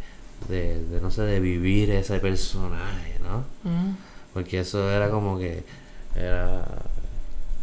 de, 0.49 0.85
de, 0.85 1.01
no 1.01 1.11
sé, 1.11 1.23
de 1.23 1.41
vivir 1.41 1.91
ese 1.91 2.19
personaje, 2.21 3.15
¿no? 3.23 3.45
Porque 4.33 4.61
eso 4.61 4.89
era 4.91 5.11
como 5.11 5.39
que 5.39 5.65
era, 6.15 6.65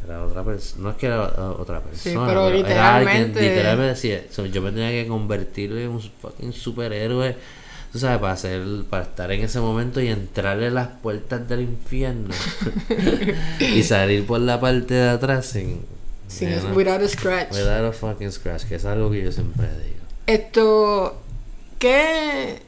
era 0.05 0.23
otra 0.25 0.43
persona, 0.43 0.83
no 0.83 0.89
es 0.91 0.95
que 0.97 1.05
era 1.07 1.21
otra 1.51 1.79
persona, 1.81 2.25
pero 2.27 2.41
era 2.71 2.95
alguien, 2.95 3.13
literalmente- 3.33 3.39
literalmente 3.41 3.89
decía, 3.93 4.23
so, 4.29 4.45
yo 4.45 4.61
me 4.61 4.71
tenía 4.71 4.91
que 4.91 5.07
convertirle 5.07 5.85
en 5.85 5.91
un 5.91 6.01
fucking 6.01 6.51
superhéroe, 6.53 7.35
tú 7.91 7.99
sabes, 7.99 8.19
para 8.19 8.33
hacer, 8.33 8.61
para 8.89 9.03
estar 9.03 9.31
en 9.31 9.43
ese 9.43 9.59
momento 9.59 10.01
y 10.01 10.07
entrarle 10.07 10.69
las 10.71 10.87
puertas 11.01 11.47
del 11.47 11.61
infierno 11.61 12.33
y 13.59 13.83
salir 13.83 14.25
por 14.25 14.39
la 14.41 14.59
parte 14.59 14.93
de 14.93 15.09
atrás 15.09 15.45
sin, 15.47 15.81
Sin, 16.27 16.49
you 16.49 16.59
know, 16.59 16.75
without 16.75 17.01
a 17.01 17.07
scratch. 17.07 17.51
without 17.51 17.85
a 17.85 17.91
fucking 17.93 18.31
scratch, 18.31 18.63
que 18.65 18.75
es 18.75 18.85
algo 18.85 19.09
que 19.11 19.23
yo 19.23 19.31
siempre 19.31 19.67
digo. 19.83 19.97
Esto, 20.25 21.21
¿qué? 21.79 22.59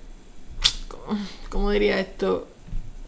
¿Cómo, 0.88 1.20
cómo 1.50 1.72
diría 1.72 2.00
esto? 2.00 2.48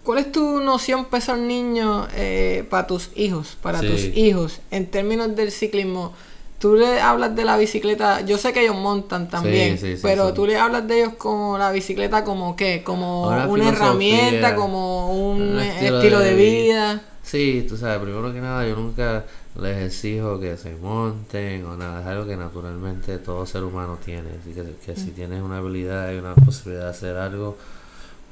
¿Cuál 0.04 0.18
es 0.20 0.32
tu 0.32 0.60
noción 0.62 1.06
para 1.06 1.24
esos 1.24 1.38
niños, 1.38 2.08
eh, 2.16 2.66
para 2.70 2.88
tus 2.88 3.10
hijos, 3.16 3.56
para 3.62 3.80
Sí. 3.80 3.88
tus 3.88 4.02
hijos, 4.18 4.60
en 4.72 4.88
términos 4.88 5.36
del 5.36 5.52
ciclismo? 5.52 6.14
Tú 6.62 6.76
le 6.76 7.02
hablas 7.02 7.36
de 7.36 7.44
la 7.44 7.58
bicicleta, 7.58 8.22
yo 8.22 8.38
sé 8.38 8.54
que 8.54 8.62
ellos 8.62 8.76
montan 8.76 9.28
también, 9.28 9.80
sí, 9.80 9.96
sí, 9.96 10.00
pero 10.04 10.32
tú 10.32 10.46
le 10.46 10.58
hablas 10.58 10.88
de 10.88 11.00
ellos 11.00 11.14
como 11.18 11.58
la 11.58 11.72
bicicleta 11.72 12.24
como 12.24 12.56
qué, 12.56 12.84
como 12.84 13.28
Una 13.50 13.70
herramienta, 13.70 14.56
como 14.56 15.12
un, 15.12 15.42
un 15.42 15.60
eh, 15.60 15.70
estilo 15.74 15.98
estilo, 15.98 16.20
de 16.20 16.26
de 16.26 16.36
vida. 16.36 16.94
vida. 16.94 17.02
Sí, 17.24 17.66
tú 17.68 17.78
sabes, 17.78 17.98
primero 18.00 18.32
que 18.32 18.42
nada, 18.42 18.68
yo 18.68 18.76
nunca 18.76 19.26
les 19.60 19.78
exijo 19.88 20.40
que 20.40 20.56
se 20.56 20.76
monten 20.76 21.66
o 21.66 21.76
nada, 21.76 22.02
es 22.02 22.08
algo 22.08 22.26
que 22.28 22.38
naturalmente 22.38 23.18
todo 23.18 23.46
ser 23.46 23.64
humano 23.64 23.98
tiene. 24.04 24.30
Así 24.40 24.54
que, 24.54 24.64
que 24.86 24.96
si 25.00 25.12
tienes 25.12 25.42
una 25.42 25.58
habilidad 25.58 26.12
y 26.14 26.18
una 26.18 26.36
posibilidad 26.36 26.86
de 26.86 26.90
hacer 26.92 27.18
algo, 27.18 27.58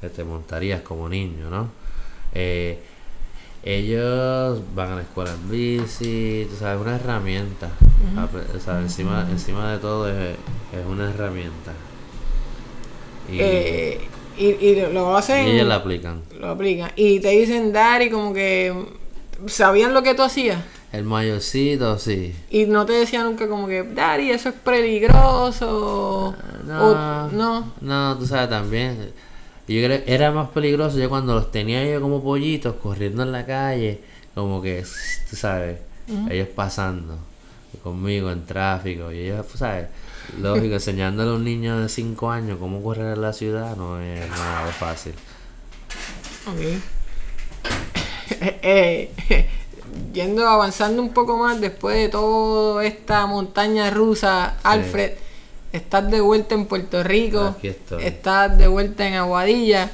que 0.00 0.08
te 0.08 0.24
montarías 0.24 0.82
como 0.82 1.08
niño, 1.08 1.50
¿no? 1.50 1.68
Eh, 2.34 2.78
ellos 3.62 4.60
van 4.74 4.92
a 4.92 4.96
la 4.96 5.02
escuela 5.02 5.30
en 5.32 5.50
bici, 5.50 6.46
tú 6.50 6.56
sabes, 6.56 6.80
una 6.80 6.96
herramienta. 6.96 7.68
Apre- 8.16 8.56
o 8.56 8.60
sea, 8.60 8.80
encima, 8.80 9.26
encima 9.30 9.72
de 9.72 9.78
todo 9.78 10.08
es, 10.08 10.30
es 10.72 10.86
una 10.88 11.10
herramienta. 11.10 11.72
Y, 13.30 13.38
Eh, 13.40 14.00
y, 14.38 14.44
y 14.46 14.92
lo 14.92 15.16
hacen. 15.16 15.46
y 15.46 15.50
ellos 15.52 15.66
la 15.66 15.76
aplican. 15.76 16.22
Lo 16.38 16.48
aplican. 16.50 16.90
Y 16.96 17.20
te 17.20 17.28
dicen, 17.30 17.72
Dari, 17.72 18.10
como 18.10 18.32
que 18.32 18.74
sabían 19.46 19.92
lo 19.94 20.02
que 20.02 20.14
tú 20.14 20.22
hacías. 20.22 20.58
El 20.92 21.04
mayorcito, 21.04 21.98
sí. 21.98 22.34
Y 22.50 22.64
no 22.64 22.84
te 22.86 22.94
decían 22.94 23.24
nunca 23.26 23.46
como 23.46 23.68
que, 23.68 23.82
Dari, 23.84 24.30
eso 24.30 24.48
es 24.48 24.54
peligroso. 24.56 26.34
No, 26.66 26.84
O- 26.90 27.28
no. 27.32 27.72
no, 27.80 28.16
tú 28.18 28.26
sabes 28.26 28.48
también. 28.48 29.12
Yo 29.70 29.86
creo 29.86 30.04
que 30.04 30.12
era 30.12 30.32
más 30.32 30.48
peligroso 30.48 30.98
yo 30.98 31.08
cuando 31.08 31.32
los 31.32 31.52
tenía 31.52 31.84
yo 31.84 32.00
como 32.00 32.20
pollitos 32.20 32.74
corriendo 32.82 33.22
en 33.22 33.30
la 33.30 33.46
calle, 33.46 34.00
como 34.34 34.60
que, 34.60 34.84
tú 35.28 35.36
sabes, 35.36 35.78
ellos 36.28 36.48
pasando 36.48 37.16
conmigo 37.80 38.32
en 38.32 38.44
tráfico 38.44 39.12
y 39.12 39.20
ellos, 39.20 39.46
tú 39.46 39.58
sabes, 39.58 39.86
lógico, 40.40 40.74
enseñándole 40.74 41.30
a 41.30 41.34
un 41.34 41.44
niño 41.44 41.78
de 41.78 41.88
5 41.88 42.30
años 42.32 42.58
cómo 42.58 42.82
correr 42.82 43.14
en 43.14 43.22
la 43.22 43.32
ciudad 43.32 43.76
no 43.76 44.00
es 44.00 44.28
nada 44.28 44.72
fácil. 44.72 45.14
Ok. 46.46 46.60
Eh, 48.42 49.10
yendo 50.12 50.48
avanzando 50.48 51.02
un 51.02 51.12
poco 51.12 51.36
más 51.36 51.60
después 51.60 51.96
de 51.96 52.08
toda 52.08 52.84
esta 52.84 53.26
montaña 53.26 53.90
rusa, 53.90 54.56
Alfred, 54.62 55.12
estás 55.72 56.10
de 56.10 56.20
vuelta 56.20 56.54
en 56.54 56.66
Puerto 56.66 57.02
Rico, 57.02 57.54
estás 58.00 58.58
de 58.58 58.68
vuelta 58.68 59.06
en 59.06 59.14
Aguadilla. 59.14 59.90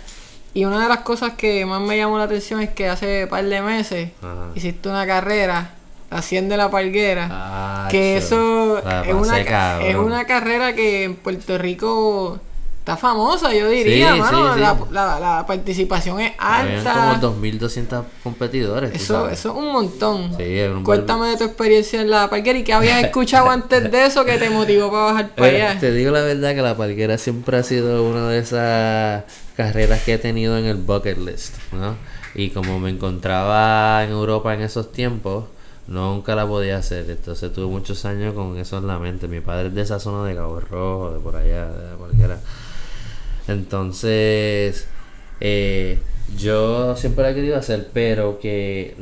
Y 0.54 0.64
una 0.64 0.82
de 0.82 0.88
las 0.88 1.00
cosas 1.00 1.34
que 1.34 1.66
más 1.66 1.82
me 1.82 1.98
llamó 1.98 2.16
la 2.16 2.24
atención 2.24 2.62
es 2.62 2.70
que 2.70 2.88
hace 2.88 3.24
un 3.24 3.28
par 3.28 3.44
de 3.44 3.60
meses 3.60 4.10
Ajá. 4.22 4.46
hiciste 4.54 4.88
una 4.88 5.06
carrera, 5.06 5.72
la 6.10 6.22
100 6.22 6.48
de 6.48 6.56
la 6.56 6.70
Palguera. 6.70 7.28
Ah, 7.30 7.88
que 7.90 8.16
eso 8.16 8.78
es 8.78 9.14
una, 9.14 9.40
es 9.82 9.96
una 9.96 10.24
carrera 10.24 10.74
que 10.74 11.04
en 11.04 11.16
Puerto 11.16 11.58
Rico 11.58 12.40
está 12.86 12.96
famosa, 12.96 13.52
yo 13.52 13.68
diría, 13.68 14.12
Sí, 14.14 14.20
mano. 14.20 14.46
sí, 14.46 14.54
sí. 14.54 14.60
La, 14.60 14.78
la- 14.92 15.18
la 15.20 15.44
participación 15.46 16.20
es 16.20 16.32
Habían 16.38 16.86
alta. 16.86 17.18
como 17.20 17.34
2.200 17.42 18.04
competidores. 18.22 18.94
Eso, 18.94 19.28
eso 19.28 19.50
es 19.50 19.56
un 19.56 19.72
montón. 19.72 20.30
Sí, 20.36 20.44
es 20.44 20.70
un 20.70 20.84
Cuéntame 20.84 21.26
de 21.30 21.36
tu 21.36 21.42
experiencia 21.44 22.00
en 22.00 22.10
la 22.10 22.30
parquera 22.30 22.56
y 22.56 22.62
qué 22.62 22.72
habías 22.72 23.02
escuchado 23.02 23.50
antes 23.50 23.90
de 23.90 24.06
eso 24.06 24.24
que 24.24 24.38
te 24.38 24.50
motivó 24.50 24.92
para 24.92 25.02
bajar 25.06 25.30
para 25.34 25.48
Oye, 25.48 25.62
allá. 25.66 25.80
te 25.80 25.90
digo 25.90 26.12
la 26.12 26.20
verdad 26.20 26.54
que 26.54 26.62
la 26.62 26.76
parquera 26.76 27.18
siempre 27.18 27.56
ha 27.56 27.64
sido 27.64 28.04
una 28.08 28.28
de 28.28 28.38
esas 28.38 29.24
carreras 29.56 30.02
que 30.02 30.14
he 30.14 30.18
tenido 30.18 30.56
en 30.56 30.66
el 30.66 30.76
bucket 30.76 31.18
list, 31.18 31.56
¿no? 31.72 31.96
Y 32.36 32.50
como 32.50 32.78
me 32.78 32.90
encontraba 32.90 34.04
en 34.04 34.10
Europa 34.10 34.54
en 34.54 34.60
esos 34.62 34.92
tiempos, 34.92 35.44
Nunca 35.88 36.34
la 36.34 36.44
podía 36.48 36.78
hacer, 36.78 37.08
entonces 37.08 37.52
tuve 37.52 37.66
muchos 37.66 38.04
años 38.06 38.34
con 38.34 38.58
eso 38.58 38.78
en 38.78 38.88
la 38.88 38.98
mente. 38.98 39.28
Mi 39.28 39.38
padre 39.38 39.68
es 39.68 39.74
de 39.76 39.82
esa 39.82 40.00
zona 40.00 40.26
de 40.28 40.34
Cabo 40.34 40.58
Rojo, 40.58 41.12
de 41.12 41.20
por 41.20 41.36
allá, 41.36 41.66
de 41.66 41.94
cualquiera. 41.96 42.40
Entonces, 43.48 44.86
eh, 45.40 45.98
yo 46.36 46.96
siempre 46.96 47.24
la 47.24 47.30
he 47.30 47.34
querido 47.34 47.56
hacer, 47.56 47.88
pero 47.92 48.38
que 48.40 48.94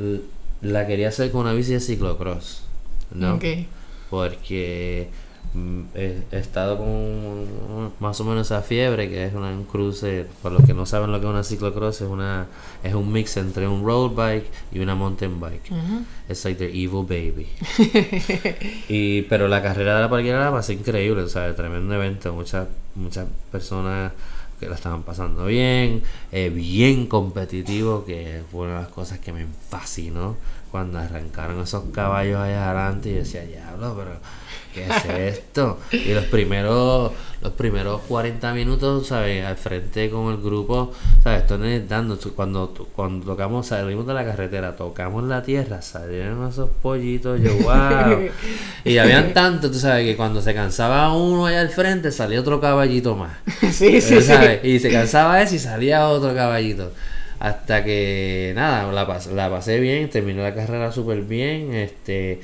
la 0.61 0.85
quería 0.87 1.09
hacer 1.09 1.31
con 1.31 1.41
una 1.41 1.53
bici 1.53 1.73
de 1.73 1.79
ciclocross, 1.79 2.63
¿no? 3.11 3.39
Porque 4.09 5.09
mm, 5.53 5.81
he, 5.95 6.17
he 6.31 6.37
estado 6.37 6.77
con 6.77 7.91
más 7.99 8.19
o 8.21 8.23
menos 8.23 8.47
esa 8.47 8.61
fiebre, 8.61 9.09
que 9.09 9.25
es 9.25 9.33
una, 9.33 9.49
un 9.49 9.63
cruce, 9.65 10.27
para 10.43 10.55
los 10.55 10.65
que 10.65 10.75
no 10.75 10.85
saben 10.85 11.11
lo 11.11 11.19
que 11.19 11.25
es 11.25 11.31
una 11.31 11.43
ciclocross, 11.43 12.01
es, 12.01 12.07
una, 12.07 12.45
es 12.83 12.93
un 12.93 13.11
mix 13.11 13.37
entre 13.37 13.67
un 13.67 13.83
road 13.83 14.11
bike 14.11 14.45
y 14.71 14.79
una 14.79 14.93
mountain 14.93 15.39
bike. 15.39 15.71
Es 16.29 16.45
like 16.45 16.59
the 16.59 16.69
evil 16.69 17.05
baby. 17.07 17.47
y, 18.87 19.23
pero 19.23 19.47
la 19.47 19.63
carrera 19.63 19.95
de 19.95 20.01
la 20.01 20.09
parquera 20.09 20.39
la 20.45 20.51
pasé 20.51 20.73
increíble, 20.73 21.23
o 21.23 21.29
sea, 21.29 21.55
tremendo 21.55 21.95
evento, 21.95 22.33
muchas, 22.33 22.67
muchas 22.93 23.25
personas 23.51 24.11
que 24.65 24.69
la 24.69 24.75
estaban 24.75 25.03
pasando 25.03 25.45
bien, 25.45 26.03
eh, 26.31 26.49
bien 26.49 27.07
competitivo, 27.07 28.03
que 28.05 28.41
fue 28.51 28.65
una 28.65 28.75
de 28.75 28.81
las 28.81 28.91
cosas 28.91 29.19
que 29.19 29.31
me 29.31 29.45
fascinó 29.69 30.35
cuando 30.75 30.99
arrancaron 30.99 31.61
esos 31.61 31.85
caballos 31.93 32.37
allá 32.37 32.65
adelante 32.65 33.09
y 33.09 33.13
decía, 33.13 33.45
diablo, 33.45 33.95
pero 33.97 34.11
¿qué 34.73 34.85
es 34.85 35.37
esto? 35.37 35.79
Y 35.93 36.13
los 36.13 36.25
primeros, 36.25 37.13
los 37.41 37.53
primeros 37.53 38.01
40 38.09 38.53
minutos, 38.53 39.07
¿sabes? 39.07 39.45
Al 39.45 39.55
frente 39.55 40.09
con 40.09 40.33
el 40.33 40.41
grupo, 40.41 40.91
¿sabes? 41.23 41.47
Dando, 41.87 42.19
cuando, 42.35 42.73
cuando 42.93 43.25
tocamos, 43.25 43.67
salimos 43.67 44.05
de 44.05 44.15
la 44.15 44.25
carretera, 44.25 44.75
tocamos 44.75 45.23
la 45.23 45.41
tierra, 45.43 45.81
salieron 45.81 46.45
esos 46.49 46.69
pollitos, 46.81 47.39
yo, 47.39 47.53
wow. 47.63 48.27
y 48.83 48.97
habían 48.97 49.33
tanto, 49.33 49.71
tú 49.71 49.79
sabes, 49.79 50.05
que 50.05 50.17
cuando 50.17 50.41
se 50.41 50.53
cansaba 50.53 51.13
uno 51.15 51.45
allá 51.45 51.61
al 51.61 51.69
frente, 51.69 52.11
salía 52.11 52.41
otro 52.41 52.59
caballito 52.59 53.15
más. 53.15 53.31
sí, 53.71 54.01
sí, 54.01 54.21
sí. 54.21 54.33
¿Sabes? 54.57 54.65
Y 54.65 54.79
se 54.79 54.91
cansaba 54.91 55.41
ese 55.41 55.55
y 55.55 55.59
salía 55.59 56.07
otro 56.07 56.33
caballito. 56.35 56.91
Hasta 57.39 57.83
que 57.83 58.53
nada, 58.55 58.91
la, 58.91 59.07
pas- 59.07 59.31
la 59.31 59.49
pasé 59.49 59.79
bien, 59.79 60.09
terminé 60.09 60.41
la 60.41 60.55
carrera 60.55 60.91
súper 60.91 61.21
bien. 61.21 61.73
Este, 61.73 62.39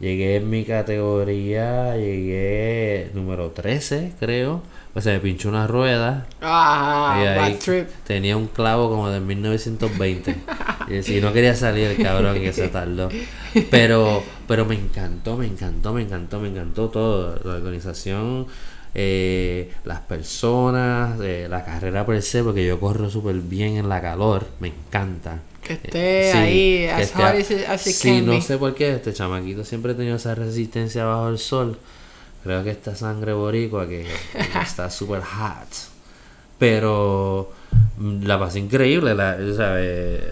llegué 0.00 0.36
en 0.36 0.50
mi 0.50 0.64
categoría, 0.64 1.96
llegué 1.96 3.10
número 3.14 3.50
13, 3.50 4.12
creo. 4.20 4.62
Pues 4.92 5.04
se 5.04 5.12
me 5.12 5.18
pinchó 5.18 5.48
una 5.48 5.66
rueda. 5.66 6.26
Ah, 6.40 7.18
y 7.20 7.26
ahí 7.26 7.52
bad 7.54 7.58
trip. 7.58 7.88
tenía 8.06 8.36
un 8.36 8.46
clavo 8.46 8.88
como 8.88 9.10
de 9.10 9.18
1920. 9.18 10.36
y 10.88 11.02
si 11.02 11.20
no 11.20 11.32
quería 11.32 11.56
salir 11.56 11.88
el 11.88 11.96
cabrón 12.00 12.36
que 12.38 12.52
se 12.52 12.68
tardó. 12.68 13.08
Pero, 13.72 14.22
pero 14.46 14.64
me 14.64 14.76
encantó, 14.76 15.36
me 15.36 15.46
encantó, 15.46 15.92
me 15.92 16.02
encantó, 16.02 16.38
me 16.38 16.48
encantó 16.48 16.90
todo. 16.90 17.40
La 17.42 17.54
organización, 17.54 18.46
eh, 18.94 19.72
las 19.84 20.00
personas, 20.00 21.20
eh, 21.20 21.46
la 21.50 21.64
carrera 21.64 22.06
per 22.06 22.22
se, 22.22 22.42
porque 22.42 22.64
yo 22.66 22.78
corro 22.80 23.10
súper 23.10 23.36
bien 23.36 23.76
en 23.76 23.88
la 23.88 24.00
calor, 24.00 24.46
me 24.60 24.68
encanta. 24.68 25.40
Que 25.62 25.72
esté 25.74 25.90
Eh, 25.94 26.30
sí, 26.32 26.38
ahí, 26.38 26.78
que 26.86 26.92
as 26.92 27.00
esté 27.02 27.22
hard 27.22 27.36
as 27.40 27.50
it- 27.50 27.68
as 27.68 27.86
it 27.86 27.94
Sí, 27.94 28.08
can 28.18 28.26
no 28.26 28.32
be. 28.32 28.40
sé 28.42 28.58
por 28.58 28.74
qué 28.74 28.94
este 28.94 29.12
chamaquito 29.12 29.64
siempre 29.64 29.92
ha 29.92 29.96
tenido 29.96 30.16
esa 30.16 30.34
resistencia 30.34 31.04
bajo 31.04 31.28
el 31.28 31.38
sol. 31.38 31.78
Creo 32.42 32.62
que 32.62 32.70
esta 32.70 32.94
sangre 32.94 33.32
boricua 33.32 33.88
que 33.88 34.06
está 34.62 34.90
súper 34.90 35.22
hot. 35.22 35.68
Pero 36.58 37.52
mm, 37.96 38.24
la 38.24 38.38
pasé 38.38 38.58
increíble, 38.60 39.14
la, 39.14 39.36
¿sabes? 39.56 40.22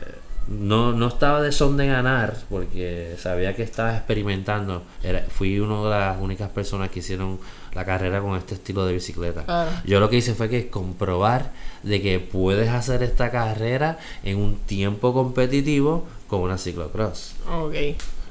No, 0.48 0.92
no 0.92 1.08
estaba 1.08 1.40
de 1.40 1.52
son 1.52 1.76
de 1.76 1.86
ganar 1.86 2.36
porque 2.50 3.14
sabía 3.18 3.54
que 3.54 3.62
estaba 3.62 3.96
experimentando. 3.96 4.82
Era, 5.02 5.20
fui 5.28 5.58
una 5.58 5.82
de 5.84 5.90
las 5.90 6.20
únicas 6.20 6.50
personas 6.50 6.90
que 6.90 6.98
hicieron 6.98 7.38
la 7.74 7.84
carrera 7.84 8.20
con 8.20 8.36
este 8.36 8.54
estilo 8.54 8.84
de 8.86 8.94
bicicleta. 8.94 9.82
Yo 9.84 10.00
lo 10.00 10.08
que 10.10 10.16
hice 10.16 10.34
fue 10.34 10.48
que 10.48 10.68
comprobar 10.68 11.52
de 11.82 12.00
que 12.02 12.20
puedes 12.20 12.68
hacer 12.68 13.02
esta 13.02 13.30
carrera 13.30 13.98
en 14.24 14.38
un 14.38 14.56
tiempo 14.56 15.12
competitivo 15.12 16.04
con 16.28 16.40
una 16.40 16.58
ciclocross. 16.58 17.34
Ok, 17.50 17.74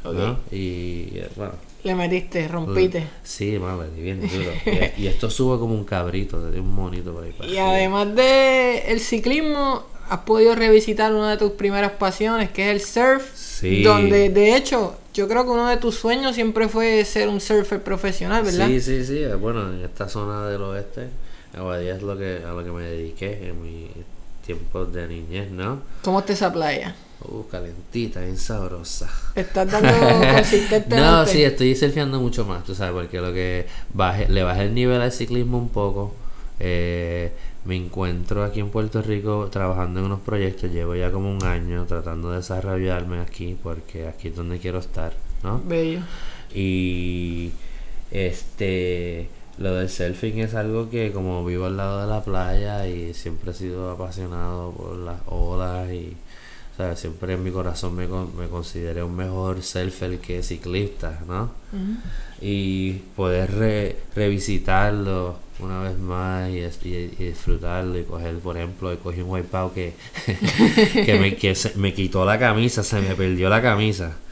ok. 0.03 0.13
¿no? 0.13 0.39
Y 0.51 1.09
eh, 1.17 1.29
bueno. 1.35 1.53
Le 1.83 1.95
metiste, 1.95 2.47
rompiste. 2.47 3.07
Sí, 3.23 3.45
di 3.51 4.01
bien 4.01 4.21
duro. 4.21 4.51
y, 4.97 5.01
y 5.01 5.07
esto 5.07 5.31
sube 5.31 5.57
como 5.57 5.73
un 5.73 5.83
cabrito, 5.83 6.37
un 6.37 6.75
monito 6.75 7.11
por 7.11 7.23
ahí 7.23 7.31
para 7.31 7.49
Y 7.49 7.57
arriba. 7.57 7.71
además 7.71 8.15
de 8.15 8.91
el 8.91 8.99
ciclismo, 8.99 9.85
has 10.11 10.19
podido 10.19 10.55
revisitar 10.55 11.13
una 11.13 11.31
de 11.31 11.37
tus 11.37 11.53
primeras 11.53 11.93
pasiones, 11.93 12.51
que 12.51 12.69
es 12.69 12.75
el 12.75 12.81
surf. 12.81 13.23
Sí. 13.33 13.81
Donde, 13.81 14.29
de 14.29 14.57
hecho, 14.57 14.97
yo 15.13 15.25
creo 15.29 15.45
que 15.45 15.51
uno 15.51 15.67
de 15.69 15.77
tus 15.77 15.95
sueños 15.95 16.35
siempre 16.35 16.67
fue 16.67 17.05
ser 17.05 17.29
un 17.29 17.39
surfer 17.39 17.81
profesional, 17.81 18.43
¿verdad? 18.43 18.67
Sí, 18.67 18.81
sí, 18.81 19.05
sí. 19.05 19.19
eh, 19.19 19.35
Bueno, 19.35 19.71
en 19.71 19.85
esta 19.85 20.09
zona 20.09 20.47
del 20.47 20.61
oeste, 20.63 21.07
Aguadilla 21.57 21.95
es 21.95 22.01
lo 22.01 22.17
que, 22.17 22.41
a 22.45 22.51
lo 22.51 22.61
que 22.61 22.71
me 22.71 22.83
dediqué 22.83 23.47
en 23.47 23.61
mis 23.61 23.87
tiempos 24.45 24.91
de 24.93 25.07
niñez, 25.07 25.49
¿no? 25.49 25.79
¿Cómo 26.01 26.19
está 26.19 26.33
esa 26.33 26.51
playa? 26.51 26.93
Uh, 27.23 27.43
calentita, 27.49 28.19
bien 28.19 28.37
sabrosa. 28.37 29.09
¿Estás 29.33 29.71
dando 29.71 29.93
consistentemente? 30.35 30.97
No, 30.97 31.25
sí, 31.25 31.41
estoy 31.41 31.73
surfeando 31.73 32.19
mucho 32.19 32.43
más, 32.45 32.65
tú 32.65 32.75
sabes, 32.75 32.93
porque 32.93 33.21
lo 33.21 33.31
que 33.31 33.65
baje, 33.93 34.27
le 34.27 34.43
bajé 34.43 34.63
el 34.63 34.73
nivel 34.73 34.99
al 35.01 35.13
ciclismo 35.13 35.57
un 35.57 35.69
poco. 35.69 36.13
Eh, 36.59 37.31
me 37.65 37.75
encuentro 37.75 38.43
aquí 38.43 38.59
en 38.59 38.69
Puerto 38.69 39.01
Rico 39.01 39.49
trabajando 39.51 39.99
en 39.99 40.07
unos 40.07 40.21
proyectos. 40.21 40.71
Llevo 40.71 40.95
ya 40.95 41.11
como 41.11 41.31
un 41.31 41.43
año 41.43 41.85
tratando 41.85 42.31
de 42.31 42.37
desarrollarme 42.37 43.19
aquí, 43.19 43.57
porque 43.61 44.07
aquí 44.07 44.29
es 44.29 44.35
donde 44.35 44.59
quiero 44.59 44.79
estar, 44.79 45.13
¿no? 45.43 45.61
Bello. 45.63 46.01
Y 46.53 47.51
este 48.11 49.29
lo 49.57 49.75
del 49.75 49.89
surfing 49.89 50.39
es 50.39 50.55
algo 50.55 50.89
que 50.89 51.11
como 51.11 51.45
vivo 51.45 51.65
al 51.65 51.77
lado 51.77 52.01
de 52.01 52.07
la 52.07 52.23
playa 52.23 52.87
y 52.87 53.13
siempre 53.13 53.51
he 53.51 53.53
sido 53.53 53.91
apasionado 53.91 54.71
por 54.71 54.97
las 54.97 55.19
olas 55.27 55.91
y 55.91 56.15
¿sabes? 56.77 56.99
siempre 56.99 57.33
en 57.33 57.43
mi 57.43 57.51
corazón 57.51 57.95
me, 57.95 58.07
me 58.07 58.47
consideré 58.49 59.03
un 59.03 59.15
mejor 59.15 59.61
surfer 59.61 60.19
que 60.19 60.41
ciclista, 60.43 61.19
¿no? 61.27 61.51
Y 62.41 62.93
poder 63.15 63.51
re- 63.53 63.95
revisitarlo 64.15 65.35
una 65.59 65.79
vez 65.83 65.97
más 65.99 66.49
y, 66.49 66.57
y- 66.89 67.15
y 67.19 67.23
disfrutarlo 67.25 67.99
y 67.99 68.03
coger, 68.03 68.39
por 68.39 68.57
ejemplo, 68.57 68.91
y 68.91 68.97
cogí 68.97 69.21
un 69.21 69.29
wipeout 69.29 69.73
que, 69.73 69.93
que, 71.05 71.17
me, 71.19 71.35
que 71.35 71.53
se- 71.55 71.75
me 71.75 71.93
quitó 71.93 72.25
la 72.25 72.39
camisa, 72.39 72.83
se 72.83 72.99
me 73.01 73.15
perdió 73.15 73.49
la 73.49 73.61
camisa. 73.61 74.17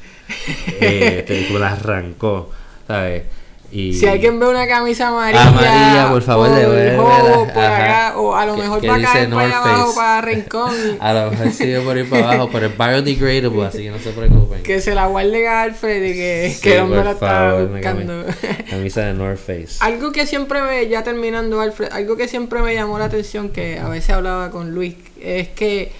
Eh, 0.81 1.23
te- 1.27 1.51
me 1.51 1.59
la 1.59 1.73
arrancó, 1.73 2.51
¿sabes? 2.87 3.23
Y 3.71 3.93
Si 3.93 4.07
alguien 4.07 4.39
ve 4.39 4.47
una 4.47 4.67
camisa 4.67 5.09
amarilla, 5.09 5.47
Amarilla, 5.47 6.09
por 6.09 6.21
favor, 6.23 6.47
o 6.49 6.53
el 6.55 6.59
devuélvela. 6.59 6.97
jobo 7.03 7.47
por 7.53 7.63
acá, 7.63 8.13
o 8.17 8.35
a 8.35 8.45
lo 8.47 8.57
mejor 8.57 8.81
para 8.81 8.97
North 9.27 9.45
allá 9.45 9.57
abajo, 9.59 9.95
para 9.95 10.21
Rincón, 10.21 10.71
a 10.99 11.13
lo 11.13 11.29
mejor 11.31 11.51
sigue 11.51 11.79
por 11.81 11.95
ir 11.97 12.09
para 12.09 12.31
abajo, 12.31 12.49
pero 12.51 12.65
es 12.65 12.77
biodegradable, 12.77 13.65
así 13.67 13.77
que 13.83 13.91
no 13.91 13.99
se 13.99 14.09
preocupen. 14.11 14.63
que 14.63 14.81
se 14.81 14.95
la 14.95 15.05
guarde 15.05 15.47
a 15.47 15.61
Alfred 15.61 16.03
y 16.03 16.13
que, 16.13 16.51
Sí, 16.55 16.61
que 16.61 16.81
me 16.81 16.95
por 16.95 17.05
la 17.05 17.11
está 17.11 17.53
buscando. 17.61 18.25
cami- 18.25 18.65
Camisa 18.69 19.01
de 19.01 19.13
North 19.13 19.37
Face. 19.37 19.77
Algo 19.81 20.11
que 20.11 20.25
siempre 20.25 20.61
me, 20.63 20.87
ya 20.87 21.03
terminando 21.03 21.61
Alfred, 21.61 21.89
algo 21.91 22.17
que 22.17 22.27
siempre 22.27 22.63
me 22.63 22.73
llamó 22.73 22.97
la 22.97 23.05
atención, 23.05 23.49
que 23.49 23.77
a 23.79 23.87
veces 23.87 24.09
hablaba 24.09 24.49
con 24.49 24.71
Luis, 24.73 24.95
es 25.21 25.47
que 25.49 25.91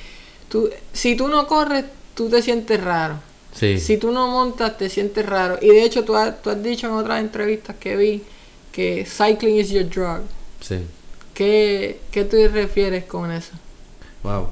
tú, 0.49 0.69
si 0.91 1.15
tú 1.15 1.27
no 1.27 1.45
corres, 1.45 1.85
tú 2.15 2.29
te 2.29 2.41
sientes 2.41 2.83
raro. 2.83 3.19
Sí. 3.53 3.79
Si 3.79 3.97
tú 3.97 4.11
no 4.11 4.27
montas, 4.27 4.77
te 4.77 4.89
sientes 4.89 5.25
raro. 5.25 5.57
Y 5.61 5.69
de 5.69 5.83
hecho, 5.83 6.03
tú 6.03 6.15
has, 6.15 6.41
tú 6.41 6.49
has 6.49 6.61
dicho 6.61 6.87
en 6.87 6.93
otras 6.93 7.19
entrevistas 7.19 7.75
que 7.77 7.95
vi 7.95 8.23
que 8.71 9.05
cycling 9.05 9.57
is 9.57 9.69
your 9.69 9.89
drug. 9.89 10.21
Sí. 10.61 10.79
¿Qué, 11.33 11.99
qué 12.11 12.25
tú 12.25 12.37
refieres 12.51 13.05
con 13.05 13.31
eso? 13.31 13.53
Wow. 14.23 14.49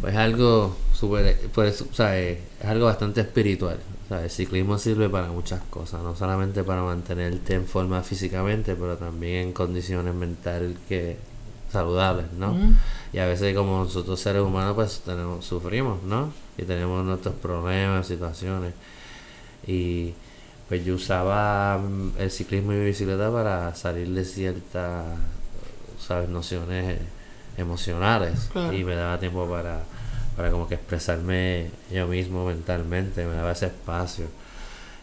Pues 0.00 0.16
algo 0.16 0.76
súper, 0.94 1.38
pues, 1.54 1.84
¿sabes? 1.92 2.38
Es 2.60 2.66
algo 2.66 2.86
bastante 2.86 3.20
espiritual. 3.20 3.78
¿sabes? 4.08 4.24
El 4.24 4.30
ciclismo 4.30 4.78
sirve 4.78 5.08
para 5.08 5.28
muchas 5.28 5.60
cosas, 5.70 6.02
no 6.02 6.16
solamente 6.16 6.64
para 6.64 6.82
mantenerte 6.82 7.54
en 7.54 7.66
forma 7.66 8.02
físicamente, 8.02 8.74
pero 8.74 8.96
también 8.96 9.48
en 9.48 9.52
condiciones 9.52 10.14
mentales 10.14 10.76
que 10.88 11.16
saludables, 11.70 12.32
¿no? 12.32 12.56
Y 13.12 13.18
a 13.18 13.26
veces 13.26 13.56
como 13.56 13.84
nosotros 13.84 14.20
seres 14.20 14.42
humanos 14.42 14.74
pues 14.74 15.00
tenemos, 15.04 15.44
sufrimos, 15.44 16.02
¿no? 16.02 16.32
Y 16.58 16.62
tenemos 16.62 17.04
nuestros 17.04 17.34
problemas, 17.36 18.06
situaciones. 18.06 18.74
Y 19.66 20.14
pues 20.68 20.84
yo 20.84 20.94
usaba 20.94 21.78
mm, 21.78 22.12
el 22.18 22.30
ciclismo 22.30 22.72
y 22.72 22.76
mi 22.76 22.84
bicicleta 22.86 23.30
para 23.32 23.74
salir 23.74 24.08
de 24.08 24.24
ciertas, 24.24 25.04
¿sabes? 25.98 26.28
Nociones 26.28 26.98
emocionales. 27.56 28.48
Claro. 28.52 28.72
Y 28.72 28.84
me 28.84 28.94
daba 28.94 29.18
tiempo 29.18 29.48
para, 29.48 29.82
para 30.36 30.50
como 30.50 30.68
que 30.68 30.74
expresarme 30.74 31.70
yo 31.92 32.06
mismo 32.06 32.46
mentalmente, 32.46 33.26
me 33.26 33.34
daba 33.34 33.52
ese 33.52 33.66
espacio. 33.66 34.26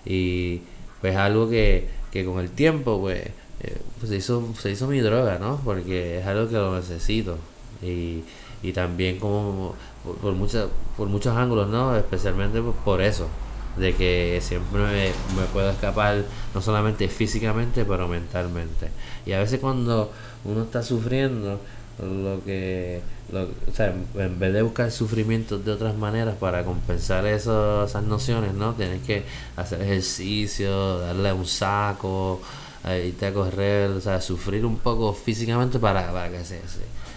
Y 0.05 0.61
pues 1.01 1.15
algo 1.15 1.49
que, 1.49 1.89
que 2.11 2.25
con 2.25 2.39
el 2.39 2.49
tiempo 2.49 2.99
pues, 2.99 3.23
eh, 3.61 3.77
pues, 3.99 4.09
se, 4.09 4.17
hizo, 4.17 4.47
se 4.59 4.71
hizo 4.71 4.87
mi 4.87 4.99
droga, 4.99 5.39
¿no? 5.39 5.59
Porque 5.63 6.19
es 6.19 6.25
algo 6.27 6.47
que 6.47 6.55
lo 6.55 6.75
necesito. 6.75 7.37
Y, 7.81 8.23
y 8.63 8.73
también 8.73 9.19
como 9.19 9.75
por, 10.03 10.35
por, 10.35 10.69
por 10.97 11.07
muchos 11.07 11.35
ángulos, 11.35 11.67
¿no? 11.69 11.95
Especialmente 11.95 12.61
por, 12.61 12.73
por 12.75 13.01
eso. 13.01 13.27
de 13.77 13.93
que 13.93 14.39
siempre 14.41 15.13
me, 15.35 15.43
puedo 15.53 15.69
escapar, 15.69 16.23
no 16.53 16.61
solamente 16.61 17.07
físicamente, 17.07 17.85
pero 17.85 18.07
mentalmente. 18.07 18.89
Y 19.25 19.33
a 19.33 19.39
veces 19.39 19.59
cuando 19.59 20.11
uno 20.45 20.63
está 20.63 20.83
sufriendo, 20.83 21.59
lo 21.99 22.43
que, 22.43 23.01
lo, 23.31 23.43
o 23.43 23.73
sea, 23.73 23.93
en 24.15 24.39
vez 24.39 24.53
de 24.53 24.61
buscar 24.61 24.91
sufrimientos 24.91 25.63
de 25.65 25.71
otras 25.71 25.95
maneras 25.95 26.35
para 26.39 26.63
compensar 26.63 27.25
eso, 27.25 27.85
esas 27.85 28.03
nociones, 28.03 28.53
¿no? 28.53 28.73
Tienes 28.73 29.01
que 29.03 29.23
hacer 29.55 29.81
ejercicio, 29.81 30.99
darle 30.99 31.33
un 31.33 31.45
saco, 31.45 32.41
eh, 32.85 33.07
irte 33.07 33.27
a 33.27 33.33
correr, 33.33 33.91
o 33.91 34.01
sea, 34.01 34.21
sufrir 34.21 34.65
un 34.65 34.77
poco 34.77 35.13
físicamente 35.13 35.79
para, 35.79 36.11
para 36.11 36.29
que 36.29 36.43
se... 36.43 36.59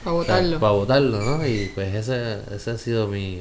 para 0.05 0.15
botarlo. 0.15 0.61
para 0.61 0.73
botarlo, 0.73 1.21
¿no? 1.21 1.47
Y 1.47 1.71
pues 1.75 1.95
ese, 1.95 2.39
ese 2.55 2.71
ha 2.71 2.79
sido 2.79 3.09
mi, 3.09 3.41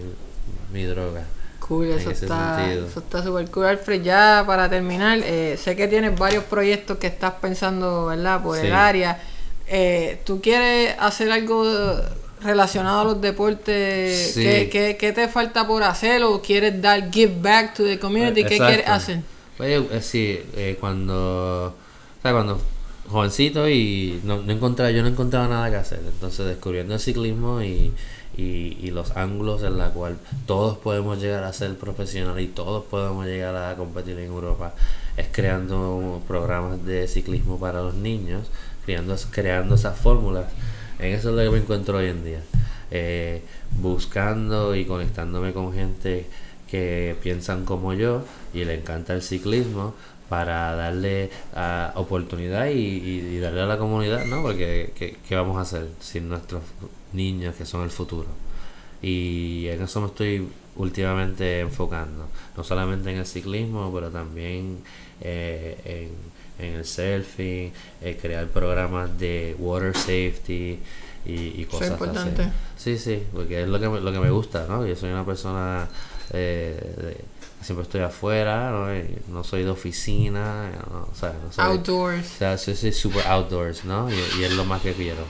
mi 0.72 0.84
droga. 0.84 1.24
Cool, 1.60 1.90
eso 1.90 2.10
está, 2.10 2.74
eso 2.74 3.00
está 3.00 3.24
súper 3.24 3.48
cool. 3.52 3.66
Alfred, 3.66 4.02
ya 4.02 4.44
para 4.48 4.68
terminar, 4.68 5.20
eh, 5.24 5.56
sé 5.56 5.76
que 5.76 5.88
tienes 5.88 6.18
varios 6.18 6.44
proyectos 6.46 6.98
que 6.98 7.06
estás 7.06 7.34
pensando, 7.34 8.08
¿verdad? 8.08 8.42
Por 8.42 8.58
el 8.58 8.74
área. 8.74 9.22
Eh, 9.68 10.20
¿Tú 10.26 10.42
quieres 10.42 10.96
hacer 10.98 11.32
algo 11.32 11.64
relacionado 12.42 13.02
a 13.02 13.04
los 13.04 13.22
deportes? 13.22 14.32
¿Qué, 14.34 14.98
qué, 15.00 15.12
te 15.12 15.28
falta 15.28 15.68
por 15.68 15.84
hacer? 15.84 16.24
¿O 16.24 16.42
quieres 16.42 16.82
dar 16.82 17.12
give 17.12 17.36
back 17.40 17.76
to 17.76 17.84
the 17.84 18.00
community? 18.00 18.44
¿Qué 18.44 18.58
quieres 18.58 18.88
hacer? 18.88 19.20
Pues, 19.56 19.84
eh, 19.92 20.02
sí, 20.02 20.76
cuando, 20.80 21.76
o 22.20 22.22
sea, 22.22 22.32
cuando 22.34 22.60
jovencito 23.10 23.68
y 23.68 24.20
no, 24.24 24.42
encontraba, 24.50 24.92
yo 24.92 25.02
no 25.02 25.08
encontraba 25.08 25.48
nada 25.48 25.70
que 25.70 25.78
hacer. 25.78 26.02
Entonces 26.06 26.46
descubriendo 26.46 26.94
el 26.94 27.00
ciclismo 27.00 27.62
y, 27.62 27.94
y, 28.38 28.78
y, 28.82 28.92
los 28.92 29.18
ángulos 29.18 29.64
en 29.64 29.78
la 29.78 29.90
cual 29.90 30.18
todos 30.46 30.78
podemos 30.78 31.20
llegar 31.20 31.44
a 31.44 31.54
ser 31.54 31.76
profesionales 31.78 32.44
y 32.44 32.48
todos 32.48 32.86
podemos 32.86 33.26
llegar 33.26 33.56
a 33.56 33.76
competir 33.76 34.18
en 34.20 34.26
Europa 34.26 34.74
es 35.18 35.28
creando 35.32 36.22
programas 36.28 36.86
de 36.86 37.08
ciclismo 37.08 37.60
para 37.60 37.82
los 37.82 37.96
niños 37.96 38.48
creando, 38.86 39.16
creando 39.32 39.76
esas 39.76 39.98
fórmulas. 39.98 40.46
En 41.00 41.14
eso 41.14 41.30
es 41.30 41.36
lo 41.36 41.44
que 41.44 41.50
me 41.50 41.64
encuentro 41.64 41.98
hoy 41.98 42.08
en 42.08 42.24
día. 42.24 42.42
Eh, 42.92 43.42
buscando 43.80 44.76
y 44.76 44.86
conectándome 44.86 45.54
con 45.54 45.74
gente 45.74 46.26
que 46.70 47.16
piensan 47.22 47.66
como 47.66 47.94
yo 47.94 48.24
y 48.54 48.66
le 48.66 48.76
encanta 48.76 49.14
el 49.14 49.22
ciclismo 49.22 49.94
para 50.30 50.76
darle 50.76 51.30
uh, 51.56 52.00
oportunidad 52.00 52.68
y, 52.68 53.40
darle 53.40 53.62
a 53.62 53.66
la 53.66 53.78
comunidad, 53.78 54.26
¿no? 54.26 54.42
Porque 54.42 54.92
¿qué, 54.96 55.36
vamos 55.36 55.58
a 55.58 55.62
hacer 55.62 55.88
sin 56.00 56.30
nuestros 56.30 56.64
niños 57.14 57.56
que 57.56 57.66
son 57.66 57.84
el 57.84 57.90
futuro? 57.90 58.28
Y 59.02 59.68
en 59.68 59.82
eso 59.82 60.02
me 60.02 60.08
estoy 60.08 60.48
últimamente 60.76 61.62
enfocando, 61.62 62.28
no 62.56 62.64
solamente 62.64 63.12
en 63.12 63.18
el 63.18 63.26
ciclismo, 63.26 63.92
pero 63.94 64.10
también 64.10 64.80
eh, 65.22 65.78
en 65.86 66.40
en 66.60 66.76
el 66.76 66.86
selfie, 66.86 67.72
eh, 68.02 68.18
crear 68.22 68.48
programas 68.48 69.18
de 69.18 69.56
water 69.58 69.96
safety 69.96 70.80
y, 71.26 71.62
y 71.62 71.66
cosas 71.70 71.92
importante. 71.92 72.44
así. 72.44 72.52
Sí, 72.78 72.98
sí, 72.98 73.24
porque 73.34 73.64
es 73.64 73.70
lo 73.70 73.80
que, 73.80 73.90
me, 73.90 74.02
lo 74.02 74.12
que 74.12 74.20
me 74.20 74.30
gusta, 74.30 74.66
¿no? 74.68 74.86
Yo 74.86 74.96
soy 74.96 75.12
una 75.12 75.26
persona 75.26 75.88
eh, 76.32 77.18
siempre 77.62 77.84
estoy 77.84 78.02
afuera, 78.02 78.72
¿no? 78.72 78.88
no 79.28 79.44
soy 79.44 79.64
de 79.64 79.70
oficina, 79.70 80.72
¿no? 80.92 81.08
O 81.12 81.16
sea, 81.16 81.34
no 81.44 81.52
soy, 81.52 81.66
outdoors. 81.66 82.26
O 82.36 82.38
sea, 82.38 82.58
soy, 82.58 82.92
super 82.94 83.26
outdoors, 83.28 83.86
¿no? 83.86 84.10
Y, 84.10 84.16
y 84.40 84.44
es 84.44 84.54
lo 84.54 84.66
más 84.66 84.82
que 84.82 84.94
quiero. 84.94 85.24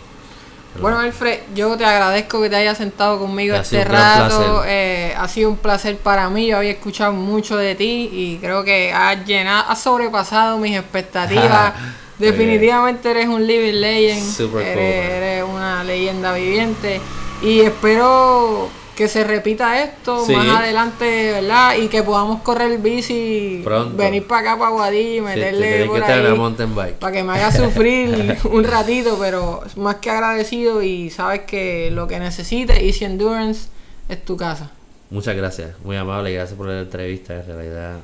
Bueno, 0.79 0.99
Alfred, 0.99 1.39
yo 1.55 1.75
te 1.75 1.83
agradezco 1.83 2.41
que 2.41 2.49
te 2.49 2.55
hayas 2.55 2.77
sentado 2.77 3.19
conmigo 3.19 3.55
este 3.55 3.83
rato. 3.83 4.63
Eh, 4.65 5.13
ha 5.17 5.27
sido 5.27 5.49
un 5.49 5.57
placer 5.57 5.97
para 5.97 6.29
mí. 6.29 6.47
Yo 6.47 6.57
había 6.57 6.71
escuchado 6.71 7.11
mucho 7.11 7.57
de 7.57 7.75
ti 7.75 8.09
y 8.11 8.37
creo 8.37 8.63
que 8.63 8.93
has 8.93 9.25
llenado, 9.25 9.69
has 9.69 9.81
sobrepasado 9.81 10.57
mis 10.57 10.77
expectativas. 10.77 11.73
Definitivamente 12.19 13.09
eres 13.09 13.27
un 13.27 13.45
living 13.45 13.79
legend. 13.79 14.55
eres 14.61 15.43
una 15.43 15.83
leyenda 15.83 16.33
viviente. 16.33 17.01
Y 17.41 17.61
espero 17.61 18.69
que 18.99 19.07
se 19.07 19.23
repita 19.23 19.81
esto 19.81 20.27
más 20.27 20.59
adelante, 20.59 21.31
¿verdad? 21.31 21.77
Y 21.77 21.87
que 21.87 22.03
podamos 22.03 22.41
correr 22.41 22.73
el 22.73 22.79
bici, 22.79 23.63
venir 23.93 24.27
para 24.27 24.41
acá, 24.41 24.59
para 24.59 24.71
Guadí, 24.71 25.21
meterle 25.21 25.85
por 25.85 26.03
ahí, 26.03 26.95
para 26.99 27.13
que 27.13 27.23
me 27.23 27.31
haga 27.31 27.49
sufrir 27.49 28.37
un 28.51 28.65
ratito, 28.65 29.15
pero 29.17 29.63
más 29.77 29.95
que 29.95 30.09
agradecido 30.09 30.83
y 30.83 31.09
sabes 31.11 31.43
que 31.43 31.89
lo 31.91 32.09
que 32.09 32.19
necesites, 32.19 32.77
Easy 32.77 33.05
Endurance, 33.05 33.69
es 34.09 34.25
tu 34.25 34.35
casa. 34.35 34.69
Muchas 35.11 35.37
gracias, 35.37 35.79
muy 35.85 35.95
amable, 35.95 36.33
gracias 36.33 36.57
por 36.57 36.67
la 36.67 36.81
entrevista, 36.81 37.35
en 37.35 37.45
realidad 37.45 37.99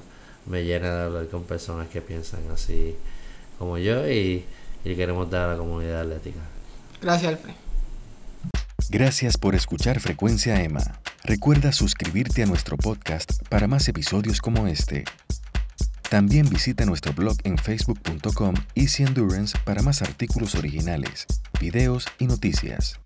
me 0.45 0.63
llena 0.63 0.95
de 0.95 1.03
hablar 1.03 1.27
con 1.27 1.43
personas 1.43 1.89
que 1.89 1.99
piensan 1.99 2.39
así 2.53 2.95
como 3.59 3.77
yo 3.77 4.09
y, 4.09 4.45
y 4.85 4.95
queremos 4.95 5.29
dar 5.29 5.49
a 5.49 5.51
la 5.51 5.57
comunidad 5.57 6.03
atlética. 6.03 6.39
Gracias, 7.01 7.33
Alfred. 7.33 7.64
Gracias 8.89 9.37
por 9.37 9.55
escuchar 9.55 9.99
Frecuencia 9.99 10.61
Emma. 10.61 10.99
Recuerda 11.23 11.71
suscribirte 11.71 12.43
a 12.43 12.45
nuestro 12.45 12.77
podcast 12.77 13.31
para 13.49 13.67
más 13.67 13.87
episodios 13.87 14.41
como 14.41 14.67
este. 14.67 15.05
También 16.09 16.47
visita 16.47 16.85
nuestro 16.85 17.11
blog 17.13 17.35
en 17.43 17.57
facebook.com 17.57 18.53
Easy 18.75 19.03
Endurance 19.03 19.57
para 19.65 19.81
más 19.81 20.03
artículos 20.03 20.53
originales, 20.53 21.25
videos 21.59 22.05
y 22.19 22.27
noticias. 22.27 22.99